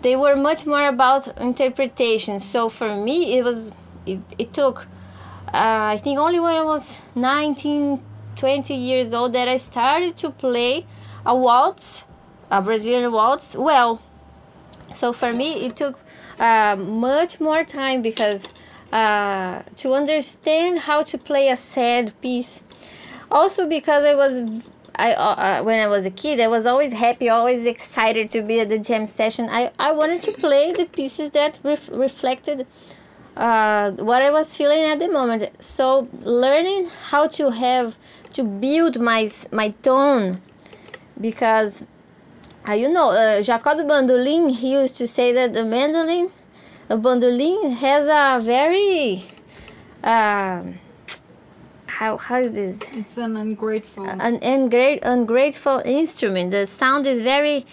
they 0.01 0.15
were 0.17 0.35
much 0.35 0.65
more 0.65 0.89
about 0.89 1.21
interpretation. 1.39 2.39
So 2.39 2.67
for 2.67 2.95
me, 2.95 3.37
it 3.37 3.43
was 3.45 3.71
it, 4.05 4.19
it 4.37 4.53
took 4.53 4.87
uh, 5.53 5.95
I 5.95 5.97
think 5.97 6.19
only 6.19 6.41
when 6.41 6.55
I 6.55 6.63
was 6.63 6.99
19, 7.15 8.01
20 8.35 8.73
years 8.73 9.13
old 9.13 9.31
that 9.33 9.47
I 9.47 9.55
started 9.55 10.17
to 10.17 10.31
play 10.31 10.85
a 11.25 11.33
waltz, 11.33 12.05
a 12.51 12.61
Brazilian 12.61 13.13
waltz, 13.13 13.55
well. 13.55 14.01
So 14.93 15.13
for 15.13 15.31
me, 15.31 15.65
it 15.65 15.77
took 15.77 15.97
uh, 16.39 16.75
much 16.77 17.39
more 17.39 17.63
time 17.63 18.01
because 18.01 18.49
uh, 18.91 19.63
to 19.75 19.93
understand 19.93 20.79
how 20.79 21.03
to 21.03 21.17
play 21.17 21.49
a 21.49 21.55
sad 21.55 22.13
piece. 22.21 22.63
Also 23.29 23.67
because 23.67 24.05
I 24.05 24.15
was 24.15 24.41
I 24.95 25.13
uh, 25.13 25.35
uh, 25.59 25.63
when 25.63 25.79
I 25.79 25.87
was 25.87 26.05
a 26.05 26.11
kid, 26.11 26.39
I 26.39 26.47
was 26.47 26.65
always 26.65 26.91
happy, 26.93 27.29
always 27.29 27.65
excited 27.65 28.29
to 28.31 28.41
be 28.41 28.59
at 28.59 28.69
the 28.69 28.79
jam 28.79 29.05
session. 29.05 29.47
I, 29.49 29.71
I 29.77 29.91
wanted 29.91 30.21
to 30.23 30.31
play 30.39 30.71
the 30.71 30.85
pieces 30.85 31.31
that 31.31 31.59
ref- 31.63 31.89
reflected 31.91 32.65
uh, 33.35 33.91
what 33.91 34.21
I 34.21 34.31
was 34.31 34.55
feeling 34.55 34.83
at 34.83 34.99
the 34.99 35.09
moment. 35.09 35.61
So 35.61 36.09
learning 36.21 36.89
how 37.09 37.27
to 37.27 37.51
have 37.51 37.97
to 38.33 38.43
build 38.43 38.99
my 38.99 39.29
my 39.51 39.69
tone 39.83 40.41
because 41.19 41.83
uh, 42.67 42.73
you 42.73 42.89
know, 42.89 43.09
uh, 43.09 43.39
Jacó 43.39 43.77
do 43.77 43.83
Bandolim, 43.83 44.51
he 44.51 44.73
used 44.73 44.97
to 44.97 45.07
say 45.07 45.31
that 45.31 45.53
the 45.53 45.63
mandolin, 45.63 46.29
the 46.87 46.97
bandolim 46.97 47.73
has 47.75 48.07
a 48.07 48.43
very, 48.43 49.25
uh, 50.03 50.63
how, 51.85 52.17
how 52.17 52.37
is 52.37 52.51
this? 52.51 52.79
It's 52.93 53.17
an 53.17 53.37
ungrateful. 53.37 54.05
An 54.05 54.39
ungra- 54.39 54.99
ungrateful 55.01 55.81
instrument. 55.85 56.51
The 56.51 56.65
sound 56.65 57.07
is 57.07 57.21
very 57.21 57.65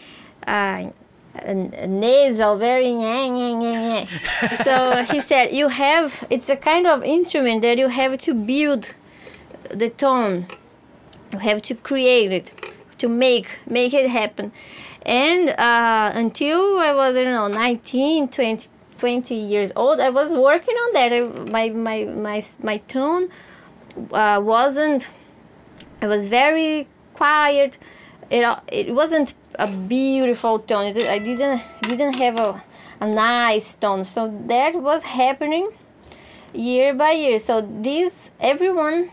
uh, 0.46 0.90
nasal, 1.44 2.56
very 2.58 2.88
yang, 2.88 3.36
yang, 3.36 3.62
yang, 3.62 3.96
yang. 3.96 4.06
so 4.06 5.04
he 5.10 5.18
said, 5.18 5.52
you 5.52 5.68
have, 5.68 6.24
it's 6.30 6.48
a 6.48 6.56
kind 6.56 6.86
of 6.86 7.02
instrument 7.02 7.62
that 7.62 7.78
you 7.78 7.88
have 7.88 8.16
to 8.18 8.34
build 8.34 8.94
the 9.70 9.90
tone. 9.90 10.46
You 11.32 11.38
have 11.38 11.62
to 11.62 11.74
create 11.74 12.30
it 12.30 12.73
to 13.04 13.08
make 13.08 13.48
make 13.66 13.92
it 13.92 14.08
happen. 14.08 14.50
And 15.04 15.50
uh, 15.50 16.12
until 16.14 16.78
i 16.88 16.92
was 17.00 17.16
i 17.16 17.22
don't 17.24 17.38
know 17.40 17.48
19 17.48 18.28
20, 18.28 18.68
20 18.96 19.34
years 19.34 19.70
old 19.76 20.00
i 20.00 20.08
was 20.08 20.30
working 20.36 20.76
on 20.84 20.90
that. 20.96 21.10
My 21.52 21.68
my 21.88 21.98
my, 22.04 22.38
my 22.62 22.78
tone 22.94 23.28
uh, 24.10 24.40
wasn't 24.42 25.08
it 26.02 26.06
was 26.06 26.28
very 26.28 26.86
quiet. 27.14 27.78
It, 28.30 28.42
it 28.80 28.94
wasn't 28.94 29.34
a 29.66 29.68
beautiful 29.68 30.58
tone. 30.58 30.86
It, 30.86 31.06
i 31.16 31.18
didn't 31.18 31.60
didn't 31.82 32.16
have 32.24 32.40
a, 32.40 32.50
a 33.00 33.06
nice 33.06 33.74
tone. 33.74 34.04
So 34.04 34.20
that 34.46 34.72
was 34.88 35.02
happening 35.02 35.68
year 36.54 36.94
by 36.94 37.12
year. 37.24 37.38
So 37.38 37.60
this 37.60 38.30
everyone 38.40 39.10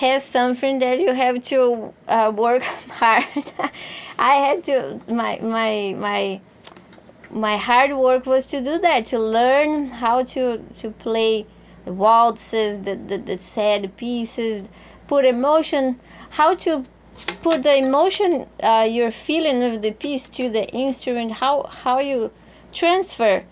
has 0.00 0.24
something 0.24 0.78
that 0.78 0.98
you 0.98 1.12
have 1.12 1.42
to 1.44 1.92
uh, 2.08 2.32
work 2.34 2.62
hard. 3.00 3.52
I 4.18 4.34
had 4.34 4.64
to 4.64 5.00
my 5.08 5.38
my 5.42 5.94
my 5.98 6.40
my 7.30 7.56
hard 7.56 7.96
work 7.96 8.26
was 8.26 8.46
to 8.46 8.60
do 8.60 8.78
that 8.78 9.04
to 9.06 9.18
learn 9.18 9.88
how 9.88 10.22
to 10.34 10.64
to 10.78 10.90
play 10.90 11.46
the 11.84 11.92
waltzes, 11.92 12.80
the, 12.82 12.94
the, 12.94 13.18
the 13.18 13.38
sad 13.38 13.96
pieces, 13.96 14.68
put 15.06 15.24
emotion, 15.24 15.98
how 16.30 16.54
to 16.54 16.84
put 17.42 17.62
the 17.62 17.76
emotion 17.76 18.46
uh, 18.62 18.86
you're 18.90 19.10
feeling 19.10 19.62
of 19.62 19.82
the 19.82 19.92
piece 19.92 20.28
to 20.30 20.48
the 20.48 20.66
instrument, 20.70 21.32
how 21.32 21.64
how 21.64 21.98
you 22.00 22.30
transfer 22.72 23.44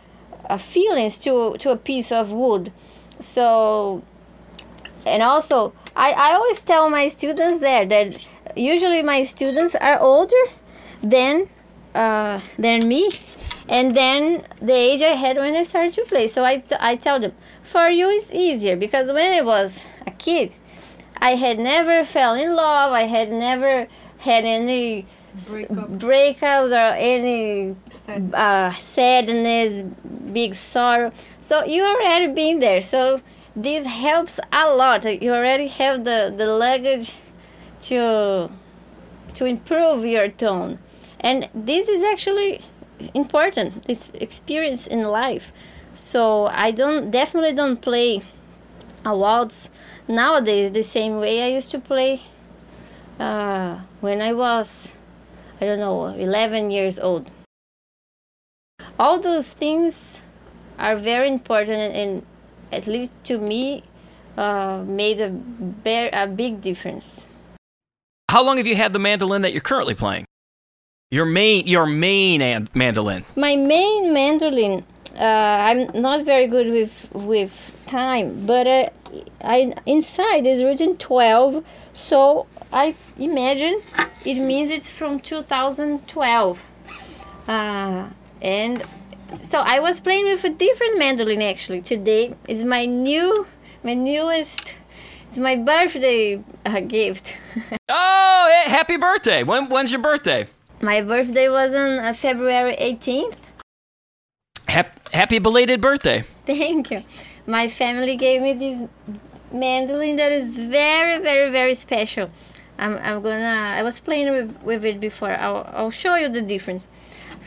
uh, 0.48 0.56
feelings 0.56 1.18
to 1.18 1.56
to 1.58 1.70
a 1.70 1.76
piece 1.76 2.10
of 2.10 2.32
wood. 2.32 2.72
So 3.20 4.02
and 5.06 5.22
also 5.22 5.72
I, 5.98 6.12
I 6.12 6.34
always 6.34 6.60
tell 6.60 6.88
my 6.88 7.08
students 7.08 7.58
there 7.58 7.84
that 7.84 8.30
usually 8.56 9.02
my 9.02 9.24
students 9.24 9.74
are 9.74 9.98
older 10.00 10.44
than 11.02 11.48
uh, 11.94 12.40
than 12.56 12.86
me 12.86 13.10
and 13.68 13.94
then 13.94 14.44
the 14.62 14.72
age 14.72 15.02
I 15.02 15.14
had 15.24 15.36
when 15.36 15.54
I 15.54 15.62
started 15.62 15.92
to 15.94 16.04
play. 16.04 16.26
So 16.26 16.42
I, 16.44 16.62
I 16.80 16.96
tell 16.96 17.20
them, 17.20 17.32
for 17.62 17.88
you 17.88 18.08
it's 18.08 18.32
easier 18.32 18.76
because 18.76 19.12
when 19.12 19.32
I 19.32 19.42
was 19.42 19.86
a 20.06 20.10
kid, 20.10 20.52
I 21.20 21.34
had 21.34 21.58
never 21.58 22.04
fell 22.04 22.34
in 22.34 22.54
love. 22.54 22.92
I 22.92 23.02
had 23.02 23.30
never 23.30 23.86
had 24.20 24.44
any 24.44 25.06
Breakup. 25.50 25.88
breakups 25.90 26.72
or 26.72 26.94
any 26.96 27.76
uh, 28.32 28.72
sadness, 28.72 29.80
big 30.32 30.54
sorrow. 30.54 31.12
So 31.40 31.64
you 31.64 31.82
already 31.82 32.32
been 32.32 32.60
there. 32.60 32.80
So 32.80 33.20
this 33.62 33.86
helps 33.86 34.38
a 34.52 34.72
lot. 34.72 35.04
You 35.04 35.32
already 35.32 35.66
have 35.66 36.04
the, 36.04 36.32
the 36.34 36.46
luggage 36.46 37.14
to 37.82 38.50
to 39.34 39.44
improve 39.44 40.04
your 40.04 40.28
tone. 40.28 40.78
And 41.20 41.48
this 41.54 41.88
is 41.88 42.02
actually 42.02 42.60
important. 43.14 43.84
It's 43.88 44.10
experience 44.14 44.86
in 44.86 45.02
life. 45.02 45.52
So 45.94 46.46
I 46.46 46.70
don't 46.70 47.10
definitely 47.10 47.52
don't 47.52 47.80
play 47.80 48.22
a 49.04 49.16
waltz 49.16 49.70
nowadays 50.06 50.70
the 50.70 50.82
same 50.82 51.18
way 51.20 51.42
I 51.42 51.48
used 51.48 51.70
to 51.72 51.80
play 51.80 52.20
uh, 53.18 53.78
when 54.00 54.22
I 54.22 54.32
was 54.32 54.94
I 55.60 55.66
don't 55.66 55.80
know 55.80 56.06
11 56.06 56.70
years 56.70 56.98
old. 57.00 57.30
All 58.98 59.18
those 59.18 59.52
things 59.52 60.22
are 60.78 60.94
very 60.94 61.28
important 61.28 61.94
and 61.96 62.24
at 62.72 62.86
least 62.86 63.12
to 63.24 63.38
me, 63.38 63.82
uh, 64.36 64.84
made 64.86 65.20
a, 65.20 65.30
bear, 65.30 66.10
a 66.12 66.26
big 66.26 66.60
difference. 66.60 67.26
How 68.30 68.44
long 68.44 68.58
have 68.58 68.66
you 68.66 68.76
had 68.76 68.92
the 68.92 68.98
mandolin 68.98 69.42
that 69.42 69.52
you're 69.52 69.60
currently 69.60 69.94
playing? 69.94 70.26
Your 71.10 71.24
main, 71.24 71.66
your 71.66 71.86
main 71.86 72.42
and 72.42 72.68
mandolin. 72.74 73.24
My 73.36 73.56
main 73.56 74.12
mandolin. 74.12 74.84
Uh, 75.18 75.24
I'm 75.24 76.00
not 76.00 76.24
very 76.24 76.46
good 76.46 76.68
with 76.70 77.08
with 77.14 77.82
time, 77.86 78.46
but 78.46 78.66
uh, 78.66 78.88
I 79.42 79.74
inside 79.86 80.46
is 80.46 80.62
written 80.62 80.98
12, 80.98 81.64
so 81.94 82.46
I 82.72 82.94
imagine 83.18 83.80
it 84.24 84.34
means 84.34 84.70
it's 84.70 84.92
from 84.92 85.18
2012. 85.20 86.62
Uh, 87.48 88.08
and 88.42 88.82
so 89.42 89.60
I 89.60 89.80
was 89.80 90.00
playing 90.00 90.26
with 90.26 90.44
a 90.44 90.50
different 90.50 90.98
mandolin 90.98 91.42
actually 91.42 91.82
today. 91.82 92.34
Is 92.46 92.64
my 92.64 92.84
new, 92.84 93.46
my 93.82 93.94
newest. 93.94 94.76
It's 95.28 95.38
my 95.38 95.56
birthday 95.56 96.42
uh, 96.64 96.80
gift. 96.80 97.36
oh, 97.88 98.64
happy 98.66 98.96
birthday! 98.96 99.42
When 99.42 99.68
when's 99.68 99.92
your 99.92 100.00
birthday? 100.00 100.46
My 100.80 101.02
birthday 101.02 101.48
was 101.48 101.74
on 101.74 101.98
uh, 101.98 102.12
February 102.12 102.76
18th. 102.76 103.36
Hap- 104.68 105.12
happy 105.12 105.38
belated 105.38 105.80
birthday! 105.80 106.22
Thank 106.46 106.90
you. 106.90 106.98
My 107.46 107.68
family 107.68 108.16
gave 108.16 108.42
me 108.42 108.52
this 108.54 108.88
mandolin 109.52 110.16
that 110.16 110.32
is 110.32 110.58
very, 110.58 111.22
very, 111.22 111.50
very 111.50 111.74
special. 111.74 112.30
I'm, 112.78 112.96
I'm 112.98 113.22
gonna. 113.22 113.74
I 113.76 113.82
was 113.82 114.00
playing 114.00 114.32
with, 114.32 114.62
with 114.62 114.84
it 114.84 115.00
before. 115.00 115.32
I'll, 115.32 115.68
I'll 115.72 115.90
show 115.90 116.14
you 116.14 116.28
the 116.28 116.42
difference. 116.42 116.88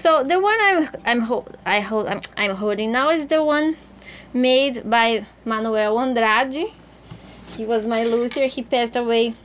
So 0.01 0.23
the 0.23 0.39
one 0.39 0.57
I'm 0.59 0.89
I'm 1.05 1.21
ho- 1.21 1.45
I 1.63 1.79
hold 1.79 2.07
I'm, 2.07 2.21
I'm 2.35 2.55
holding 2.55 2.91
now 2.91 3.11
is 3.11 3.27
the 3.27 3.43
one 3.43 3.77
made 4.33 4.89
by 4.89 5.27
Manuel 5.45 5.99
Andrade. 5.99 6.73
He 7.55 7.65
was 7.65 7.85
my 7.85 8.01
luthier. 8.03 8.47
He 8.47 8.63
passed 8.63 8.95
away 8.95 9.35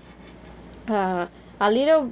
uh, 0.89 1.27
a 1.61 1.71
little 1.71 2.11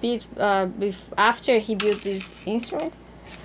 bit 0.00 0.26
uh, 0.38 0.68
bef- 0.68 1.12
after 1.18 1.58
he 1.58 1.74
built 1.74 2.00
this 2.00 2.32
instrument. 2.46 2.96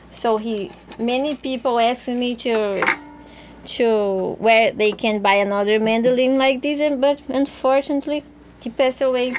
So 0.10 0.38
he 0.38 0.72
many 0.98 1.36
people 1.36 1.78
ask 1.78 2.08
me 2.08 2.34
to 2.38 2.56
to 3.76 4.36
where 4.39 4.72
they 4.72 4.93
can 4.93 5.22
buy 5.22 5.34
another 5.34 5.78
mandolin 5.78 6.38
like 6.38 6.62
this, 6.62 6.80
and 6.80 7.02
but 7.02 7.22
unfortunately 7.28 8.24
he 8.62 8.70
passed 8.70 9.02
away 9.02 9.36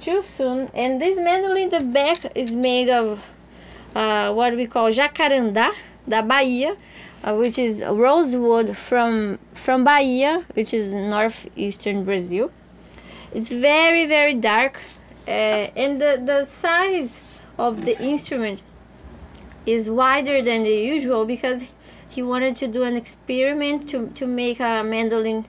too 0.00 0.22
soon. 0.22 0.70
And 0.72 1.02
this 1.02 1.18
mandolin, 1.18 1.68
the 1.68 1.84
back 1.84 2.34
is 2.34 2.50
made 2.50 2.88
of 2.88 3.22
uh, 3.94 4.32
what 4.32 4.54
we 4.56 4.66
call 4.66 4.90
jacarandá 4.90 5.72
da 6.06 6.22
Bahia, 6.22 6.76
uh, 7.22 7.34
which 7.36 7.58
is 7.58 7.82
rosewood 7.82 8.76
from 8.76 9.38
from 9.54 9.84
Bahia, 9.84 10.44
which 10.54 10.74
is 10.74 10.92
northeastern 10.92 12.04
Brazil. 12.04 12.50
It's 13.32 13.50
very 13.50 14.06
very 14.06 14.34
dark, 14.34 14.80
uh, 15.26 15.30
and 15.30 16.00
the 16.00 16.20
the 16.24 16.44
size 16.44 17.20
of 17.58 17.84
the 17.84 18.00
instrument 18.02 18.60
is 19.66 19.88
wider 19.88 20.42
than 20.42 20.64
the 20.64 20.74
usual 20.74 21.24
because 21.24 21.64
he 22.08 22.22
wanted 22.22 22.56
to 22.56 22.68
do 22.68 22.82
an 22.82 22.96
experiment 22.96 23.88
to, 23.88 24.08
to 24.08 24.26
make 24.26 24.60
a 24.60 24.82
mandolin 24.82 25.46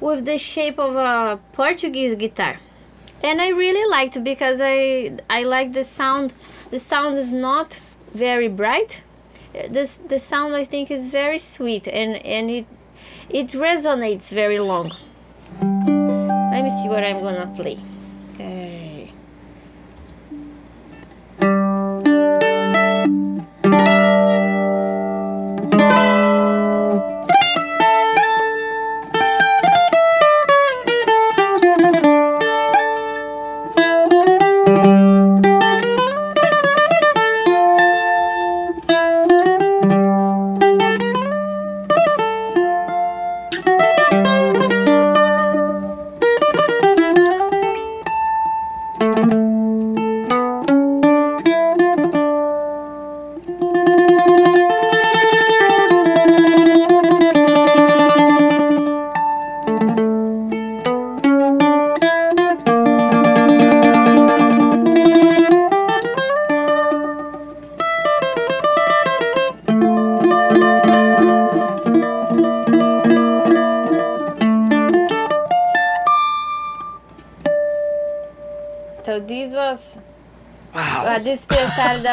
with 0.00 0.24
the 0.24 0.36
shape 0.36 0.78
of 0.78 0.96
a 0.96 1.38
Portuguese 1.52 2.14
guitar. 2.16 2.56
And 3.22 3.40
I 3.40 3.50
really 3.50 3.88
liked 3.88 4.22
because 4.24 4.58
I 4.60 5.12
I 5.30 5.44
like 5.44 5.72
the 5.72 5.84
sound. 5.84 6.34
The 6.72 6.78
sound 6.78 7.18
is 7.18 7.30
not 7.30 7.78
very 8.14 8.48
bright. 8.48 9.02
This 9.68 9.98
the 9.98 10.18
sound 10.18 10.56
I 10.56 10.64
think 10.64 10.90
is 10.90 11.08
very 11.08 11.38
sweet 11.38 11.86
and, 11.86 12.16
and 12.24 12.50
it 12.50 12.66
it 13.28 13.48
resonates 13.48 14.30
very 14.30 14.58
long. 14.58 14.90
Let 15.60 16.62
me 16.64 16.70
see 16.70 16.88
what 16.88 17.04
I'm 17.04 17.20
gonna 17.20 17.52
play. 17.54 17.78
Okay. 18.32 19.12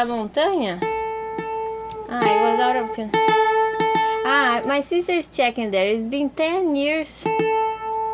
Da 0.00 0.06
Montanha. 0.06 0.78
Ah, 2.08 2.20
it 2.32 2.40
was 2.44 2.60
out 2.66 2.76
of 2.76 2.90
tune. 2.94 3.10
Ah, 4.24 4.62
my 4.66 4.80
sister's 4.80 5.28
checking 5.28 5.70
there. 5.70 5.86
It's 5.86 6.06
been 6.06 6.30
10 6.30 6.74
years 6.74 7.24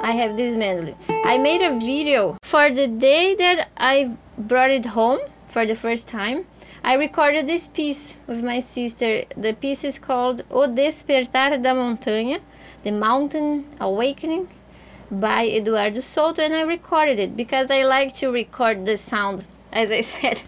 I 0.03 0.13
have 0.13 0.37
this 0.37 0.57
mandolin. 0.57 0.97
I 1.25 1.39
made 1.39 1.63
a 1.63 1.79
video 1.79 2.37
for 2.43 2.71
the 2.71 2.89
day 2.89 3.37
that 3.37 3.69
I 3.77 4.17
brought 4.37 4.71
it 4.71 4.87
home 4.87 5.21
for 5.47 5.65
the 5.65 5.77
first 5.77 6.09
time. 6.09 6.47
I 6.83 6.95
recorded 6.95 7.47
this 7.47 7.69
piece 7.69 8.17
with 8.27 8.43
my 8.43 8.59
sister. 8.59 9.23
The 9.37 9.53
piece 9.53 9.85
is 9.85 9.99
called 10.01 10.43
O 10.51 10.67
Despertar 10.67 11.63
da 11.63 11.73
Montanha, 11.75 12.41
The 12.83 12.91
Mountain 12.91 13.65
Awakening 13.81 14.49
by 15.11 15.47
Eduardo 15.47 16.01
Souto 16.01 16.41
and 16.41 16.55
I 16.55 16.63
recorded 16.63 17.21
it 17.21 17.37
because 17.37 17.71
I 17.71 17.83
like 17.85 18.13
to 18.17 18.31
record 18.33 18.87
the 18.87 18.97
sound 18.97 19.47
as 19.73 19.93
I 19.93 20.01
said 20.15 20.43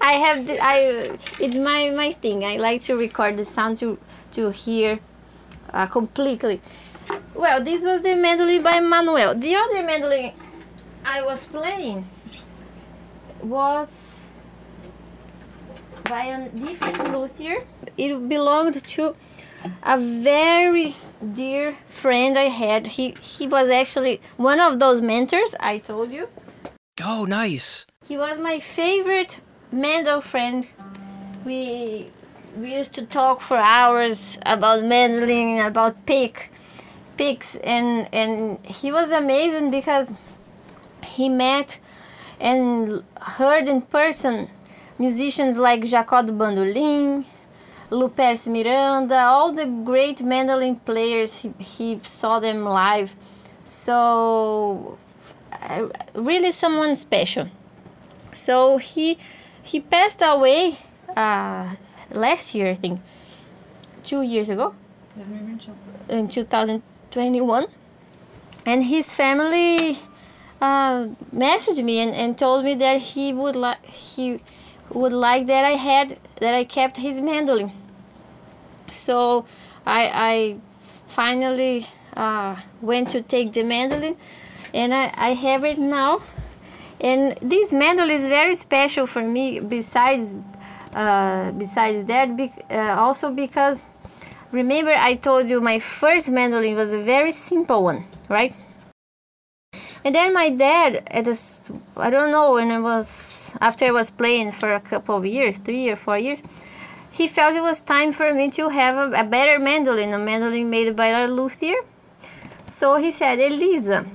I 0.00 0.12
have 0.12 0.46
the, 0.46 0.58
I 0.62 1.18
it's 1.40 1.56
my 1.56 1.90
my 1.90 2.12
thing 2.12 2.44
I 2.44 2.56
like 2.56 2.82
to 2.82 2.96
record 2.96 3.36
the 3.36 3.44
sound 3.44 3.78
to 3.78 3.98
to 4.32 4.50
hear 4.50 4.98
uh, 5.74 5.86
completely 5.86 6.60
well 7.34 7.62
this 7.62 7.82
was 7.84 8.00
the 8.02 8.14
mandolin 8.14 8.62
by 8.62 8.80
Manuel 8.80 9.34
the 9.34 9.54
other 9.54 9.82
mandolin 9.82 10.32
I 11.04 11.22
was 11.22 11.46
playing 11.46 12.08
was 13.42 14.20
by 16.04 16.24
a 16.24 16.48
different 16.48 17.12
luthier 17.12 17.64
it 17.96 18.28
belonged 18.28 18.82
to 18.84 19.14
a 19.82 19.98
very 19.98 20.94
dear 21.34 21.76
friend 21.86 22.38
I 22.38 22.44
had. 22.44 22.86
He 22.86 23.14
he 23.20 23.46
was 23.46 23.68
actually 23.68 24.20
one 24.36 24.60
of 24.60 24.78
those 24.78 25.00
mentors 25.00 25.54
I 25.60 25.78
told 25.78 26.10
you. 26.10 26.28
Oh, 27.02 27.24
nice. 27.24 27.86
He 28.06 28.16
was 28.16 28.38
my 28.38 28.58
favorite 28.58 29.40
mandolin 29.72 30.20
friend. 30.20 30.66
We 31.44 32.10
we 32.56 32.74
used 32.74 32.92
to 32.94 33.06
talk 33.06 33.40
for 33.40 33.56
hours 33.56 34.38
about 34.44 34.82
mandolin, 34.84 35.60
about 35.64 36.04
pick, 36.06 36.50
picks, 37.16 37.56
and 37.56 38.08
and 38.12 38.64
he 38.66 38.90
was 38.92 39.10
amazing 39.10 39.70
because 39.70 40.14
he 41.04 41.28
met 41.28 41.78
and 42.40 43.04
heard 43.20 43.68
in 43.68 43.82
person 43.82 44.48
musicians 44.98 45.58
like 45.58 45.82
Jacó 45.82 46.26
do 46.26 46.32
Bandolim, 46.32 47.24
Luperce 47.90 48.46
Miranda, 48.46 49.18
all 49.18 49.52
the 49.52 49.66
great 49.66 50.22
mandolin 50.22 50.76
players. 50.76 51.42
He, 51.42 51.52
he 51.58 52.00
saw 52.02 52.38
them 52.38 52.64
live, 52.64 53.14
so 53.64 54.98
uh, 55.52 55.88
really 56.14 56.52
someone 56.52 56.96
special. 56.96 57.48
So 58.32 58.78
he 58.78 59.18
he 59.70 59.78
passed 59.80 60.20
away 60.22 60.76
uh, 61.16 61.74
last 62.10 62.54
year, 62.54 62.70
I 62.70 62.74
think, 62.74 63.00
two 64.04 64.22
years 64.22 64.48
ago, 64.48 64.74
in 66.08 66.28
2021, 66.28 67.66
and 68.66 68.84
his 68.84 69.14
family 69.14 69.98
uh, 70.60 71.06
messaged 71.32 71.84
me 71.84 72.00
and, 72.00 72.12
and 72.14 72.36
told 72.36 72.64
me 72.64 72.74
that 72.74 73.00
he 73.00 73.32
would 73.32 73.56
like 73.56 73.84
he 73.86 74.40
would 74.90 75.12
like 75.12 75.46
that 75.46 75.64
I 75.64 75.76
had 75.90 76.18
that 76.40 76.52
I 76.52 76.64
kept 76.64 76.96
his 76.96 77.20
mandolin. 77.20 77.70
So 78.90 79.46
I 79.86 80.02
I 80.32 80.56
finally 81.06 81.86
uh, 82.16 82.56
went 82.80 83.10
to 83.10 83.22
take 83.22 83.52
the 83.52 83.62
mandolin, 83.62 84.16
and 84.74 84.92
I, 84.92 85.12
I 85.16 85.34
have 85.34 85.64
it 85.64 85.78
now. 85.78 86.22
And 87.00 87.36
this 87.40 87.72
mandolin 87.72 88.10
is 88.10 88.28
very 88.28 88.54
special 88.54 89.06
for 89.06 89.22
me. 89.22 89.60
Besides, 89.60 90.34
uh, 90.94 91.52
besides 91.52 92.04
that, 92.04 92.36
bec- 92.36 92.64
uh, 92.70 92.96
also 92.98 93.30
because 93.32 93.82
remember 94.52 94.92
I 94.92 95.14
told 95.14 95.48
you 95.48 95.60
my 95.60 95.78
first 95.78 96.30
mandolin 96.30 96.74
was 96.74 96.92
a 96.92 96.98
very 97.02 97.32
simple 97.32 97.84
one, 97.84 98.04
right? 98.28 98.54
And 100.04 100.14
then 100.14 100.32
my 100.34 100.50
dad, 100.50 101.02
at 101.10 101.28
a 101.28 101.36
I 101.96 102.10
don't 102.10 102.30
know 102.30 102.52
when 102.52 102.70
I 102.70 102.80
was 102.80 103.54
after 103.60 103.86
I 103.86 103.90
was 103.92 104.10
playing 104.10 104.52
for 104.52 104.74
a 104.74 104.80
couple 104.80 105.16
of 105.16 105.26
years, 105.26 105.58
three 105.58 105.88
or 105.90 105.96
four 105.96 106.18
years, 106.18 106.42
he 107.12 107.28
felt 107.28 107.56
it 107.56 107.60
was 107.60 107.80
time 107.80 108.12
for 108.12 108.32
me 108.32 108.50
to 108.50 108.68
have 108.68 108.96
a, 108.96 109.20
a 109.20 109.24
better 109.24 109.58
mandolin, 109.58 110.12
a 110.12 110.18
mandolin 110.18 110.70
made 110.70 110.96
by 110.96 111.08
a 111.08 111.26
luthier. 111.28 111.80
So 112.66 112.96
he 112.96 113.10
said, 113.10 113.38
Elisa, 113.40 114.06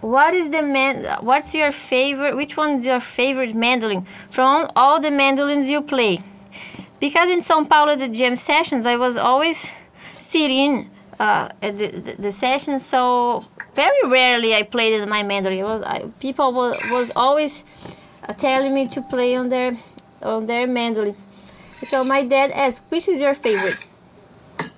what 0.00 0.34
is 0.34 0.50
the 0.50 0.62
man? 0.62 1.04
What's 1.20 1.54
your 1.54 1.72
favorite? 1.72 2.36
Which 2.36 2.56
one's 2.56 2.86
your 2.86 3.00
favorite 3.00 3.54
mandolin 3.54 4.06
from 4.30 4.70
all 4.74 5.00
the 5.00 5.10
mandolins 5.10 5.68
you 5.68 5.82
play? 5.82 6.22
Because 7.00 7.30
in 7.30 7.40
São 7.40 7.68
Paulo, 7.68 7.96
the 7.96 8.08
jam 8.08 8.36
sessions, 8.36 8.86
I 8.86 8.96
was 8.96 9.16
always 9.16 9.70
sitting 10.18 10.90
uh, 11.18 11.48
at 11.62 11.78
the, 11.78 11.88
the, 11.88 12.12
the 12.22 12.32
sessions, 12.32 12.84
so 12.84 13.44
very 13.74 14.08
rarely 14.08 14.54
I 14.54 14.62
played 14.62 15.06
my 15.08 15.22
mandolin. 15.22 15.62
Was 15.64 15.82
I, 15.82 16.04
people 16.18 16.52
was, 16.52 16.78
was 16.90 17.12
always 17.14 17.64
uh, 18.26 18.32
telling 18.32 18.74
me 18.74 18.88
to 18.88 19.02
play 19.02 19.36
on 19.36 19.48
their 19.48 19.76
on 20.22 20.46
their 20.46 20.66
mandolin. 20.66 21.14
So 21.68 22.04
my 22.04 22.22
dad 22.22 22.50
asked, 22.52 22.90
"Which 22.90 23.08
is 23.08 23.20
your 23.20 23.34
favorite?" 23.34 23.84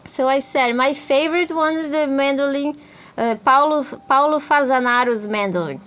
So 0.07 0.29
I 0.29 0.41
said 0.41 0.75
my 0.75 0.95
favorite 0.95 1.51
one 1.51 1.75
is 1.77 1.91
the 1.91 2.07
mandolin, 2.07 2.77
uh, 3.17 3.37
Paulo 3.45 3.85
Paulo 4.09 4.39
Fazanaro's 4.39 5.27
mandolin, 5.27 5.81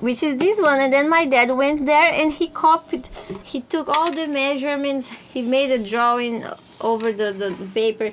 which 0.00 0.22
is 0.22 0.36
this 0.36 0.60
one. 0.60 0.80
And 0.80 0.92
then 0.92 1.08
my 1.08 1.24
dad 1.24 1.50
went 1.50 1.86
there 1.86 2.12
and 2.12 2.32
he 2.32 2.48
copied. 2.48 3.08
He 3.44 3.60
took 3.60 3.88
all 3.88 4.10
the 4.10 4.26
measurements. 4.26 5.08
He 5.08 5.42
made 5.42 5.70
a 5.70 5.82
drawing 5.82 6.44
over 6.80 7.12
the, 7.12 7.32
the, 7.32 7.50
the 7.50 7.66
paper. 7.66 8.12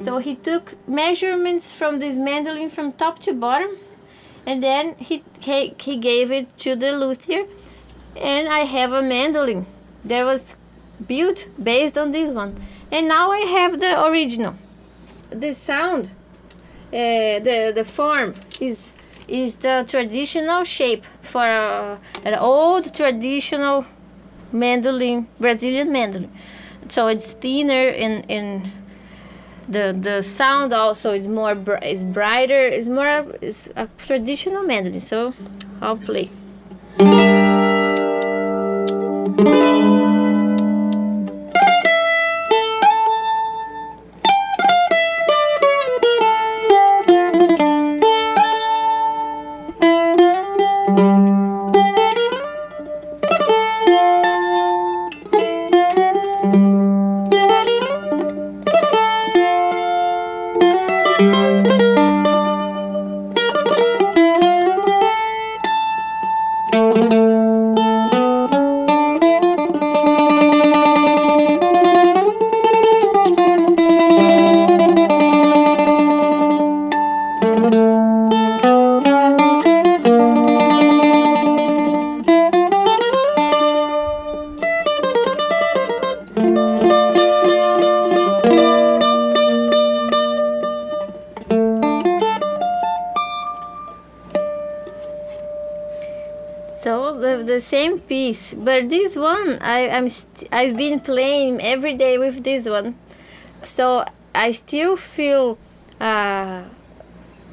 So 0.00 0.18
he 0.18 0.34
took 0.34 0.74
measurements 0.88 1.72
from 1.72 1.98
this 1.98 2.18
mandolin 2.18 2.70
from 2.70 2.92
top 2.92 3.18
to 3.20 3.34
bottom, 3.34 3.70
and 4.46 4.62
then 4.62 4.94
he 4.96 5.22
he, 5.40 5.74
he 5.78 5.96
gave 5.98 6.32
it 6.32 6.56
to 6.58 6.76
the 6.76 6.92
luthier, 6.92 7.44
and 8.16 8.48
I 8.48 8.60
have 8.60 8.92
a 8.92 9.02
mandolin 9.02 9.66
that 10.04 10.24
was 10.24 10.56
built 11.06 11.46
based 11.62 11.98
on 11.98 12.12
this 12.12 12.30
one 12.32 12.56
and 12.92 13.08
now 13.08 13.30
I 13.30 13.38
have 13.38 13.80
the 13.80 14.04
original. 14.06 14.54
The 15.30 15.52
sound, 15.52 16.10
the 16.92 17.72
the 17.74 17.84
form 17.84 18.34
is 18.60 18.92
is 19.28 19.56
the 19.56 19.84
traditional 19.88 20.64
shape 20.64 21.04
for 21.22 21.40
uh, 21.40 21.96
an 22.24 22.34
old 22.34 22.94
traditional 22.94 23.86
mandolin, 24.52 25.26
Brazilian 25.40 25.90
mandolin. 25.90 26.30
So 26.88 27.06
it's 27.06 27.32
thinner 27.32 27.88
and 27.88 28.30
and 28.30 28.70
the 29.68 29.96
the 29.98 30.22
sound 30.22 30.72
also 30.72 31.12
is 31.12 31.28
more 31.28 31.54
br- 31.54 31.76
is 31.82 32.04
brighter. 32.04 32.60
Is 32.60 32.88
more 32.88 33.26
is 33.40 33.70
a 33.76 33.88
traditional 33.96 34.62
mandolin. 34.64 35.00
So 35.00 35.32
I'll 35.80 35.96
play. 35.96 36.28
But 98.54 98.88
this 98.88 99.16
one 99.16 99.58
I 99.60 99.88
I'm 99.88 100.08
st- 100.08 100.52
I've 100.52 100.76
been 100.76 100.98
playing 101.00 101.60
every 101.60 101.94
day 101.94 102.18
with 102.18 102.44
this 102.44 102.68
one, 102.68 102.96
so 103.64 104.04
I 104.34 104.52
still 104.52 104.96
feel 104.96 105.58
uh, 106.00 106.64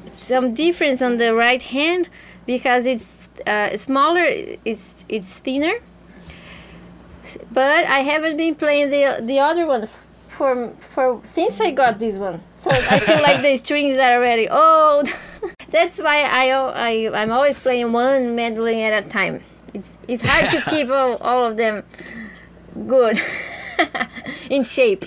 some 0.06 0.54
difference 0.54 1.02
on 1.02 1.16
the 1.18 1.34
right 1.34 1.62
hand 1.62 2.08
because 2.46 2.86
it's 2.86 3.28
uh, 3.46 3.76
smaller, 3.76 4.24
it's 4.26 5.04
it's 5.08 5.38
thinner. 5.38 5.74
But 7.52 7.86
I 7.86 8.00
haven't 8.00 8.36
been 8.36 8.54
playing 8.54 8.90
the 8.90 9.20
the 9.22 9.38
other 9.38 9.66
one 9.66 9.86
for 9.86 10.68
for 10.80 11.20
since 11.24 11.60
I 11.60 11.72
got 11.72 11.98
this 11.98 12.16
one, 12.16 12.40
so 12.50 12.70
I 12.70 12.98
feel 12.98 13.22
like 13.22 13.40
the 13.42 13.56
strings 13.64 13.96
are 13.98 14.14
already 14.18 14.48
old. 14.48 15.08
That's 15.70 15.98
why 15.98 16.22
I, 16.22 16.50
I 16.50 17.22
I'm 17.22 17.30
always 17.30 17.58
playing 17.58 17.92
one 17.92 18.34
mandolin 18.34 18.78
at 18.78 19.06
a 19.06 19.08
time. 19.08 19.42
It's 19.74 19.88
it's 20.08 20.22
hard 20.26 20.50
to 20.50 20.70
keep 20.70 20.88
all, 20.90 21.16
all 21.18 21.46
of 21.46 21.56
them 21.56 21.82
good 22.86 23.18
in 24.50 24.62
shape. 24.64 25.02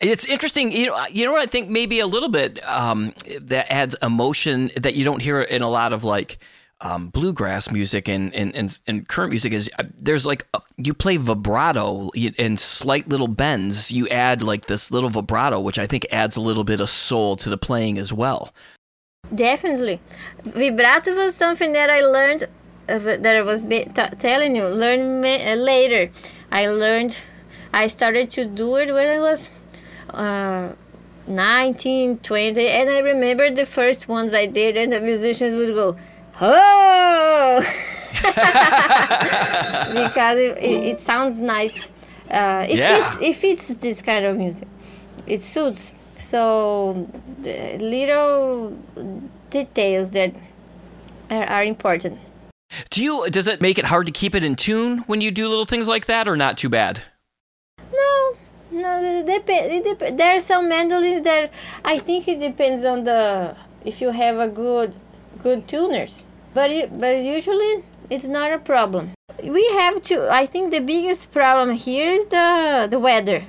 It's 0.00 0.24
interesting, 0.24 0.72
you 0.72 0.86
know. 0.86 1.06
You 1.10 1.26
know 1.26 1.32
what 1.32 1.42
I 1.42 1.46
think 1.46 1.68
maybe 1.68 2.00
a 2.00 2.06
little 2.06 2.30
bit 2.30 2.64
um, 2.66 3.12
that 3.40 3.70
adds 3.70 3.94
emotion 4.02 4.70
that 4.76 4.94
you 4.94 5.04
don't 5.04 5.20
hear 5.20 5.42
in 5.42 5.62
a 5.62 5.68
lot 5.68 5.92
of 5.92 6.04
like 6.04 6.38
um, 6.80 7.08
bluegrass 7.08 7.70
music 7.70 8.08
and, 8.08 8.34
and 8.34 8.54
and 8.56 8.80
and 8.86 9.06
current 9.06 9.30
music 9.30 9.52
is 9.52 9.70
uh, 9.78 9.84
there's 9.96 10.24
like 10.24 10.46
uh, 10.54 10.60
you 10.78 10.94
play 10.94 11.18
vibrato 11.18 12.10
and 12.38 12.58
slight 12.58 13.08
little 13.08 13.28
bends. 13.28 13.90
You 13.90 14.08
add 14.08 14.42
like 14.42 14.66
this 14.66 14.90
little 14.90 15.10
vibrato, 15.10 15.60
which 15.60 15.78
I 15.78 15.86
think 15.86 16.06
adds 16.10 16.36
a 16.36 16.40
little 16.40 16.64
bit 16.64 16.80
of 16.80 16.88
soul 16.88 17.36
to 17.36 17.50
the 17.50 17.58
playing 17.58 17.98
as 17.98 18.12
well. 18.12 18.54
Definitely, 19.34 20.00
vibrato 20.42 21.14
was 21.14 21.34
something 21.34 21.72
that 21.74 21.90
I 21.90 22.00
learned 22.00 22.46
that 22.98 23.36
I 23.36 23.42
was 23.42 23.64
t- 23.64 23.84
telling 24.18 24.56
you 24.56 24.66
learn 24.66 25.24
uh, 25.24 25.54
later. 25.54 26.10
I 26.52 26.66
learned, 26.68 27.16
I 27.72 27.86
started 27.88 28.30
to 28.32 28.44
do 28.44 28.76
it 28.76 28.92
when 28.92 29.06
I 29.08 29.20
was 29.20 29.50
uh, 30.10 30.72
19, 31.26 32.18
20, 32.18 32.66
and 32.68 32.90
I 32.90 32.98
remember 33.00 33.50
the 33.50 33.66
first 33.66 34.08
ones 34.08 34.34
I 34.34 34.46
did, 34.46 34.76
and 34.76 34.92
the 34.92 35.00
musicians 35.00 35.54
would 35.54 35.68
go, 35.74 35.96
"Oh," 36.40 37.60
because 39.94 40.36
it, 40.38 40.58
it, 40.58 40.84
it 40.92 40.98
sounds 41.00 41.40
nice. 41.40 41.90
Uh, 42.30 42.66
it 42.68 42.78
Yeah. 42.78 42.96
fits. 43.10 43.22
It 43.22 43.34
fits 43.34 43.66
this 43.80 44.02
kind 44.02 44.24
of 44.24 44.36
music. 44.36 44.68
It 45.26 45.40
suits. 45.40 45.96
So 46.18 47.08
the 47.40 47.78
little 47.78 48.76
details 49.50 50.10
that 50.12 50.34
are, 51.30 51.44
are 51.44 51.64
important. 51.64 52.18
Do 52.90 53.02
you 53.02 53.28
does 53.30 53.48
it 53.48 53.60
make 53.60 53.78
it 53.78 53.86
hard 53.86 54.06
to 54.06 54.12
keep 54.12 54.34
it 54.34 54.44
in 54.44 54.54
tune 54.56 54.98
when 55.06 55.20
you 55.20 55.30
do 55.30 55.48
little 55.48 55.64
things 55.64 55.88
like 55.88 56.06
that, 56.06 56.28
or 56.28 56.36
not 56.36 56.58
too 56.58 56.68
bad? 56.68 57.02
No, 57.92 58.36
no, 58.70 59.02
it 59.02 59.26
depends. 59.26 59.74
It 59.74 59.98
dep- 59.98 60.16
there 60.16 60.36
are 60.36 60.40
some 60.40 60.68
mandolins 60.68 61.22
that 61.22 61.52
I 61.84 61.98
think 61.98 62.28
it 62.28 62.40
depends 62.40 62.84
on 62.84 63.04
the 63.04 63.56
if 63.84 64.00
you 64.00 64.10
have 64.10 64.38
a 64.38 64.48
good 64.48 64.94
good 65.42 65.64
tuners. 65.64 66.24
But 66.54 66.70
it, 66.70 66.98
but 66.98 67.22
usually 67.22 67.84
it's 68.08 68.26
not 68.26 68.52
a 68.52 68.58
problem. 68.58 69.12
We 69.42 69.66
have 69.78 70.02
to. 70.02 70.28
I 70.30 70.46
think 70.46 70.70
the 70.70 70.80
biggest 70.80 71.32
problem 71.32 71.76
here 71.76 72.10
is 72.10 72.26
the 72.26 72.86
the 72.90 72.98
weather. 72.98 73.44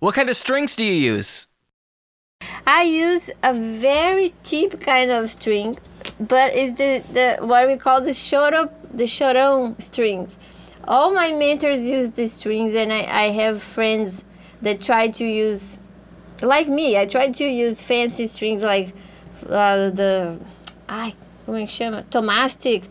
What 0.00 0.14
kind 0.14 0.28
of 0.28 0.36
strings 0.36 0.76
do 0.76 0.84
you 0.84 1.14
use? 1.14 1.46
I 2.66 2.82
use 2.82 3.30
a 3.42 3.54
very 3.54 4.34
cheap 4.44 4.80
kind 4.80 5.10
of 5.10 5.30
string, 5.30 5.78
but 6.20 6.54
it's 6.54 6.72
the, 6.72 7.36
the 7.38 7.46
what 7.46 7.66
we 7.66 7.76
call 7.76 8.00
the 8.00 8.10
choro 8.10 8.70
the 8.92 9.04
chorão 9.04 9.80
strings. 9.80 10.38
All 10.84 11.12
my 11.12 11.32
mentors 11.32 11.84
use 11.84 12.12
these 12.12 12.32
strings, 12.32 12.74
and 12.74 12.92
I, 12.92 13.00
I 13.00 13.30
have 13.30 13.62
friends 13.62 14.24
that 14.62 14.80
try 14.80 15.08
to 15.08 15.24
use, 15.24 15.78
like 16.42 16.66
me, 16.68 16.98
I 16.98 17.04
try 17.04 17.30
to 17.30 17.44
use 17.44 17.82
fancy 17.82 18.26
strings 18.26 18.62
like 18.62 18.94
uh, 19.48 19.90
the, 19.90 20.38
ai, 20.88 21.14
como 21.44 21.58
é 21.58 21.66
que 21.66 21.86
chama? 21.86 22.04
Thomastik. 22.04 22.84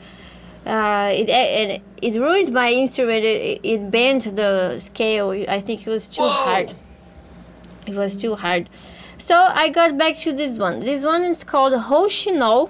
Uh, 0.65 1.09
it 1.13 1.29
and 1.29 1.81
it 2.01 2.19
ruined 2.19 2.53
my 2.53 2.69
instrument. 2.69 3.23
It, 3.23 3.61
it 3.63 3.89
bent 3.89 4.35
the 4.35 4.77
scale. 4.79 5.31
I 5.31 5.61
think 5.61 5.87
it 5.87 5.89
was 5.89 6.07
too 6.07 6.23
hard. 6.23 6.67
It 7.87 7.95
was 7.95 8.15
too 8.17 8.35
hard. 8.35 8.69
So 9.17 9.35
I 9.35 9.69
got 9.69 9.97
back 9.97 10.17
to 10.17 10.33
this 10.33 10.57
one. 10.57 10.81
This 10.81 11.05
one 11.05 11.23
is 11.23 11.45
called 11.45 11.73
Hoshino. 11.73 12.69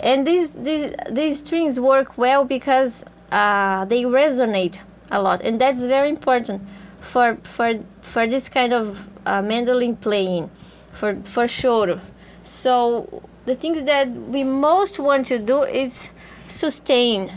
And 0.00 0.26
these 0.26 0.52
these 0.52 0.94
these 1.10 1.40
strings 1.40 1.80
work 1.80 2.16
well 2.16 2.44
because 2.44 3.04
uh, 3.32 3.84
they 3.86 4.04
resonate 4.04 4.78
a 5.10 5.20
lot, 5.20 5.40
and 5.42 5.60
that's 5.60 5.80
very 5.80 6.08
important 6.08 6.62
for 7.00 7.36
for 7.42 7.80
for 8.00 8.26
this 8.26 8.48
kind 8.48 8.72
of 8.72 9.08
uh, 9.26 9.42
mandolin 9.42 9.96
playing, 9.96 10.50
for 10.92 11.16
for 11.16 11.44
choro. 11.44 12.00
So 12.42 13.22
the 13.44 13.54
things 13.54 13.82
that 13.84 14.08
we 14.08 14.44
most 14.44 14.98
want 14.98 15.26
to 15.26 15.38
do 15.44 15.62
is 15.62 16.10
sustain 16.48 17.32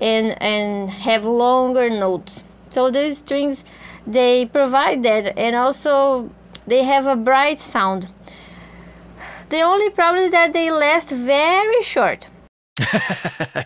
and 0.00 0.40
and 0.42 0.90
have 0.90 1.24
longer 1.24 1.88
notes. 1.90 2.42
So 2.70 2.90
these 2.90 3.18
strings 3.18 3.64
they 4.06 4.46
provide 4.46 5.02
that 5.04 5.38
and 5.38 5.56
also 5.56 6.30
they 6.66 6.82
have 6.82 7.06
a 7.06 7.16
bright 7.16 7.58
sound. 7.60 8.08
The 9.48 9.60
only 9.60 9.90
problem 9.90 10.24
is 10.24 10.30
that 10.32 10.52
they 10.52 10.70
last 10.70 11.10
very 11.10 11.82
short. 11.82 12.28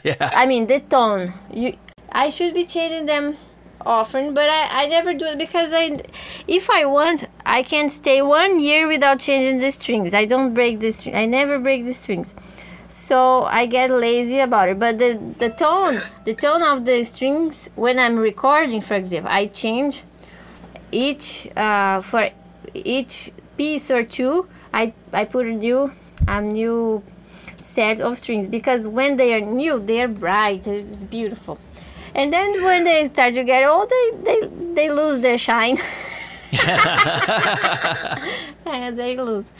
yeah. 0.04 0.30
I 0.34 0.46
mean 0.46 0.66
the 0.66 0.80
tone. 0.80 1.32
You 1.52 1.74
I 2.10 2.30
should 2.30 2.54
be 2.54 2.64
changing 2.64 3.06
them 3.06 3.36
often, 3.84 4.34
but 4.34 4.48
I, 4.48 4.84
I 4.84 4.86
never 4.86 5.14
do 5.14 5.26
it 5.26 5.38
because 5.38 5.72
I, 5.72 6.00
if 6.46 6.70
I 6.70 6.84
want, 6.84 7.26
I 7.44 7.62
can 7.62 7.90
stay 7.90 8.22
one 8.22 8.60
year 8.60 8.86
without 8.86 9.20
changing 9.20 9.58
the 9.58 9.70
strings. 9.70 10.14
I 10.14 10.24
don't 10.24 10.54
break 10.54 10.80
the 10.80 10.90
string. 10.90 11.14
I 11.14 11.26
never 11.26 11.58
break 11.58 11.84
the 11.84 11.94
strings, 11.94 12.34
so 12.88 13.44
I 13.44 13.66
get 13.66 13.90
lazy 13.90 14.40
about 14.40 14.68
it. 14.68 14.78
But 14.78 14.98
the 14.98 15.20
the 15.38 15.50
tone, 15.50 15.96
the 16.24 16.34
tone 16.34 16.62
of 16.62 16.84
the 16.84 17.04
strings 17.04 17.68
when 17.74 17.98
I'm 17.98 18.16
recording, 18.16 18.80
for 18.80 18.94
example, 18.94 19.30
I 19.30 19.46
change 19.46 20.02
each 20.90 21.48
uh, 21.56 22.00
for 22.00 22.30
each 22.74 23.30
piece 23.56 23.90
or 23.90 24.02
two. 24.02 24.48
I 24.72 24.92
I 25.12 25.24
put 25.24 25.46
a 25.46 25.52
new 25.52 25.92
a 26.26 26.40
new 26.40 27.02
set 27.56 28.00
of 28.00 28.18
strings 28.18 28.46
because 28.46 28.88
when 28.88 29.16
they 29.16 29.34
are 29.34 29.40
new, 29.40 29.78
they 29.78 30.02
are 30.02 30.08
bright. 30.08 30.66
It's 30.66 31.04
beautiful. 31.04 31.58
And 32.14 32.32
then 32.32 32.50
when 32.64 32.84
they 32.84 33.04
start 33.06 33.34
to 33.34 33.44
get 33.44 33.68
old, 33.68 33.90
they 33.90 34.10
they, 34.22 34.40
they 34.74 34.90
lose 34.90 35.20
their 35.20 35.38
shine. 35.38 35.78
yeah, 36.52 38.14
they 38.90 39.16
lose. 39.16 39.52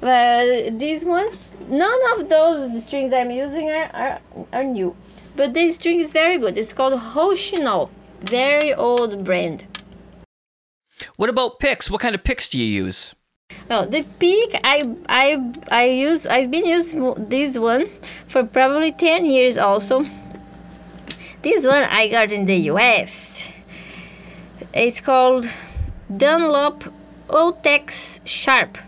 But 0.00 0.78
this 0.80 1.04
one, 1.04 1.28
none 1.68 2.00
of 2.16 2.28
those 2.28 2.84
strings 2.84 3.12
I'm 3.12 3.30
using 3.30 3.70
are, 3.70 3.88
are, 3.94 4.20
are 4.52 4.64
new. 4.64 4.96
But 5.36 5.54
this 5.54 5.76
string 5.76 6.00
is 6.00 6.10
very 6.12 6.38
good. 6.38 6.58
It's 6.58 6.72
called 6.72 7.00
Hoshino, 7.00 7.90
very 8.20 8.74
old 8.74 9.24
brand. 9.24 9.66
What 11.16 11.30
about 11.30 11.60
picks? 11.60 11.90
What 11.90 12.00
kind 12.00 12.14
of 12.14 12.22
picks 12.24 12.48
do 12.48 12.58
you 12.58 12.84
use? 12.84 13.14
Well, 13.68 13.86
the 13.86 14.04
peak 14.18 14.58
I 14.64 14.96
I 15.08 15.52
I 15.70 15.84
use 15.86 16.26
I've 16.26 16.50
been 16.50 16.66
using 16.66 17.14
this 17.28 17.56
one 17.58 17.86
for 18.26 18.44
probably 18.44 18.92
ten 18.92 19.24
years 19.24 19.56
also. 19.56 20.04
This 21.42 21.66
one 21.66 21.84
I 21.84 22.08
got 22.08 22.32
in 22.32 22.46
the 22.46 22.56
U.S. 22.72 23.48
It's 24.72 25.00
called 25.00 25.48
Dunlop 26.14 26.84
Ultex 27.28 28.20
Sharp. 28.24 28.78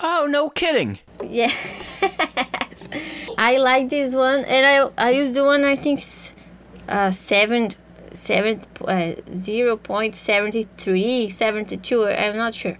Oh, 0.00 0.26
no 0.30 0.50
kidding. 0.50 0.98
Yeah. 1.24 1.52
I 3.38 3.56
like 3.56 3.88
this 3.88 4.14
one, 4.14 4.44
and 4.44 4.66
I 4.66 5.06
I 5.06 5.10
use 5.10 5.32
the 5.32 5.44
one 5.44 5.64
I 5.64 5.76
think 5.76 6.00
uh, 6.88 7.10
seven 7.10 7.70
seven 8.12 8.60
uh, 8.86 9.12
zero 9.32 9.76
point 9.76 10.14
seventy 10.14 10.68
three 10.76 11.30
seventy 11.30 11.76
two. 11.76 12.06
I'm 12.06 12.36
not 12.36 12.54
sure 12.54 12.76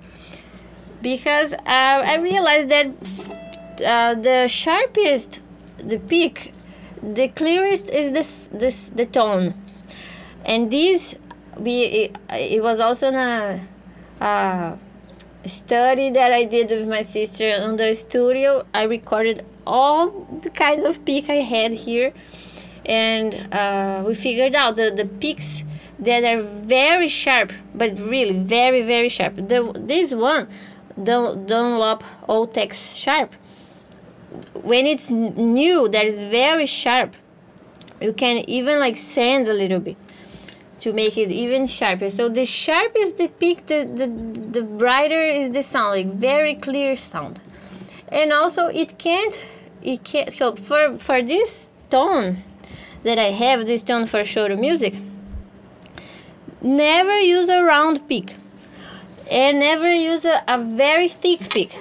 because 1.02 1.52
uh, 1.52 1.58
I 1.66 2.18
realized 2.18 2.68
that 2.68 2.86
uh, 3.84 4.14
the 4.14 4.48
sharpest, 4.48 5.40
the 5.78 5.98
peak, 5.98 6.52
the 7.02 7.28
clearest 7.28 7.88
is 7.90 8.12
this 8.12 8.48
this 8.52 8.90
the 8.90 9.06
tone, 9.06 9.54
and 10.44 10.70
this 10.70 11.14
we 11.58 11.82
it, 11.82 12.16
it 12.30 12.62
was 12.62 12.80
also 12.80 13.08
in 13.08 13.14
a, 13.14 13.60
a 14.20 14.78
study 15.46 16.10
that 16.10 16.32
I 16.32 16.44
did 16.44 16.70
with 16.70 16.88
my 16.88 17.02
sister 17.02 17.48
in 17.48 17.76
the 17.76 17.94
studio. 17.94 18.66
I 18.74 18.84
recorded 18.84 19.44
all 19.66 20.10
the 20.42 20.50
kinds 20.50 20.84
of 20.84 21.04
peak 21.04 21.30
I 21.30 21.40
had 21.40 21.72
here, 21.72 22.12
and 22.84 23.34
uh, 23.52 24.02
we 24.06 24.14
figured 24.14 24.54
out 24.54 24.76
the 24.76 24.90
the 24.90 25.06
peaks 25.06 25.64
that 25.98 26.24
are 26.24 26.42
very 26.42 27.08
sharp, 27.08 27.52
but 27.74 27.98
really 27.98 28.38
very 28.38 28.82
very 28.82 29.08
sharp. 29.08 29.36
The 29.36 29.72
this 29.74 30.12
one 30.12 30.48
Dun- 31.02 31.46
Dunlop 31.46 32.02
Ultex 32.28 32.96
Sharp. 32.96 33.34
When 34.54 34.86
it's 34.86 35.10
new, 35.10 35.88
that 35.88 36.04
is 36.04 36.20
very 36.20 36.66
sharp. 36.66 37.14
You 38.00 38.12
can 38.12 38.38
even 38.48 38.78
like 38.78 38.96
sand 38.96 39.48
a 39.48 39.52
little 39.52 39.80
bit 39.80 39.96
to 40.80 40.92
make 40.92 41.18
it 41.18 41.30
even 41.30 41.66
sharper. 41.66 42.10
So 42.10 42.28
the 42.28 42.44
sharp 42.44 42.92
is 42.96 43.12
the 43.12 43.28
peak, 43.28 43.66
the, 43.66 43.84
the, 43.84 44.06
the 44.06 44.62
brighter 44.62 45.22
is 45.22 45.50
the 45.50 45.62
sound, 45.62 45.90
like 45.90 46.14
very 46.14 46.54
clear 46.54 46.96
sound. 46.96 47.40
And 48.08 48.32
also 48.32 48.66
it 48.66 48.98
can't, 48.98 49.44
it 49.82 50.02
can't, 50.04 50.32
so 50.32 50.56
for, 50.56 50.98
for 50.98 51.22
this 51.22 51.70
tone 51.90 52.42
that 53.02 53.18
I 53.18 53.30
have, 53.30 53.66
this 53.66 53.82
tone 53.82 54.06
for 54.06 54.20
choro 54.20 54.58
music, 54.58 54.96
never 56.62 57.18
use 57.18 57.48
a 57.48 57.62
round 57.62 58.08
peak 58.08 58.34
and 59.30 59.60
never 59.60 59.90
use 59.92 60.24
a, 60.24 60.42
a 60.48 60.58
very 60.62 61.08
thick 61.08 61.40
pick. 61.50 61.72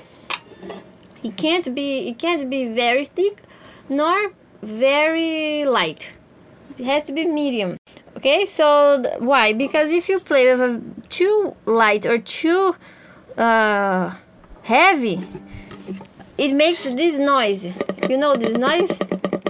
It 1.24 1.36
can't 1.38 1.74
be 1.76 2.10
it 2.10 2.18
can't 2.20 2.50
be 2.50 2.68
very 2.68 3.06
thick 3.06 3.42
nor 3.90 4.32
very 4.62 5.66
light. 5.66 6.14
It 6.78 6.86
has 6.86 7.06
to 7.06 7.12
be 7.12 7.26
medium. 7.26 7.78
Okay, 8.18 8.46
so 8.46 9.02
th- 9.04 9.20
why? 9.20 9.54
Because 9.54 9.92
if 9.92 10.08
you 10.10 10.20
play 10.20 10.52
with 10.52 10.62
a 10.62 11.08
too 11.10 11.56
light 11.66 12.06
or 12.06 12.18
too 12.20 12.76
uh, 13.38 14.14
heavy, 14.64 15.20
it 16.38 16.54
makes 16.54 16.84
this 16.84 17.18
noise. 17.20 17.66
You 18.10 18.18
know 18.18 18.36
this 18.36 18.56
noise? 18.58 18.98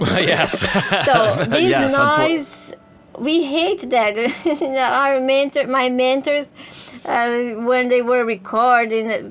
yes. 0.00 0.60
So 1.06 1.44
this 1.48 1.70
Yes, 1.70 1.92
noise, 1.96 2.76
we 3.18 3.44
hate 3.44 3.88
that. 3.90 4.16
Our 4.92 5.20
mentor, 5.20 5.66
my 5.66 5.88
mentors, 5.88 6.52
uh, 7.04 7.64
when 7.64 7.88
they 7.88 8.02
were 8.02 8.24
recording 8.24 9.06
it, 9.10 9.24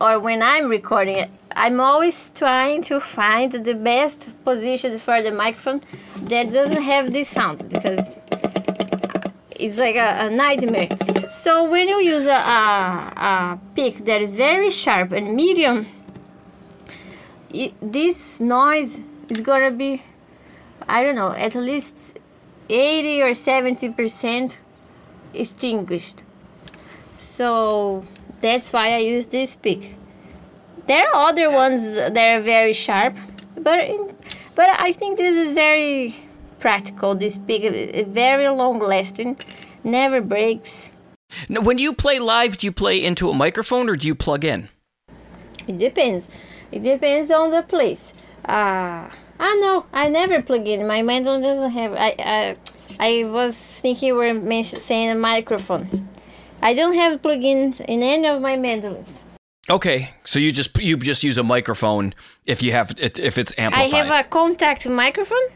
or 0.00 0.18
when 0.18 0.42
I'm 0.42 0.68
recording 0.68 1.16
it, 1.16 1.30
I'm 1.58 1.80
always 1.80 2.30
trying 2.30 2.82
to 2.82 3.00
find 3.00 3.50
the 3.50 3.74
best 3.74 4.28
position 4.44 4.98
for 4.98 5.22
the 5.22 5.32
microphone 5.32 5.80
that 6.24 6.52
doesn't 6.52 6.82
have 6.82 7.12
this 7.12 7.30
sound 7.30 7.68
because 7.70 8.18
it's 9.58 9.78
like 9.78 9.96
a, 9.96 10.26
a 10.26 10.30
nightmare. 10.30 10.88
So 11.32 11.68
when 11.70 11.88
you 11.88 12.02
use 12.02 12.26
a, 12.26 12.30
a, 12.30 13.12
a 13.16 13.60
pick 13.74 14.04
that 14.04 14.20
is 14.20 14.36
very 14.36 14.70
sharp 14.70 15.12
and 15.12 15.34
medium, 15.34 15.86
i 17.54 17.72
this 17.80 18.38
noise 18.38 19.00
is 19.30 19.40
gonna 19.40 19.70
be, 19.70 20.02
I 20.86 21.02
don't 21.02 21.14
know, 21.14 21.32
at 21.32 21.54
least 21.54 22.18
80 22.68 23.22
or 23.22 23.32
70 23.32 23.90
percent 23.90 24.58
extinguished. 25.32 26.22
So 27.26 28.02
that's 28.40 28.72
why 28.72 28.94
I 28.94 28.98
use 28.98 29.26
this 29.26 29.56
pick. 29.56 29.94
There 30.86 31.04
are 31.08 31.28
other 31.28 31.50
ones 31.50 31.82
that 31.94 32.16
are 32.16 32.40
very 32.40 32.72
sharp, 32.72 33.14
but 33.56 33.78
but 34.54 34.68
I 34.80 34.92
think 34.92 35.18
this 35.18 35.36
is 35.36 35.52
very 35.52 36.14
practical. 36.60 37.14
This 37.14 37.36
pick 37.36 37.62
is 37.64 38.06
very 38.06 38.48
long 38.48 38.78
lasting, 38.78 39.38
never 39.82 40.22
breaks. 40.22 40.92
Now, 41.48 41.60
when 41.60 41.78
you 41.78 41.92
play 41.92 42.18
live, 42.20 42.56
do 42.56 42.66
you 42.66 42.72
play 42.72 43.04
into 43.04 43.28
a 43.28 43.34
microphone 43.34 43.88
or 43.90 43.96
do 43.96 44.06
you 44.06 44.14
plug 44.14 44.44
in? 44.44 44.68
It 45.66 45.78
depends. 45.78 46.28
It 46.70 46.82
depends 46.82 47.30
on 47.32 47.50
the 47.50 47.62
place. 47.62 48.12
Uh, 48.44 49.10
ah 49.40 49.54
no, 49.60 49.86
I 49.92 50.08
never 50.08 50.40
plug 50.40 50.66
in. 50.68 50.86
My 50.86 51.02
mandolin 51.02 51.42
doesn't 51.42 51.72
have. 51.72 51.92
I 51.92 52.14
I, 52.18 52.56
I 53.00 53.24
was 53.24 53.56
thinking 53.56 54.08
you 54.08 54.14
were 54.14 54.62
saying 54.62 55.10
a 55.10 55.16
microphone. 55.16 55.88
I 56.62 56.74
don't 56.74 56.94
have 56.94 57.22
plugins 57.22 57.80
in 57.80 58.02
any 58.02 58.26
of 58.26 58.40
my 58.40 58.56
mandolins. 58.56 59.12
Okay, 59.68 60.10
so 60.24 60.38
you 60.38 60.52
just 60.52 60.78
you 60.78 60.96
just 60.96 61.24
use 61.24 61.38
a 61.38 61.42
microphone 61.42 62.14
if 62.44 62.62
you 62.62 62.72
have 62.72 62.92
it 62.98 63.18
if 63.18 63.36
it's 63.36 63.52
amplified. 63.58 63.92
I 63.94 63.96
have 64.04 64.26
a 64.26 64.28
contact 64.28 64.86
microphone. 64.88 65.48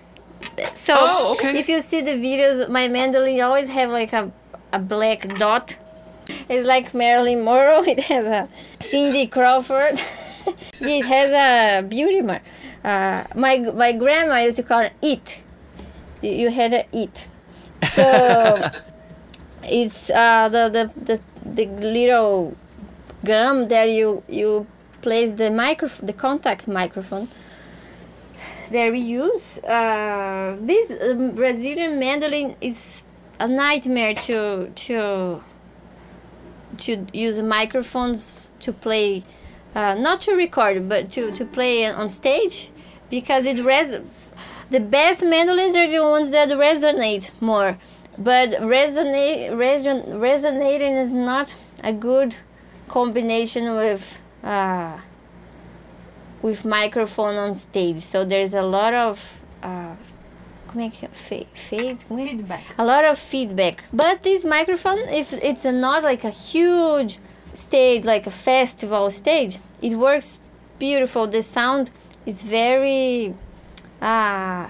So 0.75 0.95
Oh, 0.97 1.37
okay. 1.39 1.59
if 1.59 1.69
you 1.69 1.81
see 1.81 2.01
the 2.01 2.13
videos, 2.13 2.69
my 2.69 2.89
mandolin 2.89 3.41
always 3.41 3.69
have 3.69 3.91
like 3.91 4.13
a, 4.13 4.33
a 4.73 4.79
black 4.79 5.39
dot. 5.39 5.77
It's 6.49 6.67
like 6.67 6.93
Marilyn 6.95 7.45
Monroe. 7.45 7.83
It 7.87 8.01
has 8.05 8.27
a 8.27 8.49
Cindy 8.81 9.27
Crawford. 9.27 9.95
it 10.81 11.07
has 11.07 11.31
a 11.31 11.83
beauty 11.87 12.23
mark. 12.23 12.43
Uh, 12.83 13.23
my 13.37 13.59
my 13.59 13.93
grandma 13.93 14.39
used 14.39 14.57
to 14.57 14.63
call 14.65 14.81
it 14.81 14.93
it. 15.03 15.43
You 16.23 16.51
had 16.51 16.73
a 16.73 16.85
it. 16.93 17.29
So 17.91 18.03
it's 19.63 20.11
uh, 20.11 20.49
the, 20.49 20.69
the 20.69 20.93
the 21.05 21.21
the 21.45 21.67
little 21.67 22.57
gum 23.25 23.69
there 23.69 23.87
you 23.87 24.23
you 24.29 24.67
place 25.03 25.33
the 25.33 25.51
microphone, 25.51 26.07
the 26.07 26.13
contact 26.13 26.69
microphone 26.69 27.29
there 28.71 28.93
we 28.93 29.01
use. 29.01 29.59
Uh, 29.59 30.57
this 30.61 30.91
um, 31.03 31.33
Brazilian 31.33 31.99
mandolin 31.99 32.55
is 32.61 33.03
a 33.41 33.49
nightmare 33.49 34.15
to 34.15 34.71
to 34.71 35.39
to 36.79 37.07
use 37.13 37.41
microphones 37.41 38.49
to 38.61 38.73
play, 38.73 39.23
uh, 39.75 39.95
not 39.95 40.21
to 40.21 40.35
record, 40.35 40.89
but 40.89 41.11
to, 41.11 41.33
to 41.33 41.45
play 41.45 41.85
on 41.87 42.09
stage, 42.09 42.71
because 43.11 43.45
it 43.45 43.63
res. 43.65 44.01
The 44.71 44.79
best 44.79 45.23
mandolins 45.23 45.75
are 45.75 45.91
the 45.91 46.01
ones 46.01 46.31
that 46.31 46.49
resonate 46.51 47.31
more, 47.41 47.77
but 48.21 48.51
resonate 48.61 49.51
reson, 49.51 50.21
resonating 50.21 50.93
is 50.93 51.13
not 51.13 51.55
a 51.83 51.93
good 51.93 52.37
combination 52.89 53.77
with. 53.77 54.19
Uh, 54.45 54.99
with 56.43 56.65
microphone 56.65 57.35
on 57.37 57.55
stage. 57.55 58.01
So 58.01 58.25
there's 58.25 58.55
a 58.55 58.63
lot 58.63 58.95
of 58.95 59.31
uh, 59.63 59.95
como 60.71 60.87
é 60.87 60.91
que 60.91 61.05
é? 61.05 61.11
Fade? 61.13 61.49
Feedback. 61.55 62.65
a 62.79 62.85
lot 62.85 63.05
of 63.05 63.19
feedback. 63.19 63.83
But 63.93 64.23
this 64.23 64.45
microphone, 64.45 65.01
if 65.09 65.33
it's 65.33 65.65
not 65.65 66.05
like 66.05 66.23
a 66.23 66.31
huge 66.31 67.19
stage, 67.55 68.05
like 68.05 68.27
a 68.27 68.31
festival 68.31 69.11
stage, 69.11 69.59
it 69.83 69.97
works 69.97 70.39
beautiful. 70.79 71.27
The 71.27 71.43
sound 71.43 71.91
is 72.25 72.45
very, 72.45 73.35
uh, 74.01 74.69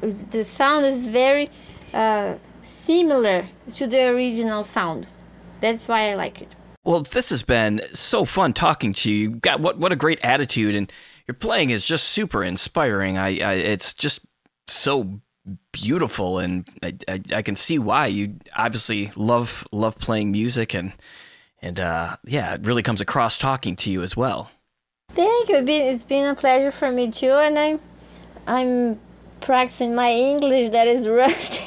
the 0.00 0.44
sound 0.44 0.86
is 0.86 1.06
very 1.06 1.50
uh, 1.94 2.36
similar 2.62 3.46
to 3.74 3.86
the 3.86 4.08
original 4.08 4.64
sound. 4.64 5.08
That's 5.60 5.88
why 5.88 6.10
I 6.10 6.14
like 6.14 6.42
it. 6.42 6.54
Well, 6.84 7.00
this 7.00 7.30
has 7.30 7.42
been 7.42 7.80
so 7.92 8.24
fun 8.24 8.52
talking 8.52 8.92
to 8.92 9.10
you. 9.10 9.16
You 9.16 9.30
got 9.30 9.60
what 9.60 9.78
what 9.78 9.92
a 9.92 9.96
great 9.96 10.22
attitude, 10.22 10.74
and 10.74 10.92
your 11.26 11.34
playing 11.34 11.70
is 11.70 11.86
just 11.86 12.08
super 12.08 12.44
inspiring. 12.44 13.16
I, 13.16 13.38
I 13.38 13.54
it's 13.54 13.94
just 13.94 14.20
so 14.68 15.20
beautiful, 15.72 16.38
and 16.38 16.68
I, 16.82 16.94
I, 17.08 17.20
I 17.36 17.42
can 17.42 17.56
see 17.56 17.78
why 17.78 18.06
you 18.06 18.36
obviously 18.54 19.10
love 19.16 19.66
love 19.72 19.98
playing 19.98 20.32
music, 20.32 20.74
and 20.74 20.92
and 21.62 21.80
uh, 21.80 22.16
yeah, 22.26 22.54
it 22.54 22.66
really 22.66 22.82
comes 22.82 23.00
across 23.00 23.38
talking 23.38 23.76
to 23.76 23.90
you 23.90 24.02
as 24.02 24.14
well. 24.14 24.50
Thank 25.10 25.48
you. 25.48 25.56
It's 25.56 25.66
been, 25.66 25.94
it's 25.94 26.04
been 26.04 26.26
a 26.26 26.34
pleasure 26.34 26.70
for 26.70 26.90
me 26.90 27.10
too, 27.10 27.32
and 27.32 27.58
I'm 27.58 27.80
I'm 28.46 29.00
practicing 29.40 29.94
my 29.94 30.12
English 30.12 30.70
that 30.70 30.86
is 30.86 31.08
rusty. 31.08 31.64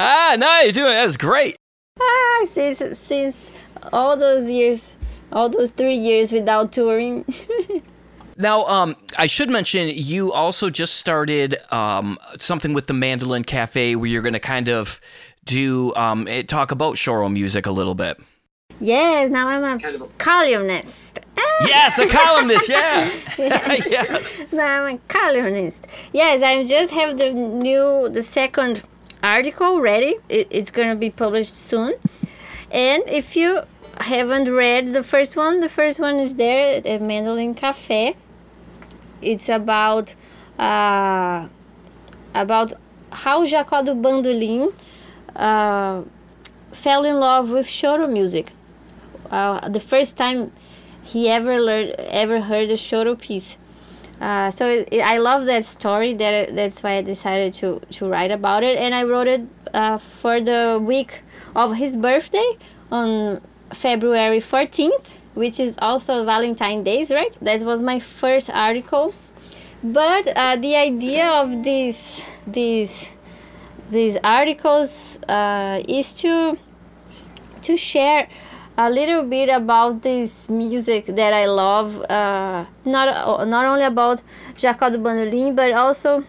Ah, 0.00 0.36
no, 0.38 0.60
you're 0.62 0.72
doing 0.72 0.92
that's 0.92 1.16
great. 1.16 1.56
ah, 2.00 2.46
since 2.48 2.82
since 2.98 3.50
all 3.92 4.16
those 4.16 4.50
years, 4.50 4.98
all 5.32 5.48
those 5.48 5.70
three 5.70 5.96
years 5.96 6.32
without 6.32 6.72
touring. 6.72 7.24
Now, 8.36 8.64
um, 8.68 8.96
I 9.18 9.26
should 9.26 9.50
mention 9.50 9.90
you 9.92 10.32
also 10.32 10.70
just 10.70 10.94
started 10.94 11.56
um, 11.70 12.16
something 12.38 12.72
with 12.72 12.86
the 12.86 12.94
Mandolin 12.94 13.44
Cafe 13.44 13.96
where 13.96 14.08
you're 14.08 14.22
going 14.22 14.32
to 14.32 14.40
kind 14.40 14.70
of 14.70 14.98
do 15.44 15.94
um, 15.94 16.26
eh, 16.26 16.42
talk 16.42 16.70
about 16.70 16.94
choro 16.94 17.30
music 17.30 17.66
a 17.66 17.70
little 17.70 17.94
bit. 17.94 18.16
yes, 18.80 19.30
now 19.30 19.46
I'm 19.46 19.62
a 19.62 19.78
columnist. 20.16 21.18
Ah, 21.36 21.66
Yes, 21.68 21.98
a 21.98 22.08
columnist. 22.08 22.70
Yeah. 22.70 23.10
yes. 23.38 24.54
now 24.54 24.84
I'm 24.84 24.94
a 24.94 24.98
columnist. 25.08 25.86
Yes, 26.14 26.42
I 26.42 26.64
just 26.64 26.92
have 26.92 27.18
the 27.18 27.32
new, 27.34 28.08
the 28.08 28.22
second 28.22 28.80
article 29.22 29.80
ready. 29.80 30.16
It, 30.28 30.48
it's 30.50 30.70
gonna 30.70 30.96
be 30.96 31.10
published 31.10 31.56
soon. 31.56 31.94
And 32.70 33.02
if 33.06 33.36
you 33.36 33.62
haven't 34.00 34.50
read 34.50 34.92
the 34.92 35.02
first 35.02 35.36
one, 35.36 35.60
the 35.60 35.68
first 35.68 36.00
one 36.00 36.16
is 36.16 36.36
there 36.36 36.82
at 36.84 37.02
Mandolin 37.02 37.54
Cafe. 37.54 38.16
It's 39.20 39.48
about 39.48 40.14
uh, 40.58 41.48
about 42.34 42.74
how 43.12 43.44
Jacó 43.44 43.84
do 43.84 43.94
Bandolim 43.94 44.72
uh, 45.36 46.02
fell 46.72 47.04
in 47.04 47.18
love 47.18 47.50
with 47.50 47.66
choro 47.66 48.10
music. 48.10 48.52
Uh, 49.30 49.68
the 49.68 49.80
first 49.80 50.16
time 50.16 50.50
he 51.02 51.28
ever 51.28 51.60
learned, 51.60 51.90
ever 51.98 52.42
heard 52.42 52.70
a 52.70 52.74
choro 52.74 53.18
piece. 53.18 53.56
Uh, 54.20 54.50
so 54.50 54.66
it, 54.66 54.88
it- 54.92 55.00
I 55.00 55.18
love 55.18 55.46
that 55.46 55.64
story. 55.64 56.14
That 56.14 56.54
that's 56.54 56.82
why 56.82 56.96
I 56.98 57.02
decided 57.02 57.54
to 57.54 57.80
to 57.92 58.08
write 58.08 58.30
about 58.30 58.62
it, 58.62 58.78
and 58.78 58.94
I 58.94 59.04
wrote 59.04 59.26
it 59.28 59.42
uh, 59.72 59.98
for 59.98 60.40
the 60.40 60.78
week 60.82 61.22
of 61.56 61.76
his 61.76 61.96
birthday 61.96 62.56
on 62.90 63.40
February 63.72 64.40
fourteenth, 64.40 65.18
which 65.34 65.58
is 65.58 65.76
also 65.80 66.24
Valentine's 66.24 66.84
Day, 66.84 67.06
right? 67.10 67.34
That 67.40 67.62
was 67.62 67.80
my 67.82 67.98
first 67.98 68.50
article. 68.50 69.14
But 69.82 70.28
uh, 70.36 70.56
the 70.56 70.76
idea 70.76 71.26
of 71.26 71.62
these 71.62 72.22
these 72.46 73.12
these 73.88 74.16
articles 74.22 75.18
uh, 75.28 75.82
is 75.88 76.12
to 76.14 76.58
to 77.62 77.76
share 77.76 78.28
a 78.80 78.88
little 78.88 79.24
bit 79.24 79.50
about 79.50 80.00
this 80.00 80.48
music 80.48 81.04
that 81.04 81.34
I 81.34 81.44
love. 81.44 82.00
Uh, 82.08 82.64
not 82.86 83.46
not 83.46 83.64
only 83.66 83.84
about 83.84 84.22
Jacó 84.54 84.90
do 84.90 85.52
but 85.52 85.72
also 85.72 86.24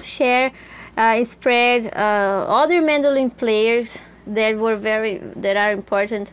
share, 0.00 0.52
uh, 0.96 1.24
spread 1.24 1.86
uh, 1.96 2.44
other 2.62 2.80
mandolin 2.80 3.30
players 3.30 4.02
that 4.24 4.56
were 4.56 4.76
very 4.76 5.18
that 5.34 5.56
are 5.56 5.72
important 5.72 6.30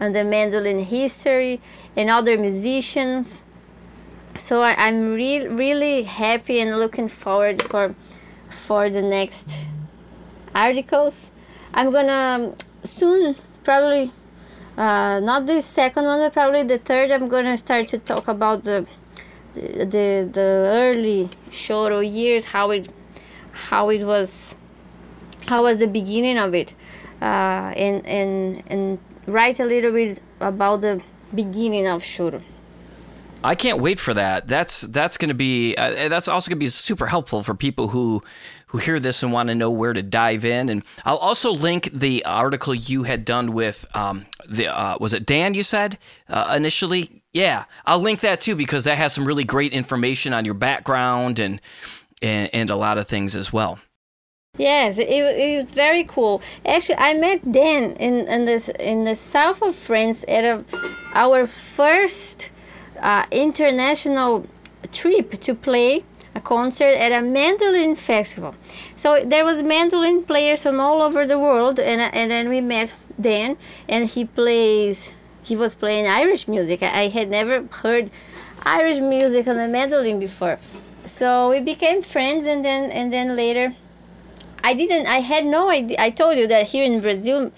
in 0.00 0.12
the 0.12 0.24
mandolin 0.24 0.78
history 0.84 1.60
and 1.94 2.08
other 2.08 2.38
musicians. 2.38 3.42
So 4.34 4.62
I, 4.62 4.74
I'm 4.86 5.12
really 5.12 5.48
really 5.48 6.04
happy 6.04 6.60
and 6.60 6.78
looking 6.78 7.08
forward 7.08 7.60
for 7.60 7.94
for 8.48 8.88
the 8.88 9.02
next 9.02 9.66
articles. 10.54 11.30
I'm 11.74 11.90
gonna 11.90 12.52
um, 12.52 12.54
soon, 12.84 13.36
probably 13.64 14.12
uh, 14.76 15.20
not 15.20 15.46
the 15.46 15.60
second 15.60 16.04
one, 16.04 16.18
but 16.20 16.32
probably 16.32 16.62
the 16.62 16.78
third. 16.78 17.10
I'm 17.10 17.28
gonna 17.28 17.56
start 17.56 17.88
to 17.88 17.98
talk 17.98 18.28
about 18.28 18.64
the 18.64 18.86
the 19.52 19.60
the, 19.84 20.28
the 20.32 20.40
early 20.40 21.28
choro 21.50 22.00
years, 22.00 22.44
how 22.44 22.70
it 22.70 22.88
how 23.52 23.90
it 23.90 24.04
was, 24.04 24.54
how 25.46 25.62
was 25.62 25.78
the 25.78 25.86
beginning 25.86 26.38
of 26.38 26.54
it, 26.54 26.72
uh, 27.20 27.72
and 27.76 28.06
and 28.06 28.62
and 28.68 28.98
write 29.26 29.60
a 29.60 29.64
little 29.64 29.92
bit 29.92 30.20
about 30.40 30.80
the 30.80 31.02
beginning 31.34 31.86
of 31.86 32.02
choro. 32.02 32.42
I 33.44 33.56
can't 33.56 33.80
wait 33.80 33.98
for 33.98 34.14
that. 34.14 34.46
That's 34.46 34.82
that's 34.82 35.16
going 35.16 35.28
to 35.28 35.34
be 35.34 35.74
uh, 35.74 36.08
that's 36.08 36.28
also 36.28 36.48
going 36.48 36.60
to 36.60 36.64
be 36.64 36.68
super 36.68 37.06
helpful 37.06 37.42
for 37.42 37.54
people 37.54 37.88
who 37.88 38.22
who 38.72 38.78
hear 38.78 38.98
this 38.98 39.22
and 39.22 39.32
want 39.32 39.50
to 39.50 39.54
know 39.54 39.70
where 39.70 39.92
to 39.92 40.02
dive 40.02 40.46
in. 40.46 40.70
And 40.70 40.82
I'll 41.04 41.18
also 41.18 41.52
link 41.52 41.90
the 41.92 42.24
article 42.24 42.74
you 42.74 43.02
had 43.02 43.24
done 43.26 43.52
with 43.52 43.84
um, 43.94 44.24
the 44.48 44.66
uh, 44.66 44.96
was 44.98 45.12
it 45.12 45.26
Dan? 45.26 45.52
You 45.52 45.62
said 45.62 45.98
uh, 46.28 46.54
initially, 46.56 47.22
yeah. 47.34 47.64
I'll 47.84 47.98
link 47.98 48.20
that 48.20 48.40
too 48.40 48.56
because 48.56 48.84
that 48.84 48.96
has 48.96 49.12
some 49.12 49.26
really 49.26 49.44
great 49.44 49.74
information 49.74 50.32
on 50.32 50.46
your 50.46 50.54
background 50.54 51.38
and 51.38 51.60
and, 52.22 52.48
and 52.54 52.70
a 52.70 52.76
lot 52.76 52.96
of 52.96 53.06
things 53.06 53.36
as 53.36 53.52
well. 53.52 53.78
Yes, 54.56 54.98
it, 54.98 55.08
it 55.08 55.56
was 55.56 55.72
very 55.72 56.04
cool. 56.04 56.40
Actually, 56.64 56.96
I 56.98 57.12
met 57.12 57.52
Dan 57.52 57.92
in 57.96 58.26
in 58.26 58.46
this 58.46 58.70
in 58.70 59.04
the 59.04 59.16
south 59.16 59.60
of 59.60 59.74
France 59.74 60.24
at 60.26 60.44
a, 60.44 60.64
our 61.14 61.44
first 61.44 62.50
uh, 63.02 63.26
international 63.30 64.46
trip 64.92 65.38
to 65.42 65.54
play 65.54 66.04
a 66.34 66.40
concert 66.40 66.94
at 66.94 67.12
a 67.12 67.22
mandolin 67.22 67.96
festival. 67.96 68.54
So 68.96 69.24
there 69.24 69.44
was 69.44 69.62
mandolin 69.62 70.22
players 70.24 70.62
from 70.62 70.80
all 70.80 71.02
over 71.02 71.26
the 71.26 71.38
world, 71.38 71.78
and 71.78 72.00
uh, 72.00 72.10
and 72.12 72.30
then 72.30 72.48
we 72.48 72.60
met 72.60 72.94
Dan, 73.20 73.56
and 73.88 74.08
he 74.08 74.24
plays. 74.24 75.12
He 75.44 75.56
was 75.56 75.74
playing 75.74 76.06
Irish 76.06 76.46
music. 76.46 76.82
I, 76.82 77.02
I 77.02 77.08
had 77.08 77.28
never 77.28 77.66
heard 77.82 78.10
Irish 78.64 79.00
music 79.00 79.46
on 79.46 79.56
the 79.56 79.68
mandolin 79.68 80.18
before, 80.20 80.58
so 81.04 81.50
we 81.50 81.60
became 81.60 82.02
friends, 82.02 82.46
and 82.46 82.64
then 82.64 82.90
and 82.90 83.12
then 83.12 83.36
later. 83.36 83.74
I 84.64 84.74
didn't. 84.74 85.06
I 85.08 85.18
had 85.18 85.44
no 85.44 85.70
idea. 85.70 85.96
I 85.98 86.10
told 86.10 86.38
you 86.38 86.46
that 86.46 86.68
here 86.68 86.84
in 86.84 87.00
Brazil, 87.00 87.52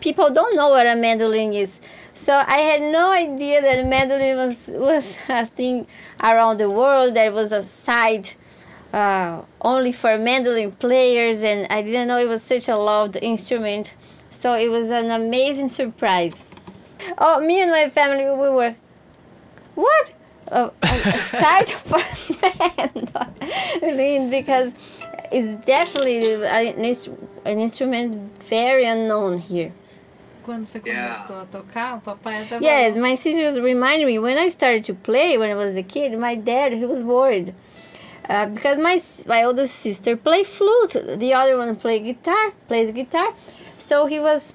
people 0.00 0.32
don't 0.32 0.56
know 0.56 0.70
what 0.70 0.86
a 0.86 0.96
mandolin 0.96 1.52
is. 1.52 1.80
So 2.14 2.32
I 2.32 2.58
had 2.58 2.80
no 2.80 3.12
idea 3.12 3.60
that 3.60 3.86
mandolin 3.86 4.36
was 4.36 4.68
was 4.68 5.16
a 5.28 5.46
thing 5.46 5.86
around 6.22 6.58
the 6.58 6.70
world. 6.70 7.14
That 7.14 7.32
was 7.32 7.52
a 7.52 7.62
site 7.62 8.36
uh, 8.92 9.42
only 9.62 9.92
for 9.92 10.18
mandolin 10.18 10.72
players, 10.72 11.42
and 11.42 11.66
I 11.70 11.82
didn't 11.82 12.08
know 12.08 12.18
it 12.18 12.28
was 12.28 12.42
such 12.42 12.68
a 12.68 12.76
loved 12.76 13.16
instrument. 13.16 13.94
So 14.30 14.54
it 14.54 14.68
was 14.68 14.90
an 14.90 15.10
amazing 15.10 15.68
surprise. 15.68 16.44
Oh, 17.18 17.40
me 17.40 17.60
and 17.60 17.70
my 17.70 17.88
family, 17.90 18.24
we 18.24 18.54
were 18.54 18.74
what? 19.74 20.14
A, 20.48 20.70
a, 20.82 20.86
site 20.86 21.68
for 21.68 22.00
mandolin 23.80 24.30
because 24.30 24.74
it's 25.30 25.64
definitely 25.64 26.34
an, 26.44 26.84
an 27.44 27.60
instrument 27.60 28.42
very 28.44 28.84
unknown 28.84 29.38
here. 29.38 29.72
Quando 30.44 30.64
você 30.64 30.80
começou 30.80 31.40
a 31.40 31.44
tocar, 31.46 31.96
o 31.98 32.00
papai 32.00 32.44
tava... 32.48 32.64
Yes, 32.64 32.96
my 32.96 33.16
sister 33.16 33.44
was 33.46 33.56
reminding 33.58 34.06
me 34.06 34.18
when 34.18 34.36
I 34.38 34.48
started 34.50 34.84
to 34.86 34.94
play 34.94 35.36
when 35.38 35.50
I 35.50 35.54
was 35.54 35.76
a 35.76 35.82
kid. 35.82 36.16
My 36.18 36.34
dad 36.36 36.72
he 36.72 36.84
was 36.86 37.02
worried 37.02 37.54
uh, 38.28 38.46
because 38.46 38.78
my 38.78 38.94
s- 38.96 39.24
my 39.26 39.44
older 39.44 39.66
sister 39.66 40.16
play 40.16 40.44
flute, 40.44 41.18
the 41.18 41.34
other 41.34 41.56
one 41.56 41.74
play 41.76 42.00
guitar, 42.00 42.52
plays 42.68 42.90
guitar. 42.92 43.32
So 43.78 44.06
he 44.06 44.18
was. 44.20 44.54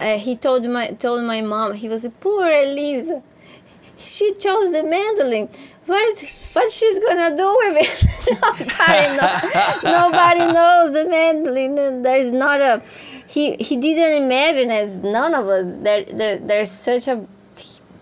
Uh, 0.00 0.18
he 0.18 0.34
told 0.36 0.66
my 0.66 0.88
told 0.98 1.22
my 1.24 1.40
mom 1.40 1.74
he 1.74 1.88
was 1.88 2.04
a 2.04 2.10
poor 2.10 2.46
Elisa. 2.48 3.22
She 3.96 4.34
chose 4.34 4.72
the 4.72 4.82
mandolin. 4.82 5.48
What 5.86 6.02
is 6.08 6.52
what 6.54 6.70
she's 6.72 6.98
gonna 6.98 7.36
do 7.36 7.46
with 7.60 7.76
it? 7.80 8.14
nobody, 8.42 9.16
knows, 9.16 9.84
nobody 9.84 10.52
knows 10.52 10.92
the 10.92 11.08
mandolin. 11.08 12.02
There's 12.02 12.32
not 12.32 12.60
a 12.60 12.80
he 13.30 13.56
he 13.56 13.76
didn't 13.76 14.22
imagine 14.24 14.70
as 14.70 15.02
none 15.02 15.34
of 15.34 15.46
us 15.46 15.76
there, 15.82 16.04
there 16.04 16.38
there's 16.38 16.70
such 16.70 17.08
a 17.08 17.26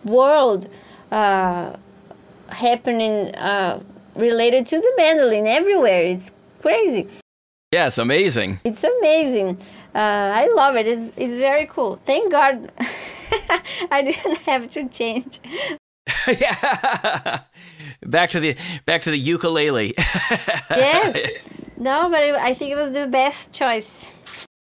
world 0.04 0.68
uh, 1.10 1.76
happening 2.48 3.34
uh, 3.34 3.82
related 4.16 4.66
to 4.68 4.78
the 4.78 4.92
mandolin 4.96 5.46
everywhere. 5.46 6.04
It's 6.04 6.30
crazy. 6.60 7.08
Yeah, 7.72 7.86
it's 7.86 7.98
amazing. 7.98 8.60
It's 8.64 8.84
amazing. 8.84 9.58
Uh, 9.94 9.98
I 10.34 10.48
love 10.54 10.76
it. 10.76 10.86
It's, 10.86 11.16
it's 11.16 11.34
very 11.34 11.66
cool. 11.66 11.98
Thank 12.04 12.30
God 12.30 12.70
I 13.90 14.02
didn't 14.02 14.38
have 14.42 14.70
to 14.70 14.88
change. 14.88 15.40
yeah. 16.40 17.40
Back 18.06 18.30
to 18.30 18.40
the 18.40 18.56
back 18.84 19.02
to 19.02 19.10
the 19.10 19.18
ukulele. 19.18 19.94
yes. 20.70 21.78
No, 21.78 22.08
but 22.10 22.22
it, 22.22 22.34
I 22.34 22.54
think 22.54 22.72
it 22.72 22.76
was 22.76 22.92
the 22.92 23.08
best 23.08 23.52
choice. 23.52 24.12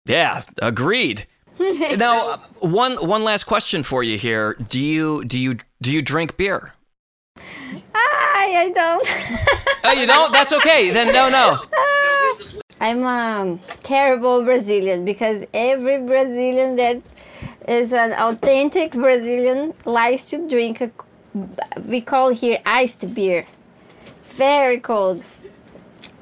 Yeah, 0.07 0.43
agreed. 0.61 1.27
now, 1.97 2.37
one 2.61 2.97
one 2.97 3.25
last 3.25 3.45
question 3.45 3.83
for 3.83 4.03
you 4.03 4.19
here. 4.19 4.55
Do 4.55 4.81
you 4.81 5.25
do 5.25 5.39
you 5.39 5.57
do 5.81 5.93
you 5.93 6.03
drink 6.03 6.37
beer? 6.37 6.73
I, 7.95 8.55
I 8.57 8.71
don't. 8.71 9.07
oh, 9.85 9.93
you 9.93 10.07
don't? 10.07 10.33
That's 10.33 10.53
okay. 10.53 10.91
Then 10.91 11.13
no, 11.13 11.29
no. 11.29 11.59
I'm 12.81 13.05
a 13.05 13.59
terrible 13.83 14.45
Brazilian 14.45 15.05
because 15.05 15.45
every 15.55 16.01
Brazilian 16.03 16.75
that 16.77 17.01
is 17.69 17.93
an 17.93 18.13
authentic 18.13 18.93
Brazilian 18.93 19.73
likes 19.85 20.31
to 20.31 20.49
drink 20.49 20.81
a, 20.81 20.91
we 21.87 22.01
call 22.01 22.31
here 22.31 22.59
iced 22.65 23.15
beer. 23.15 23.45
Very 24.23 24.81
cold. 24.81 25.25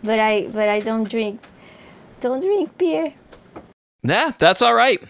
But 0.05 0.19
I 0.19 0.49
but 0.49 0.69
I 0.69 0.81
don't 0.81 1.09
drink 1.09 1.41
don't 2.21 2.41
drink 2.41 2.77
beer. 2.79 3.13
Yeah, 4.03 4.33
that's 4.39 4.63
all 4.63 4.75
right. 4.75 5.03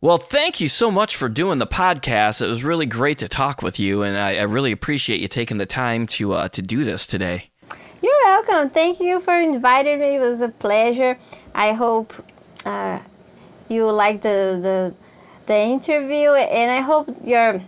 Well, 0.00 0.18
thank 0.18 0.60
you 0.60 0.68
so 0.68 0.90
much 0.90 1.14
for 1.14 1.28
doing 1.28 1.60
the 1.60 1.66
podcast. 1.66 2.42
It 2.42 2.48
was 2.48 2.64
really 2.64 2.86
great 2.86 3.18
to 3.18 3.28
talk 3.28 3.62
with 3.62 3.78
you, 3.78 4.02
and 4.02 4.18
I, 4.18 4.38
I 4.38 4.42
really 4.42 4.72
appreciate 4.72 5.20
you 5.20 5.28
taking 5.28 5.58
the 5.58 5.66
time 5.66 6.08
to 6.08 6.32
uh, 6.32 6.48
to 6.48 6.62
do 6.62 6.82
this 6.82 7.06
today. 7.06 7.50
You're 8.02 8.20
welcome. 8.24 8.70
Thank 8.70 8.98
you 8.98 9.20
for 9.20 9.34
inviting 9.34 10.00
me. 10.00 10.16
It 10.16 10.20
was 10.20 10.40
a 10.40 10.48
pleasure. 10.48 11.16
I 11.54 11.72
hope 11.72 12.12
uh, 12.64 12.98
you 13.68 13.88
like 13.90 14.22
the, 14.22 14.58
the 14.60 14.94
the 15.46 15.56
interview, 15.56 16.30
and 16.32 16.72
I 16.72 16.80
hope 16.80 17.08
your 17.24 17.60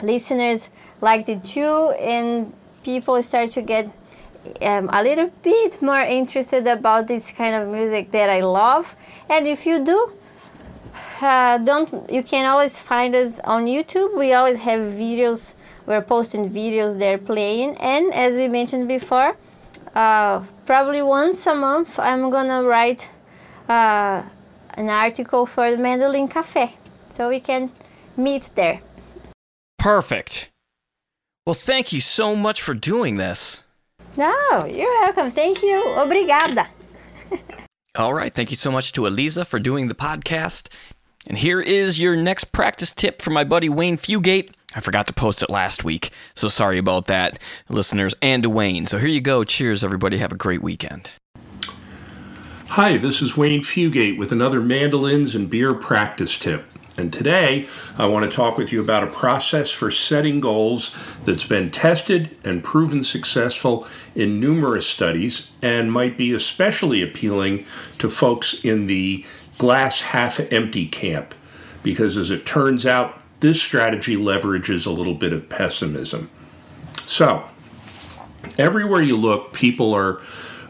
listeners 0.00 0.70
liked 1.00 1.28
it 1.28 1.44
too, 1.44 1.90
and 2.00 2.52
people 2.82 3.22
start 3.22 3.50
to 3.50 3.62
get 3.62 3.86
um, 4.62 4.88
a 4.92 5.02
little 5.02 5.30
bit 5.42 5.80
more 5.82 6.00
interested 6.00 6.66
about 6.66 7.06
this 7.06 7.32
kind 7.32 7.54
of 7.54 7.68
music 7.68 8.10
that 8.12 8.30
I 8.30 8.40
love. 8.40 8.96
And 9.28 9.46
if 9.46 9.66
you 9.66 9.84
do, 9.84 10.12
uh, 11.20 11.58
don't 11.58 12.10
you 12.10 12.22
can 12.22 12.46
always 12.46 12.80
find 12.80 13.14
us 13.14 13.40
on 13.40 13.66
YouTube. 13.66 14.16
We 14.16 14.32
always 14.32 14.58
have 14.58 14.80
videos. 14.80 15.54
We're 15.86 16.02
posting 16.02 16.50
videos 16.50 16.98
there 16.98 17.18
playing, 17.18 17.76
and 17.78 18.12
as 18.12 18.36
we 18.36 18.48
mentioned 18.48 18.88
before, 18.88 19.36
uh, 19.94 20.42
probably 20.66 21.02
once 21.02 21.46
a 21.46 21.54
month 21.54 21.98
I'm 21.98 22.28
gonna 22.30 22.62
write 22.62 23.10
uh, 23.68 24.22
an 24.74 24.88
article 24.90 25.46
for 25.46 25.70
the 25.70 25.78
Mandolin 25.78 26.28
Cafe, 26.28 26.74
so 27.08 27.30
we 27.30 27.40
can 27.40 27.70
meet 28.16 28.50
there. 28.54 28.80
Perfect. 29.78 30.50
Well, 31.48 31.54
thank 31.54 31.94
you 31.94 32.02
so 32.02 32.36
much 32.36 32.60
for 32.60 32.74
doing 32.74 33.16
this. 33.16 33.64
No, 34.18 34.66
you're 34.66 35.00
welcome. 35.00 35.30
Thank 35.30 35.62
you. 35.62 35.82
Obrigada. 35.96 36.66
All 37.96 38.12
right. 38.12 38.30
Thank 38.30 38.50
you 38.50 38.56
so 38.58 38.70
much 38.70 38.92
to 38.92 39.06
Elisa 39.06 39.46
for 39.46 39.58
doing 39.58 39.88
the 39.88 39.94
podcast. 39.94 40.70
And 41.26 41.38
here 41.38 41.62
is 41.62 41.98
your 41.98 42.16
next 42.16 42.52
practice 42.52 42.92
tip 42.92 43.22
from 43.22 43.32
my 43.32 43.44
buddy 43.44 43.70
Wayne 43.70 43.96
Fugate. 43.96 44.50
I 44.74 44.80
forgot 44.80 45.06
to 45.06 45.14
post 45.14 45.42
it 45.42 45.48
last 45.48 45.84
week, 45.84 46.10
so 46.34 46.48
sorry 46.48 46.76
about 46.76 47.06
that, 47.06 47.38
listeners, 47.70 48.14
and 48.20 48.42
to 48.42 48.50
Wayne. 48.50 48.84
So 48.84 48.98
here 48.98 49.08
you 49.08 49.22
go. 49.22 49.42
Cheers, 49.42 49.82
everybody. 49.82 50.18
Have 50.18 50.32
a 50.32 50.36
great 50.36 50.60
weekend. 50.60 51.12
Hi, 52.66 52.98
this 52.98 53.22
is 53.22 53.38
Wayne 53.38 53.62
Fugate 53.62 54.18
with 54.18 54.32
another 54.32 54.60
mandolins 54.60 55.34
and 55.34 55.48
beer 55.48 55.72
practice 55.72 56.38
tip. 56.38 56.66
And 56.98 57.12
today 57.12 57.68
I 57.96 58.08
want 58.08 58.28
to 58.28 58.36
talk 58.36 58.58
with 58.58 58.72
you 58.72 58.80
about 58.82 59.04
a 59.04 59.06
process 59.06 59.70
for 59.70 59.90
setting 59.92 60.40
goals 60.40 60.96
that's 61.24 61.46
been 61.46 61.70
tested 61.70 62.36
and 62.44 62.64
proven 62.64 63.04
successful 63.04 63.86
in 64.16 64.40
numerous 64.40 64.88
studies 64.88 65.56
and 65.62 65.92
might 65.92 66.18
be 66.18 66.32
especially 66.32 67.00
appealing 67.00 67.58
to 67.98 68.10
folks 68.10 68.64
in 68.64 68.88
the 68.88 69.24
glass 69.58 70.00
half 70.00 70.40
empty 70.52 70.86
camp 70.86 71.34
because, 71.84 72.16
as 72.16 72.32
it 72.32 72.44
turns 72.44 72.84
out, 72.84 73.22
this 73.38 73.62
strategy 73.62 74.16
leverages 74.16 74.84
a 74.84 74.90
little 74.90 75.14
bit 75.14 75.32
of 75.32 75.48
pessimism. 75.48 76.28
So, 76.96 77.44
everywhere 78.58 79.02
you 79.02 79.16
look, 79.16 79.52
people 79.52 79.94
are 79.94 80.20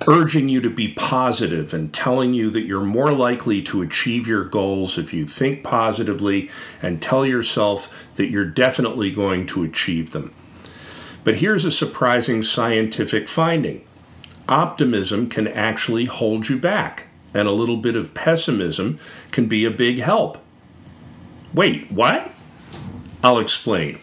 urging 0.07 0.49
you 0.49 0.61
to 0.61 0.71
be 0.71 0.89
positive 0.89 1.75
and 1.75 1.93
telling 1.93 2.35
you 2.35 2.51
that 2.51 2.67
you're 2.67 2.81
more 2.81 3.13
likely 3.13 3.63
to 3.63 3.83
achieve 3.83 4.27
your 4.27 4.45
goals 4.45 4.97
if 4.97 5.13
you 5.13 5.27
think 5.27 5.65
positively 5.65 6.51
and 6.81 7.03
tell 7.03 7.27
yourself 7.27 8.09
that 8.17 8.31
you're 8.31 8.45
definitely 8.45 9.13
going 9.13 9.47
to 9.47 9.65
achieve 9.65 10.13
them. 10.13 10.33
But 11.25 11.37
here's 11.37 11.65
a 11.65 11.71
surprising 11.71 12.43
scientific 12.43 13.29
finding 13.29 13.85
optimism 14.49 15.29
can 15.29 15.47
actually 15.47 16.07
hold 16.07 16.49
you 16.49 16.57
back 16.57 17.09
and 17.35 17.47
a 17.47 17.53
little 17.53 17.77
bit 17.77 17.97
of 17.97 18.15
pessimism 18.15 18.99
can 19.31 19.47
be 19.47 19.65
a 19.65 19.71
big 19.71 19.99
help. 19.99 20.39
Wait, 21.53 21.91
what? 21.91 22.33
I'll 23.23 23.39
explain. 23.39 23.99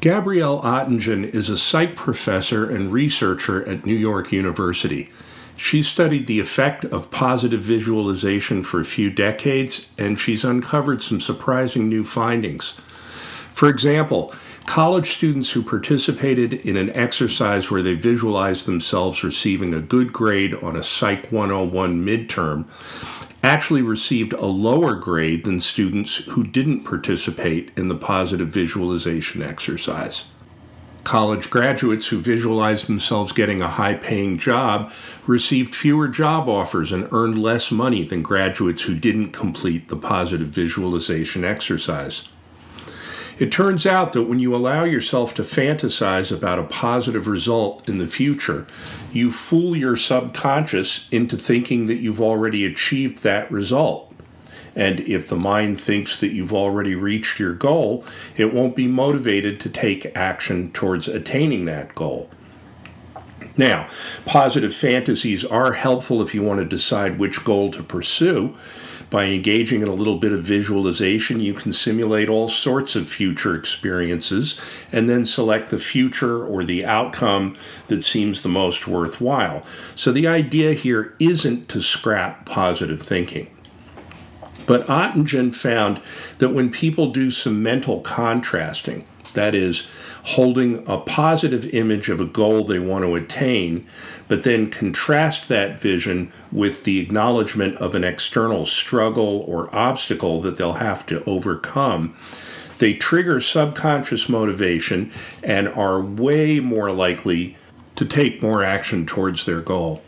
Gabrielle 0.00 0.62
Oettingen 0.62 1.24
is 1.34 1.50
a 1.50 1.58
psych 1.58 1.96
professor 1.96 2.70
and 2.70 2.92
researcher 2.92 3.68
at 3.68 3.84
New 3.84 3.96
York 3.96 4.30
University. 4.30 5.10
She 5.56 5.82
studied 5.82 6.28
the 6.28 6.38
effect 6.38 6.84
of 6.84 7.10
positive 7.10 7.60
visualization 7.60 8.62
for 8.62 8.78
a 8.78 8.84
few 8.84 9.10
decades, 9.10 9.90
and 9.98 10.16
she's 10.16 10.44
uncovered 10.44 11.02
some 11.02 11.20
surprising 11.20 11.88
new 11.88 12.04
findings. 12.04 12.74
For 13.50 13.68
example, 13.68 14.32
college 14.68 15.12
students 15.12 15.52
who 15.52 15.62
participated 15.62 16.52
in 16.52 16.76
an 16.76 16.94
exercise 16.94 17.70
where 17.70 17.82
they 17.82 17.94
visualized 17.94 18.66
themselves 18.66 19.24
receiving 19.24 19.72
a 19.72 19.80
good 19.80 20.12
grade 20.12 20.52
on 20.56 20.76
a 20.76 20.84
Psych 20.84 21.32
101 21.32 22.04
midterm 22.04 22.66
actually 23.42 23.80
received 23.80 24.34
a 24.34 24.44
lower 24.44 24.94
grade 24.94 25.42
than 25.44 25.58
students 25.58 26.26
who 26.26 26.44
didn't 26.44 26.84
participate 26.84 27.70
in 27.78 27.88
the 27.88 27.94
positive 27.94 28.48
visualization 28.48 29.40
exercise. 29.40 30.30
College 31.02 31.48
graduates 31.48 32.08
who 32.08 32.18
visualized 32.18 32.88
themselves 32.88 33.32
getting 33.32 33.62
a 33.62 33.68
high 33.68 33.94
paying 33.94 34.36
job 34.36 34.92
received 35.26 35.74
fewer 35.74 36.08
job 36.08 36.46
offers 36.46 36.92
and 36.92 37.08
earned 37.10 37.38
less 37.38 37.72
money 37.72 38.04
than 38.04 38.20
graduates 38.20 38.82
who 38.82 38.94
didn't 38.94 39.32
complete 39.32 39.88
the 39.88 39.96
positive 39.96 40.48
visualization 40.48 41.42
exercise. 41.42 42.28
It 43.38 43.52
turns 43.52 43.86
out 43.86 44.12
that 44.14 44.24
when 44.24 44.40
you 44.40 44.54
allow 44.54 44.84
yourself 44.84 45.34
to 45.34 45.42
fantasize 45.42 46.36
about 46.36 46.58
a 46.58 46.64
positive 46.64 47.28
result 47.28 47.88
in 47.88 47.98
the 47.98 48.06
future, 48.06 48.66
you 49.12 49.30
fool 49.30 49.76
your 49.76 49.96
subconscious 49.96 51.08
into 51.10 51.36
thinking 51.36 51.86
that 51.86 51.98
you've 51.98 52.20
already 52.20 52.64
achieved 52.64 53.22
that 53.22 53.50
result. 53.50 54.12
And 54.74 55.00
if 55.00 55.28
the 55.28 55.36
mind 55.36 55.80
thinks 55.80 56.18
that 56.20 56.32
you've 56.32 56.52
already 56.52 56.94
reached 56.94 57.38
your 57.38 57.54
goal, 57.54 58.04
it 58.36 58.52
won't 58.52 58.76
be 58.76 58.86
motivated 58.86 59.60
to 59.60 59.70
take 59.70 60.16
action 60.16 60.72
towards 60.72 61.08
attaining 61.08 61.64
that 61.66 61.94
goal. 61.94 62.28
Now, 63.56 63.88
positive 64.24 64.74
fantasies 64.74 65.44
are 65.44 65.72
helpful 65.72 66.22
if 66.22 66.34
you 66.34 66.42
want 66.42 66.60
to 66.60 66.64
decide 66.64 67.18
which 67.18 67.44
goal 67.44 67.70
to 67.72 67.82
pursue, 67.82 68.54
by 69.10 69.24
engaging 69.24 69.80
in 69.82 69.88
a 69.88 69.94
little 69.94 70.18
bit 70.18 70.32
of 70.32 70.42
visualization, 70.42 71.40
you 71.40 71.54
can 71.54 71.72
simulate 71.72 72.28
all 72.28 72.48
sorts 72.48 72.94
of 72.94 73.08
future 73.08 73.54
experiences 73.54 74.60
and 74.92 75.08
then 75.08 75.24
select 75.24 75.70
the 75.70 75.78
future 75.78 76.44
or 76.44 76.62
the 76.62 76.84
outcome 76.84 77.56
that 77.86 78.04
seems 78.04 78.42
the 78.42 78.48
most 78.48 78.86
worthwhile. 78.86 79.62
So 79.94 80.12
the 80.12 80.26
idea 80.26 80.74
here 80.74 81.14
isn't 81.18 81.68
to 81.70 81.80
scrap 81.80 82.44
positive 82.44 83.02
thinking. 83.02 83.50
But 84.66 84.86
Oettingen 84.86 85.54
found 85.54 86.02
that 86.36 86.50
when 86.50 86.70
people 86.70 87.10
do 87.10 87.30
some 87.30 87.62
mental 87.62 88.00
contrasting, 88.00 89.06
that 89.34 89.54
is, 89.54 89.88
holding 90.24 90.86
a 90.88 90.98
positive 90.98 91.66
image 91.74 92.10
of 92.10 92.20
a 92.20 92.26
goal 92.26 92.64
they 92.64 92.78
want 92.78 93.04
to 93.04 93.14
attain, 93.14 93.86
but 94.28 94.42
then 94.42 94.70
contrast 94.70 95.48
that 95.48 95.78
vision 95.78 96.30
with 96.52 96.84
the 96.84 97.00
acknowledgement 97.00 97.76
of 97.76 97.94
an 97.94 98.04
external 98.04 98.64
struggle 98.64 99.44
or 99.48 99.74
obstacle 99.74 100.40
that 100.40 100.56
they'll 100.56 100.74
have 100.74 101.06
to 101.06 101.24
overcome. 101.24 102.14
They 102.78 102.94
trigger 102.94 103.40
subconscious 103.40 104.28
motivation 104.28 105.10
and 105.42 105.68
are 105.68 106.00
way 106.00 106.60
more 106.60 106.92
likely 106.92 107.56
to 107.96 108.04
take 108.04 108.42
more 108.42 108.62
action 108.62 109.06
towards 109.06 109.44
their 109.44 109.60
goal. 109.60 110.02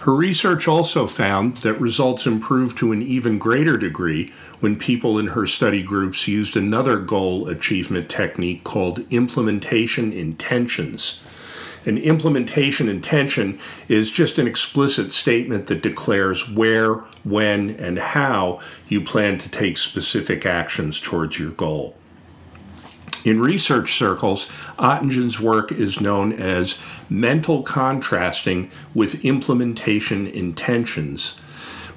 Her 0.00 0.14
research 0.14 0.68
also 0.68 1.08
found 1.08 1.58
that 1.58 1.80
results 1.80 2.24
improved 2.24 2.78
to 2.78 2.92
an 2.92 3.02
even 3.02 3.38
greater 3.38 3.76
degree 3.76 4.32
when 4.60 4.76
people 4.76 5.18
in 5.18 5.28
her 5.28 5.44
study 5.44 5.82
groups 5.82 6.28
used 6.28 6.56
another 6.56 6.98
goal 6.98 7.48
achievement 7.48 8.08
technique 8.08 8.62
called 8.62 9.00
implementation 9.12 10.12
intentions. 10.12 11.24
An 11.84 11.98
implementation 11.98 12.88
intention 12.88 13.58
is 13.88 14.10
just 14.10 14.38
an 14.38 14.46
explicit 14.46 15.10
statement 15.10 15.66
that 15.66 15.82
declares 15.82 16.48
where, 16.48 16.94
when, 17.24 17.70
and 17.70 17.98
how 17.98 18.60
you 18.88 19.00
plan 19.00 19.36
to 19.38 19.48
take 19.48 19.78
specific 19.78 20.46
actions 20.46 21.00
towards 21.00 21.40
your 21.40 21.50
goal. 21.50 21.97
In 23.24 23.40
research 23.40 23.94
circles, 23.94 24.46
Oettingen's 24.78 25.40
work 25.40 25.72
is 25.72 26.00
known 26.00 26.32
as 26.32 26.78
mental 27.10 27.62
contrasting 27.62 28.70
with 28.94 29.24
implementation 29.24 30.26
intentions, 30.26 31.40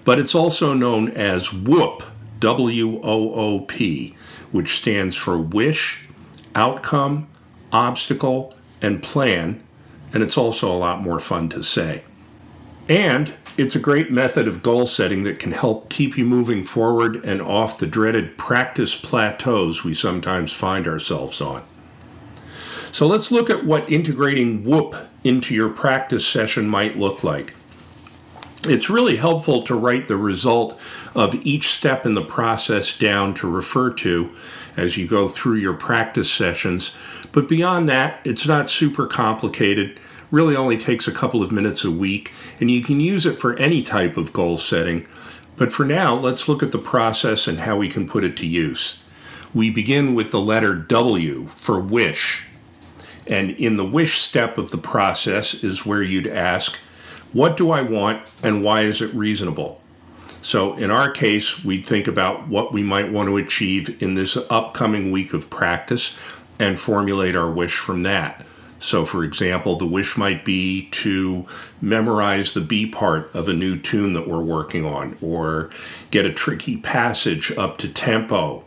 but 0.03 0.19
it's 0.19 0.35
also 0.35 0.73
known 0.73 1.09
as 1.09 1.53
WOOP, 1.53 2.03
W 2.39 2.99
O 3.03 3.33
O 3.33 3.59
P, 3.61 4.15
which 4.51 4.77
stands 4.77 5.15
for 5.15 5.37
wish, 5.37 6.07
outcome, 6.55 7.27
obstacle, 7.71 8.55
and 8.81 9.03
plan, 9.03 9.61
and 10.13 10.23
it's 10.23 10.37
also 10.37 10.71
a 10.71 10.77
lot 10.77 11.01
more 11.01 11.19
fun 11.19 11.49
to 11.49 11.63
say. 11.63 12.03
And 12.89 13.33
it's 13.57 13.75
a 13.75 13.79
great 13.79 14.11
method 14.11 14.47
of 14.47 14.63
goal 14.63 14.87
setting 14.87 15.23
that 15.23 15.39
can 15.39 15.51
help 15.51 15.89
keep 15.89 16.17
you 16.17 16.25
moving 16.25 16.63
forward 16.63 17.23
and 17.25 17.41
off 17.41 17.77
the 17.77 17.87
dreaded 17.87 18.37
practice 18.37 18.95
plateaus 18.95 19.83
we 19.83 19.93
sometimes 19.93 20.53
find 20.53 20.87
ourselves 20.87 21.41
on. 21.41 21.61
So 22.91 23.07
let's 23.07 23.31
look 23.31 23.49
at 23.49 23.65
what 23.65 23.91
integrating 23.91 24.63
WOOP 24.63 24.95
into 25.23 25.55
your 25.55 25.69
practice 25.69 26.27
session 26.27 26.67
might 26.67 26.97
look 26.97 27.23
like. 27.23 27.53
It's 28.63 28.89
really 28.89 29.15
helpful 29.15 29.63
to 29.63 29.75
write 29.75 30.07
the 30.07 30.17
result 30.17 30.79
of 31.15 31.33
each 31.35 31.67
step 31.69 32.05
in 32.05 32.13
the 32.13 32.23
process 32.23 32.95
down 32.95 33.33
to 33.35 33.49
refer 33.49 33.91
to 33.93 34.33
as 34.77 34.97
you 34.97 35.07
go 35.07 35.27
through 35.27 35.55
your 35.55 35.73
practice 35.73 36.31
sessions. 36.31 36.95
But 37.31 37.47
beyond 37.47 37.89
that, 37.89 38.19
it's 38.23 38.45
not 38.45 38.69
super 38.69 39.07
complicated 39.07 39.99
really 40.31 40.55
only 40.55 40.77
takes 40.77 41.07
a 41.07 41.11
couple 41.11 41.41
of 41.41 41.51
minutes 41.51 41.83
a 41.83 41.91
week, 41.91 42.31
and 42.59 42.71
you 42.71 42.81
can 42.81 42.99
use 42.99 43.25
it 43.25 43.37
for 43.37 43.55
any 43.57 43.83
type 43.83 44.17
of 44.17 44.33
goal 44.33 44.57
setting. 44.57 45.07
But 45.57 45.71
for 45.71 45.85
now, 45.85 46.15
let's 46.15 46.49
look 46.49 46.63
at 46.63 46.71
the 46.71 46.79
process 46.79 47.47
and 47.47 47.59
how 47.59 47.77
we 47.77 47.89
can 47.89 48.07
put 48.07 48.23
it 48.23 48.37
to 48.37 48.47
use. 48.47 49.03
We 49.53 49.69
begin 49.69 50.15
with 50.15 50.31
the 50.31 50.39
letter 50.39 50.73
W 50.73 51.45
for 51.47 51.79
wish. 51.79 52.47
And 53.27 53.51
in 53.51 53.77
the 53.77 53.85
wish 53.85 54.17
step 54.17 54.57
of 54.57 54.71
the 54.71 54.77
process 54.77 55.63
is 55.63 55.85
where 55.85 56.01
you'd 56.01 56.27
ask, 56.27 56.77
What 57.33 57.57
do 57.57 57.71
I 57.71 57.81
want 57.81 58.31
and 58.43 58.63
why 58.63 58.81
is 58.81 59.01
it 59.01 59.13
reasonable? 59.13 59.81
So, 60.41 60.75
in 60.75 60.89
our 60.89 61.11
case, 61.11 61.63
we'd 61.63 61.85
think 61.85 62.07
about 62.07 62.47
what 62.47 62.73
we 62.73 62.81
might 62.81 63.11
want 63.11 63.29
to 63.29 63.37
achieve 63.37 64.01
in 64.01 64.15
this 64.15 64.35
upcoming 64.49 65.11
week 65.11 65.33
of 65.33 65.51
practice 65.51 66.17
and 66.57 66.79
formulate 66.79 67.35
our 67.35 67.51
wish 67.51 67.77
from 67.77 68.01
that. 68.03 68.43
So, 68.81 69.05
for 69.05 69.23
example, 69.23 69.75
the 69.75 69.85
wish 69.85 70.17
might 70.17 70.43
be 70.43 70.89
to 70.89 71.45
memorize 71.79 72.53
the 72.53 72.61
B 72.61 72.87
part 72.87 73.33
of 73.35 73.47
a 73.47 73.53
new 73.53 73.79
tune 73.79 74.13
that 74.13 74.27
we're 74.27 74.41
working 74.41 74.85
on, 74.85 75.17
or 75.21 75.69
get 76.09 76.25
a 76.25 76.33
tricky 76.33 76.77
passage 76.77 77.51
up 77.57 77.77
to 77.77 77.87
tempo, 77.87 78.63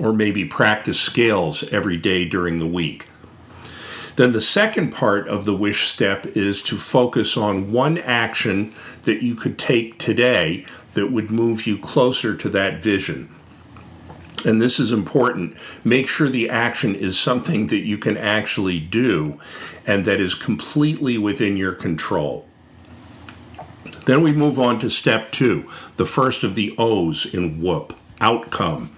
or 0.00 0.14
maybe 0.14 0.46
practice 0.46 0.98
scales 0.98 1.62
every 1.70 1.98
day 1.98 2.24
during 2.24 2.58
the 2.58 2.66
week. 2.66 3.08
Then 4.16 4.32
the 4.32 4.40
second 4.40 4.90
part 4.90 5.28
of 5.28 5.44
the 5.44 5.54
wish 5.54 5.86
step 5.88 6.24
is 6.26 6.62
to 6.62 6.78
focus 6.78 7.36
on 7.36 7.72
one 7.72 7.98
action 7.98 8.72
that 9.02 9.22
you 9.22 9.34
could 9.34 9.58
take 9.58 9.98
today 9.98 10.64
that 10.94 11.12
would 11.12 11.30
move 11.30 11.66
you 11.66 11.76
closer 11.76 12.34
to 12.34 12.48
that 12.48 12.82
vision 12.82 13.28
and 14.44 14.60
this 14.60 14.80
is 14.80 14.92
important, 14.92 15.56
make 15.84 16.08
sure 16.08 16.28
the 16.28 16.50
action 16.50 16.94
is 16.94 17.18
something 17.18 17.68
that 17.68 17.80
you 17.80 17.98
can 17.98 18.16
actually 18.16 18.78
do 18.78 19.38
and 19.86 20.04
that 20.04 20.20
is 20.20 20.34
completely 20.34 21.18
within 21.18 21.56
your 21.56 21.72
control. 21.72 22.46
Then 24.06 24.22
we 24.22 24.32
move 24.32 24.58
on 24.58 24.78
to 24.80 24.90
step 24.90 25.30
two, 25.30 25.68
the 25.96 26.04
first 26.04 26.42
of 26.42 26.54
the 26.54 26.74
O's 26.78 27.32
in 27.32 27.60
WOOP 27.60 27.94
outcome. 28.20 28.92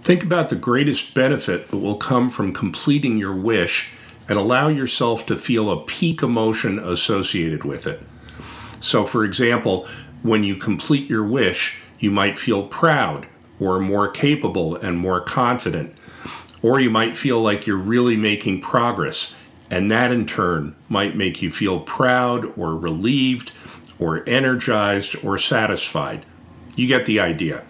Think 0.00 0.22
about 0.22 0.50
the 0.50 0.56
greatest 0.56 1.14
benefit 1.14 1.68
that 1.68 1.78
will 1.78 1.96
come 1.96 2.28
from 2.28 2.52
completing 2.52 3.16
your 3.16 3.34
wish 3.34 3.92
and 4.28 4.38
allow 4.38 4.68
yourself 4.68 5.26
to 5.26 5.36
feel 5.36 5.70
a 5.70 5.84
peak 5.84 6.22
emotion 6.22 6.78
associated 6.78 7.64
with 7.64 7.86
it. 7.86 8.02
So, 8.80 9.04
for 9.04 9.24
example, 9.24 9.86
when 10.22 10.44
you 10.44 10.56
complete 10.56 11.08
your 11.08 11.24
wish, 11.24 11.80
you 11.98 12.10
might 12.10 12.38
feel 12.38 12.66
proud 12.66 13.26
or 13.60 13.78
more 13.80 14.08
capable 14.08 14.76
and 14.76 14.98
more 14.98 15.20
confident. 15.20 15.94
Or 16.62 16.80
you 16.80 16.90
might 16.90 17.16
feel 17.16 17.40
like 17.40 17.66
you're 17.66 17.76
really 17.76 18.16
making 18.16 18.60
progress, 18.60 19.36
and 19.70 19.90
that 19.90 20.12
in 20.12 20.26
turn 20.26 20.74
might 20.88 21.16
make 21.16 21.42
you 21.42 21.50
feel 21.50 21.80
proud 21.80 22.56
or 22.58 22.76
relieved 22.76 23.52
or 23.98 24.28
energized 24.28 25.16
or 25.24 25.38
satisfied. 25.38 26.24
You 26.76 26.86
get 26.88 27.06
the 27.06 27.20
idea. 27.20 27.64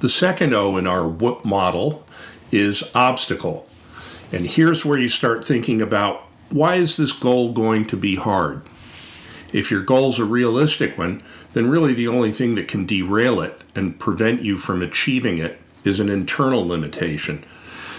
The 0.00 0.08
second 0.08 0.54
O 0.54 0.76
in 0.76 0.86
our 0.86 1.08
WOOP 1.08 1.44
model 1.44 2.06
is 2.50 2.90
obstacle. 2.94 3.68
And 4.32 4.46
here's 4.46 4.84
where 4.84 4.98
you 4.98 5.08
start 5.08 5.44
thinking 5.44 5.82
about 5.82 6.22
why 6.50 6.76
is 6.76 6.96
this 6.96 7.12
goal 7.12 7.52
going 7.52 7.86
to 7.86 7.96
be 7.96 8.16
hard? 8.16 8.62
If 9.52 9.70
your 9.70 9.82
goal's 9.82 10.18
a 10.18 10.24
realistic 10.24 10.98
one, 10.98 11.22
then 11.52 11.68
really 11.68 11.94
the 11.94 12.08
only 12.08 12.32
thing 12.32 12.54
that 12.54 12.68
can 12.68 12.86
derail 12.86 13.40
it 13.40 13.60
and 13.74 13.98
prevent 13.98 14.42
you 14.42 14.56
from 14.56 14.82
achieving 14.82 15.38
it 15.38 15.58
is 15.84 16.00
an 16.00 16.08
internal 16.08 16.66
limitation. 16.66 17.44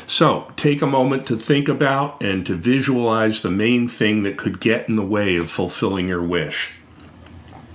So, 0.05 0.51
take 0.55 0.81
a 0.81 0.87
moment 0.87 1.27
to 1.27 1.35
think 1.35 1.67
about 1.69 2.21
and 2.23 2.45
to 2.47 2.55
visualize 2.55 3.41
the 3.41 3.51
main 3.51 3.87
thing 3.87 4.23
that 4.23 4.37
could 4.37 4.59
get 4.59 4.89
in 4.89 4.95
the 4.95 5.05
way 5.05 5.35
of 5.35 5.51
fulfilling 5.51 6.07
your 6.07 6.23
wish. 6.23 6.75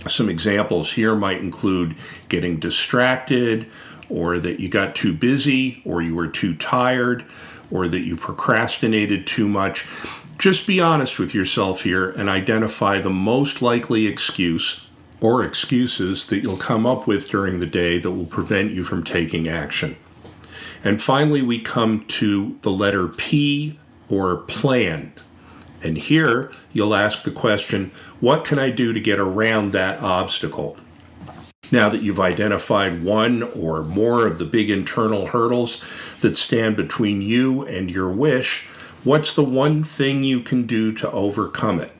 Some 0.08 0.28
examples 0.28 0.92
here 0.92 1.14
might 1.14 1.40
include 1.40 1.94
getting 2.28 2.58
distracted, 2.58 3.68
or 4.08 4.38
that 4.38 4.60
you 4.60 4.68
got 4.68 4.96
too 4.96 5.14
busy, 5.14 5.80
or 5.84 6.02
you 6.02 6.14
were 6.14 6.28
too 6.28 6.54
tired, 6.54 7.24
or 7.70 7.88
that 7.88 8.04
you 8.04 8.16
procrastinated 8.16 9.26
too 9.26 9.48
much. 9.48 9.86
Just 10.36 10.66
be 10.66 10.80
honest 10.80 11.18
with 11.18 11.34
yourself 11.34 11.84
here 11.84 12.10
and 12.10 12.28
identify 12.28 12.98
the 12.98 13.10
most 13.10 13.62
likely 13.62 14.06
excuse 14.06 14.88
or 15.20 15.44
excuses 15.44 16.26
that 16.26 16.40
you'll 16.40 16.56
come 16.56 16.86
up 16.86 17.06
with 17.06 17.28
during 17.28 17.60
the 17.60 17.66
day 17.66 17.98
that 17.98 18.10
will 18.10 18.26
prevent 18.26 18.72
you 18.72 18.82
from 18.82 19.02
taking 19.02 19.48
action. 19.48 19.96
And 20.82 21.00
finally, 21.00 21.40
we 21.40 21.58
come 21.60 22.04
to 22.06 22.58
the 22.60 22.70
letter 22.70 23.08
P 23.08 23.78
or 24.10 24.36
plan. 24.36 25.12
And 25.82 25.98
here 25.98 26.52
you'll 26.72 26.94
ask 26.94 27.22
the 27.22 27.30
question 27.30 27.90
what 28.20 28.44
can 28.44 28.58
I 28.58 28.70
do 28.70 28.92
to 28.92 29.00
get 29.00 29.18
around 29.18 29.72
that 29.72 30.00
obstacle? 30.00 30.76
Now 31.72 31.88
that 31.88 32.02
you've 32.02 32.20
identified 32.20 33.02
one 33.02 33.42
or 33.42 33.82
more 33.82 34.26
of 34.26 34.38
the 34.38 34.44
big 34.44 34.70
internal 34.70 35.26
hurdles 35.26 36.20
that 36.20 36.36
stand 36.36 36.76
between 36.76 37.22
you 37.22 37.66
and 37.66 37.90
your 37.90 38.10
wish, 38.10 38.66
what's 39.02 39.34
the 39.34 39.44
one 39.44 39.82
thing 39.82 40.22
you 40.22 40.40
can 40.40 40.66
do 40.66 40.92
to 40.92 41.10
overcome 41.10 41.80
it? 41.80 41.92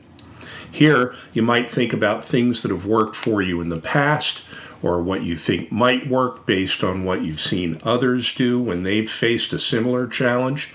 Here, 0.75 1.15
you 1.31 1.41
might 1.41 1.69
think 1.69 1.93
about 1.93 2.25
things 2.25 2.61
that 2.61 2.69
have 2.69 2.85
worked 2.85 3.15
for 3.15 3.41
you 3.41 3.61
in 3.61 3.69
the 3.69 3.79
past 3.79 4.43
or 4.83 5.01
what 5.01 5.23
you 5.23 5.37
think 5.37 5.71
might 5.71 6.09
work 6.09 6.45
based 6.45 6.83
on 6.83 7.05
what 7.05 7.21
you've 7.21 7.39
seen 7.39 7.79
others 7.83 8.35
do 8.35 8.59
when 8.59 8.83
they've 8.83 9.09
faced 9.09 9.53
a 9.53 9.57
similar 9.57 10.05
challenge. 10.05 10.73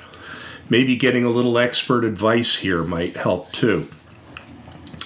Maybe 0.70 0.96
getting 0.96 1.26
a 1.26 1.28
little 1.28 1.58
expert 1.58 2.02
advice 2.02 2.56
here 2.56 2.82
might 2.82 3.14
help 3.14 3.52
too. 3.52 3.88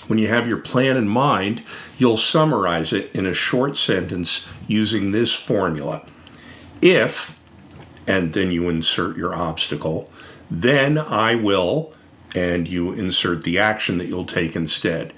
When 0.07 0.21
you 0.21 0.29
have 0.29 0.47
your 0.47 0.59
plan 0.59 0.97
in 0.97 1.09
mind, 1.09 1.65
you'll 1.99 2.17
summarize 2.17 2.93
it 2.93 3.13
in 3.17 3.27
a 3.27 3.35
short 3.35 3.77
sentence 3.77 4.47
using 4.69 5.11
this 5.11 5.35
formula. 5.35 6.07
If, 6.81 7.43
and 8.07 8.33
then 8.33 8.53
you 8.53 8.69
insert 8.69 9.17
your 9.17 9.35
obstacle, 9.35 10.09
then 10.49 10.99
I 10.99 11.35
will, 11.35 11.93
and 12.35 12.69
you 12.69 12.93
insert 12.93 13.45
the 13.45 13.59
action 13.59 13.99
that 13.99 14.07
you'll 14.07 14.27
take 14.27 14.57
instead. 14.57 15.13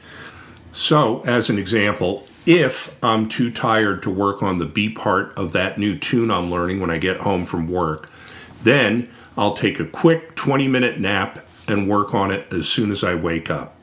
So, 0.72 1.20
as 1.20 1.48
an 1.48 1.58
example, 1.58 2.24
if 2.44 3.02
I'm 3.02 3.28
too 3.28 3.50
tired 3.50 4.02
to 4.02 4.10
work 4.10 4.42
on 4.42 4.58
the 4.58 4.66
B 4.66 4.88
part 4.90 5.36
of 5.36 5.52
that 5.52 5.78
new 5.78 5.98
tune 5.98 6.30
I'm 6.30 6.50
learning 6.50 6.80
when 6.80 6.90
I 6.90 6.98
get 6.98 7.18
home 7.18 7.46
from 7.46 7.68
work, 7.68 8.08
then 8.62 9.08
I'll 9.36 9.54
take 9.54 9.80
a 9.80 9.86
quick 9.86 10.34
20 10.36 10.68
minute 10.68 11.00
nap 11.00 11.44
and 11.68 11.88
work 11.88 12.14
on 12.14 12.30
it 12.30 12.52
as 12.52 12.68
soon 12.68 12.90
as 12.90 13.02
I 13.02 13.14
wake 13.14 13.50
up. 13.50 13.76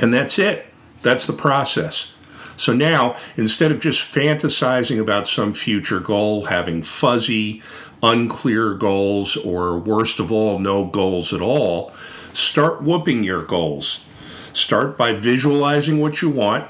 And 0.00 0.12
that's 0.12 0.38
it. 0.38 0.66
That's 1.02 1.26
the 1.26 1.32
process. 1.32 2.14
So 2.56 2.72
now, 2.72 3.16
instead 3.36 3.70
of 3.70 3.78
just 3.78 4.12
fantasizing 4.12 5.00
about 5.00 5.28
some 5.28 5.52
future 5.52 6.00
goal, 6.00 6.46
having 6.46 6.82
fuzzy, 6.82 7.62
unclear 8.02 8.74
goals, 8.74 9.36
or 9.36 9.78
worst 9.78 10.20
of 10.20 10.30
all, 10.30 10.58
no 10.58 10.84
goals 10.84 11.32
at 11.32 11.40
all, 11.40 11.92
start 12.32 12.82
whooping 12.82 13.24
your 13.24 13.42
goals. 13.42 14.04
Start 14.52 14.96
by 14.96 15.12
visualizing 15.12 16.00
what 16.00 16.22
you 16.22 16.28
want, 16.28 16.68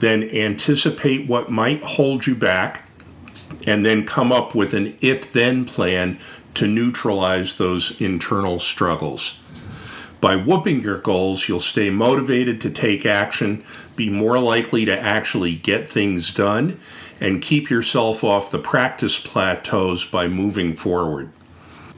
then 0.00 0.22
anticipate 0.22 1.28
what 1.28 1.50
might 1.50 1.82
hold 1.82 2.26
you 2.26 2.34
back, 2.34 2.88
and 3.66 3.84
then 3.84 4.06
come 4.06 4.32
up 4.32 4.54
with 4.54 4.74
an 4.74 4.96
if 5.00 5.32
then 5.32 5.64
plan 5.64 6.18
to 6.54 6.66
neutralize 6.66 7.58
those 7.58 8.00
internal 8.00 8.58
struggles. 8.58 9.42
By 10.20 10.34
whooping 10.34 10.82
your 10.82 10.98
goals, 10.98 11.48
you'll 11.48 11.60
stay 11.60 11.90
motivated 11.90 12.60
to 12.62 12.70
take 12.70 13.06
action, 13.06 13.62
be 13.94 14.10
more 14.10 14.38
likely 14.40 14.84
to 14.84 14.98
actually 14.98 15.54
get 15.54 15.88
things 15.88 16.34
done, 16.34 16.78
and 17.20 17.42
keep 17.42 17.70
yourself 17.70 18.22
off 18.22 18.50
the 18.50 18.58
practice 18.58 19.20
plateaus 19.20 20.04
by 20.04 20.28
moving 20.28 20.72
forward. 20.72 21.32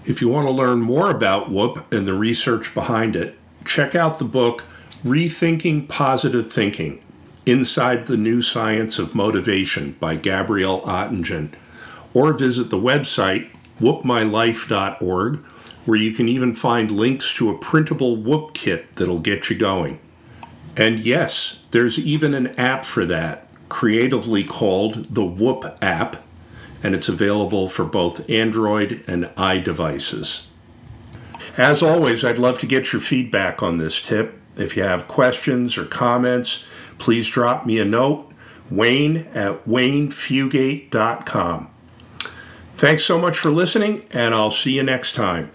If 0.06 0.20
you 0.20 0.28
want 0.28 0.46
to 0.46 0.52
learn 0.52 0.80
more 0.80 1.10
about 1.10 1.50
WOOP 1.50 1.92
and 1.92 2.06
the 2.06 2.14
research 2.14 2.74
behind 2.74 3.14
it, 3.14 3.36
check 3.64 3.94
out 3.94 4.18
the 4.18 4.24
book 4.24 4.64
Rethinking 5.04 5.88
Positive 5.88 6.50
Thinking 6.50 7.02
Inside 7.46 8.06
the 8.06 8.16
New 8.16 8.42
Science 8.42 8.98
of 8.98 9.14
Motivation 9.14 9.92
by 10.00 10.16
Gabrielle 10.16 10.82
Oettingen, 10.82 11.52
or 12.14 12.32
visit 12.32 12.70
the 12.70 12.76
website 12.76 13.50
woopmylife.org, 13.80 15.36
where 15.86 15.98
you 15.98 16.12
can 16.12 16.28
even 16.28 16.54
find 16.54 16.90
links 16.90 17.34
to 17.34 17.50
a 17.50 17.58
printable 17.58 18.16
WOOP 18.16 18.52
kit 18.52 18.94
that'll 18.96 19.20
get 19.20 19.48
you 19.48 19.56
going. 19.56 19.98
And 20.76 21.00
yes, 21.00 21.64
there's 21.70 21.98
even 21.98 22.34
an 22.34 22.58
app 22.58 22.84
for 22.84 23.04
that, 23.06 23.48
creatively 23.70 24.44
called 24.44 25.14
the 25.14 25.24
WOOP 25.24 25.64
app 25.80 26.22
and 26.82 26.94
it's 26.94 27.08
available 27.08 27.68
for 27.68 27.84
both 27.84 28.28
Android 28.28 29.04
and 29.06 29.24
iDevices. 29.36 30.48
As 31.56 31.82
always, 31.82 32.24
I'd 32.24 32.38
love 32.38 32.58
to 32.60 32.66
get 32.66 32.92
your 32.92 33.00
feedback 33.00 33.62
on 33.62 33.76
this 33.76 34.00
tip. 34.00 34.34
If 34.56 34.76
you 34.76 34.82
have 34.82 35.08
questions 35.08 35.78
or 35.78 35.84
comments, 35.84 36.66
please 36.98 37.28
drop 37.28 37.66
me 37.66 37.78
a 37.78 37.84
note, 37.84 38.30
wayne 38.70 39.28
at 39.34 39.64
waynefugate.com. 39.64 41.70
Thanks 42.74 43.04
so 43.04 43.20
much 43.20 43.36
for 43.36 43.50
listening, 43.50 44.06
and 44.10 44.34
I'll 44.34 44.50
see 44.50 44.72
you 44.72 44.82
next 44.82 45.14
time. 45.14 45.50